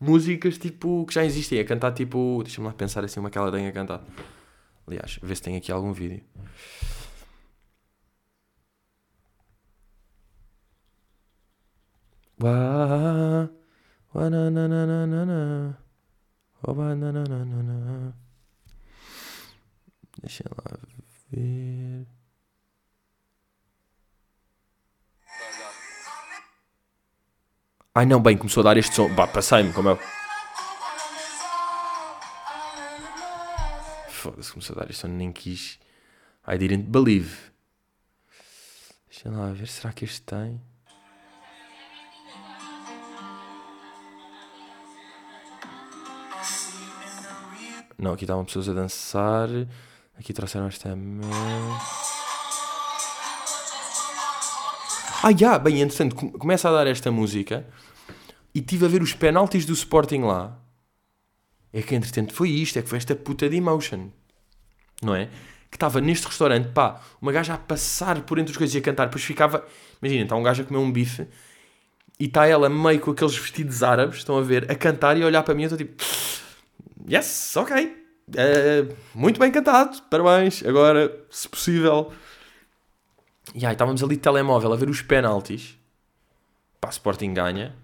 músicas 0.00 0.58
tipo 0.58 1.06
que 1.06 1.14
já 1.14 1.24
existem, 1.24 1.60
a 1.60 1.64
cantar 1.64 1.92
tipo. 1.92 2.42
Deixa-me 2.42 2.66
lá 2.66 2.72
pensar 2.72 3.04
assim 3.04 3.20
uma 3.20 3.30
que 3.30 3.38
ela 3.38 3.52
tenha 3.52 3.70
cantado. 3.70 4.04
Aliás, 4.86 5.18
ver 5.22 5.36
se 5.36 5.42
tem 5.42 5.56
aqui 5.56 5.70
algum 5.70 5.92
vídeo. 5.92 6.22
Wá, 12.40 13.50
na, 14.14 14.50
na, 14.50 14.68
na, 14.68 14.86
na, 14.86 15.06
na, 15.06 15.26
na, 15.26 15.74
na, 16.94 17.12
na, 17.12 17.44
na, 17.44 17.62
na. 17.62 18.12
Deixa 20.22 20.44
lá 20.48 20.78
ver. 21.30 22.06
Ai 27.92 28.06
não, 28.06 28.22
bem, 28.22 28.38
começou 28.38 28.60
a 28.60 28.64
dar 28.64 28.76
este 28.76 28.94
som. 28.94 29.12
Bah, 29.12 29.26
passei-me, 29.26 29.72
como 29.72 29.90
é. 29.90 29.98
Foda-se, 34.10 34.52
começou 34.52 34.76
a 34.76 34.80
dar 34.80 34.90
este 34.90 35.00
som, 35.00 35.08
nem 35.08 35.32
quis. 35.32 35.80
I 36.46 36.56
didn't 36.56 36.88
believe. 36.88 37.50
Deixa 39.08 39.28
lá 39.28 39.50
ver, 39.52 39.66
será 39.66 39.92
que 39.92 40.04
este 40.04 40.22
tem? 40.22 40.60
Não, 47.98 48.12
aqui 48.12 48.24
estavam 48.24 48.44
pessoas 48.44 48.68
a 48.68 48.72
dançar. 48.72 49.48
Aqui 50.16 50.32
trouxeram 50.32 50.66
esta 50.68 50.96
Ah, 55.20 55.36
já, 55.36 55.58
bem, 55.58 55.80
entretanto, 55.80 56.14
começa 56.14 56.68
a 56.68 56.72
dar 56.72 56.86
esta 56.86 57.10
música 57.10 57.66
e 58.54 58.60
tive 58.60 58.86
a 58.86 58.88
ver 58.88 59.02
os 59.02 59.12
penaltis 59.12 59.66
do 59.66 59.72
Sporting 59.72 60.20
lá. 60.20 60.56
É 61.72 61.82
que, 61.82 61.94
entretanto, 61.94 62.32
foi 62.32 62.50
isto, 62.50 62.78
é 62.78 62.82
que 62.82 62.88
foi 62.88 62.98
esta 62.98 63.16
puta 63.16 63.48
de 63.48 63.56
emotion. 63.56 64.10
Não 65.02 65.14
é? 65.14 65.26
Que 65.68 65.76
estava 65.76 66.00
neste 66.00 66.26
restaurante, 66.26 66.68
pá, 66.68 67.00
uma 67.20 67.32
gaja 67.32 67.54
a 67.54 67.58
passar 67.58 68.22
por 68.22 68.38
entre 68.38 68.52
as 68.52 68.56
coisas 68.56 68.74
e 68.74 68.78
a 68.78 68.80
cantar, 68.80 69.06
depois 69.06 69.24
ficava. 69.24 69.66
Imagina, 70.00 70.22
está 70.22 70.36
um 70.36 70.42
gajo 70.42 70.62
a 70.62 70.64
comer 70.64 70.78
um 70.78 70.90
bife 70.90 71.26
e 72.18 72.26
está 72.26 72.46
ela 72.46 72.68
meio 72.68 73.00
com 73.00 73.10
aqueles 73.10 73.36
vestidos 73.36 73.82
árabes, 73.82 74.18
estão 74.18 74.38
a 74.38 74.42
ver, 74.42 74.70
a 74.70 74.74
cantar 74.74 75.16
e 75.16 75.22
a 75.22 75.26
olhar 75.26 75.42
para 75.42 75.54
mim, 75.54 75.64
eu 75.64 75.66
estou 75.66 75.78
tipo 75.78 76.02
yes, 77.08 77.56
ok. 77.56 77.96
Uh, 78.28 78.94
muito 79.14 79.40
bem 79.40 79.50
cantado, 79.50 80.02
parabéns. 80.10 80.62
Agora, 80.64 81.18
se 81.30 81.48
possível. 81.48 82.12
E 83.54 83.64
aí, 83.64 83.72
estávamos 83.72 84.02
ali 84.02 84.16
de 84.16 84.22
telemóvel 84.22 84.72
a 84.72 84.76
ver 84.76 84.88
os 84.90 85.00
penaltis. 85.00 85.78
Pá, 86.80 86.90
Sporting 86.90 87.32
ganha. 87.32 87.74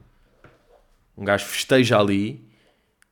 Um 1.16 1.24
gajo 1.24 1.46
festeja 1.46 1.98
ali. 1.98 2.44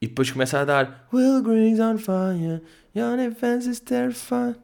E 0.00 0.08
depois 0.08 0.30
começa 0.32 0.58
a 0.58 0.64
dar 0.64 1.06
Will 1.12 1.40
Green's 1.42 1.78
on 1.78 1.96
fire, 1.96 2.60
your 2.92 3.16
defense 3.16 3.70
is 3.70 3.78
terrified. 3.78 4.58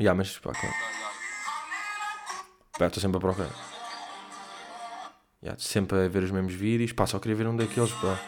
Yeah, 0.00 0.14
mas 0.14 0.38
pá, 0.38 0.52
claro. 0.52 0.97
Pá, 2.78 2.86
estou 2.86 3.00
sempre 3.00 3.18
a 3.18 3.20
procurar. 3.20 3.50
Yeah, 5.42 5.58
sempre 5.60 6.04
a 6.04 6.08
ver 6.08 6.22
os 6.22 6.30
mesmos 6.30 6.54
vídeos. 6.54 6.92
Pá, 6.92 7.06
só 7.06 7.18
queria 7.18 7.36
ver 7.36 7.46
um 7.46 7.56
daqueles, 7.56 7.92
pá. 7.92 8.18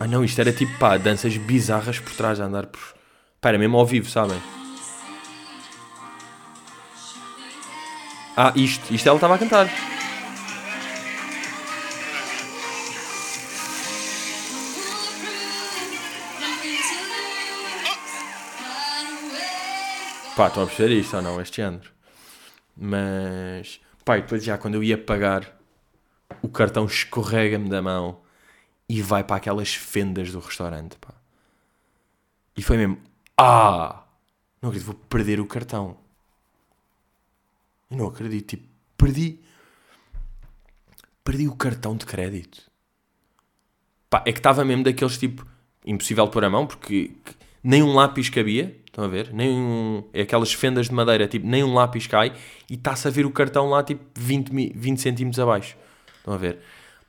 Ah 0.00 0.06
não, 0.06 0.24
isto 0.24 0.40
era 0.40 0.52
tipo, 0.52 0.76
pá, 0.78 0.96
danças 0.96 1.36
bizarras 1.36 1.98
por 1.98 2.12
trás 2.14 2.40
a 2.40 2.44
andar 2.44 2.66
por... 2.66 2.80
Pá, 3.40 3.50
era 3.50 3.58
mesmo 3.58 3.76
ao 3.76 3.86
vivo, 3.86 4.08
sabem? 4.08 4.40
Ah, 8.36 8.52
isto. 8.56 8.92
Isto 8.92 9.08
ela 9.08 9.16
estava 9.16 9.34
a 9.34 9.38
cantar. 9.38 9.91
Pá, 20.36 20.48
estão 20.48 20.62
a 20.62 20.66
perceber 20.66 20.94
isto 20.94 21.16
ou 21.16 21.22
não? 21.22 21.40
Este 21.40 21.56
género. 21.56 21.90
Mas, 22.76 23.80
pá, 24.04 24.16
e 24.16 24.22
depois 24.22 24.42
já 24.42 24.56
quando 24.56 24.76
eu 24.76 24.82
ia 24.82 24.96
pagar, 24.96 25.60
o 26.40 26.48
cartão 26.48 26.86
escorrega-me 26.86 27.68
da 27.68 27.82
mão 27.82 28.20
e 28.88 29.02
vai 29.02 29.22
para 29.22 29.36
aquelas 29.36 29.74
fendas 29.74 30.32
do 30.32 30.40
restaurante, 30.40 30.96
pá. 30.96 31.12
E 32.56 32.62
foi 32.62 32.78
mesmo, 32.78 32.98
ah, 33.36 34.04
não 34.60 34.70
acredito, 34.70 34.86
vou 34.86 34.94
perder 34.94 35.40
o 35.40 35.46
cartão. 35.46 35.96
Eu 37.90 37.98
não 37.98 38.06
acredito. 38.06 38.48
Tipo, 38.48 38.68
perdi. 38.96 39.40
Perdi 41.22 41.46
o 41.48 41.54
cartão 41.54 41.96
de 41.96 42.06
crédito. 42.06 42.70
Pá, 44.08 44.22
é 44.26 44.32
que 44.32 44.38
estava 44.38 44.64
mesmo 44.64 44.84
daqueles 44.84 45.18
tipo. 45.18 45.46
Impossível 45.84 46.28
pôr 46.28 46.44
a 46.44 46.50
mão, 46.50 46.66
porque 46.66 47.10
nem 47.62 47.82
um 47.82 47.94
lápis 47.94 48.28
cabia. 48.28 48.76
Estão 48.86 49.04
a 49.04 49.08
ver? 49.08 49.32
Nem 49.32 49.48
um, 49.50 50.04
é 50.12 50.22
aquelas 50.22 50.52
fendas 50.52 50.88
de 50.88 50.94
madeira, 50.94 51.26
tipo, 51.26 51.46
nem 51.46 51.64
um 51.64 51.72
lápis 51.72 52.06
cai 52.06 52.34
e 52.68 52.74
está-se 52.74 53.08
a 53.08 53.10
ver 53.10 53.24
o 53.24 53.30
cartão 53.30 53.70
lá, 53.70 53.82
tipo, 53.82 54.04
20, 54.14 54.72
20 54.74 55.00
centímetros 55.00 55.40
abaixo. 55.40 55.76
Estão 56.18 56.34
a 56.34 56.36
ver? 56.36 56.58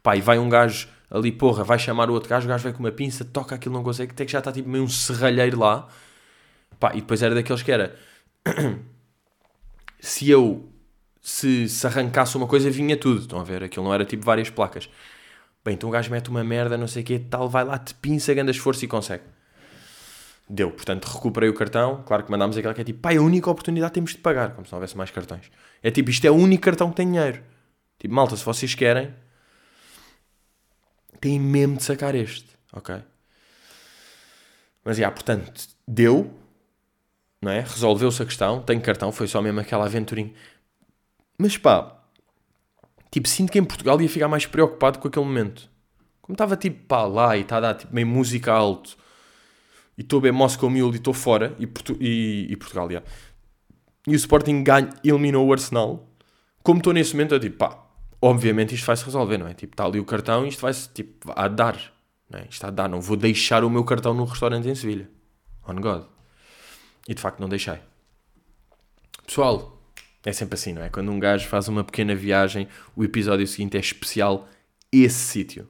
Pá, 0.02 0.16
e 0.16 0.22
vai 0.22 0.40
um 0.40 0.48
gajo 0.48 0.88
ali, 1.12 1.32
porra, 1.32 1.64
vai 1.64 1.78
chamar 1.78 2.10
o 2.10 2.14
outro 2.14 2.30
gajo, 2.30 2.46
o 2.46 2.50
gajo 2.50 2.64
vai 2.64 2.74
com 2.74 2.80
uma 2.80 2.92
pinça, 2.92 3.26
toca 3.26 3.56
aquilo, 3.56 3.74
não 3.76 3.84
consegue, 3.84 4.14
até 4.14 4.26
que 4.26 4.32
já 4.32 4.40
está 4.40 4.52
tipo 4.52 4.70
meio 4.70 4.84
um 4.84 4.88
serralheiro 4.88 5.60
lá. 5.60 5.88
Pá, 6.80 6.92
e 6.94 7.02
depois 7.02 7.22
era 7.22 7.36
daqueles 7.36 7.62
que 7.62 7.72
era. 7.72 7.96
se 10.00 10.30
eu. 10.30 10.70
Se, 11.22 11.70
se 11.70 11.88
arrancasse 11.88 12.36
uma 12.36 12.48
coisa, 12.48 12.70
vinha 12.70 12.98
tudo. 12.98 13.22
Estão 13.22 13.40
a 13.40 13.44
ver? 13.44 13.64
Aquilo 13.64 13.86
não 13.86 13.94
era 13.94 14.04
tipo 14.04 14.26
várias 14.26 14.50
placas. 14.50 14.90
Bem, 15.64 15.76
então 15.76 15.88
o 15.88 15.92
gajo 15.92 16.12
mete 16.12 16.30
uma 16.30 16.44
merda, 16.44 16.78
não 16.78 16.88
sei 16.88 17.02
o 17.02 17.06
que 17.06 17.18
tal, 17.20 17.48
vai 17.50 17.64
lá, 17.64 17.78
te 17.78 17.94
pinça, 17.96 18.34
grande 18.34 18.52
esforço 18.52 18.84
e 18.84 18.88
consegue. 18.88 19.24
Deu, 20.50 20.70
portanto, 20.72 21.06
recuperei 21.06 21.50
o 21.50 21.54
cartão. 21.54 22.04
Claro 22.06 22.24
que 22.24 22.32
mandámos 22.32 22.58
aquela 22.58 22.74
que 22.74 22.82
é 22.82 22.84
tipo, 22.84 23.00
pai, 23.00 23.18
a 23.18 23.22
única 23.22 23.50
oportunidade 23.50 23.94
temos 23.94 24.12
de 24.12 24.18
pagar, 24.18 24.52
como 24.54 24.66
se 24.66 24.72
não 24.72 24.78
houvesse 24.78 24.98
mais 24.98 25.10
cartões. 25.10 25.50
É 25.82 25.90
tipo, 25.90 26.10
isto 26.10 26.26
é 26.26 26.32
o 26.32 26.36
único 26.36 26.64
cartão 26.64 26.90
que 26.90 26.98
tem 26.98 27.08
dinheiro. 27.08 27.42
Tipo, 27.98 28.14
malta, 28.14 28.36
se 28.36 28.44
vocês 28.44 28.76
querem, 28.76 29.14
têm 31.22 31.40
mesmo 31.40 31.78
de 31.78 31.84
sacar 31.84 32.14
este, 32.14 32.48
ok? 32.74 32.96
Mas, 34.84 34.98
já, 34.98 35.10
portanto, 35.10 35.52
deu, 35.88 36.34
não 37.42 37.52
é? 37.52 37.62
Resolveu-se 37.62 38.22
a 38.22 38.26
questão, 38.26 38.62
tenho 38.62 38.82
cartão, 38.82 39.12
foi 39.14 39.28
só 39.28 39.42
mesmo 39.42 39.62
aquela 39.62 39.86
aventurinha. 39.86 40.34
Mas, 41.38 41.58
pá, 41.58 42.04
tipo, 43.10 43.30
sinto 43.30 43.52
que 43.52 43.60
em 43.60 43.64
Portugal 43.64 44.00
ia 44.02 44.10
ficar 44.10 44.28
mais 44.28 44.46
preocupado 44.46 45.00
com 45.00 45.08
aquele 45.08 45.26
momento. 45.26 45.70
Como 46.22 46.34
estava, 46.34 46.58
tipo, 46.58 46.86
pá, 46.86 47.04
lá 47.06 47.38
e 47.38 47.42
está 47.42 47.58
a 47.58 47.62
dar, 47.62 47.76
tipo, 47.76 47.96
meio 47.96 48.08
música 48.08 48.52
alto 48.52 48.98
e 49.98 50.02
estou 50.02 50.20
bem 50.20 50.32
Moscow 50.32 50.70
Mule 50.70 50.94
e 50.94 50.98
estou 50.98 51.14
fora, 51.14 51.56
e, 51.60 51.68
Portu 51.68 51.96
e, 52.00 52.48
e 52.50 52.56
Portugal, 52.56 52.90
já. 52.90 53.04
E 54.08 54.12
o 54.12 54.16
Sporting 54.16 54.64
ganha, 54.64 54.90
eliminou 55.04 55.48
o 55.48 55.54
Arsenal. 55.54 56.10
Como 56.62 56.80
estou 56.80 56.94
nesse 56.94 57.14
momento, 57.14 57.36
eu 57.36 57.40
tipo, 57.40 57.58
pá, 57.58 57.84
obviamente 58.22 58.74
isto 58.76 58.86
vai-se 58.86 59.04
resolver, 59.06 59.38
não 59.38 59.48
é? 59.48 59.54
Tipo, 59.54 59.74
está 59.74 59.86
ali 59.86 60.00
o 60.00 60.06
cartão 60.06 60.46
e 60.46 60.50
isto 60.50 60.62
vai-se, 60.62 60.90
tipo, 60.90 61.32
a 61.36 61.48
dar, 61.48 61.78
não 62.30 62.40
é? 62.40 62.48
Isto 62.50 62.66
a 62.66 62.70
dar, 62.70 62.90
não 62.90 63.02
vou 63.02 63.16
deixar 63.16 63.64
o 63.64 63.70
meu 63.70 63.84
cartão 63.84 64.14
no 64.14 64.26
restaurante 64.26 64.68
em 64.68 64.76
Sevilha. 64.76 65.10
On 65.68 65.76
God. 65.76 66.06
E 67.08 67.14
de 67.14 67.22
facto 67.22 67.40
não 67.40 67.50
deixei. 67.50 67.80
Pessoal, 69.26 69.82
é 70.26 70.32
sempre 70.32 70.56
assim, 70.56 70.74
não 70.74 70.82
é? 70.82 70.90
Quando 70.90 71.12
um 71.12 71.20
gajo 71.20 71.48
faz 71.48 71.68
uma 71.68 71.84
pequena 71.84 72.16
viagem, 72.16 72.68
o 72.96 73.04
episódio 73.04 73.46
seguinte 73.46 73.78
é 73.78 73.80
especial 73.80 74.48
esse 74.92 75.20
sítio. 75.20 75.68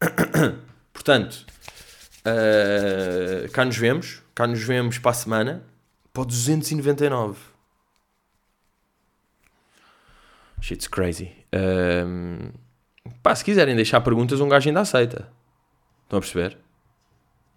Portanto, 0.92 1.46
Uh, 2.20 3.50
cá 3.52 3.64
nos 3.64 3.76
vemos. 3.76 4.22
Cá 4.34 4.46
nos 4.46 4.62
vemos 4.62 4.98
para 4.98 5.10
a 5.10 5.14
semana. 5.14 5.64
Para 6.12 6.22
o 6.22 6.26
299. 6.26 7.38
Shit's 10.60 10.88
crazy. 10.88 11.32
Um, 11.54 12.50
pá, 13.22 13.34
se 13.34 13.44
quiserem 13.44 13.76
deixar 13.76 14.00
perguntas, 14.00 14.40
um 14.40 14.48
gajo 14.48 14.68
ainda 14.68 14.80
aceita. 14.80 15.28
Estão 16.04 16.18
a 16.18 16.20
perceber? 16.20 16.58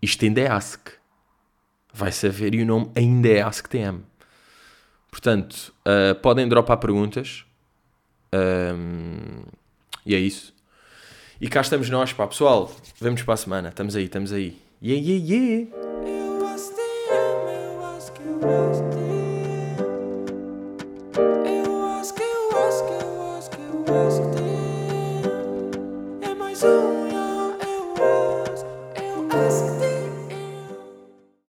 Isto 0.01 0.26
ainda 0.26 0.41
é 0.41 0.47
Ask. 0.47 0.89
Vai 1.93 2.12
saber 2.12 2.55
e 2.55 2.62
o 2.62 2.66
nome 2.66 2.91
ainda 2.95 3.28
é 3.30 3.41
AskTM. 3.41 4.01
Portanto, 5.09 5.74
uh, 5.86 6.16
podem 6.16 6.47
dropar 6.47 6.78
perguntas. 6.78 7.45
Um, 8.34 9.43
e 10.05 10.16
é 10.16 10.20
isso. 10.20 10.53
E 11.42 11.48
cá 11.50 11.60
estamos 11.60 11.89
nós, 11.89 12.14
pá, 12.14 12.28
pessoal. 12.28 12.72
Vemos 13.00 13.24
para 13.24 13.34
a 13.34 13.38
semana. 13.38 13.70
Estamos 13.70 13.96
aí, 13.96 14.04
estamos 14.04 14.32
aí. 14.32 14.62
Yeah, 14.80 15.04
yeah, 15.04 15.26
yeah. 15.26 15.82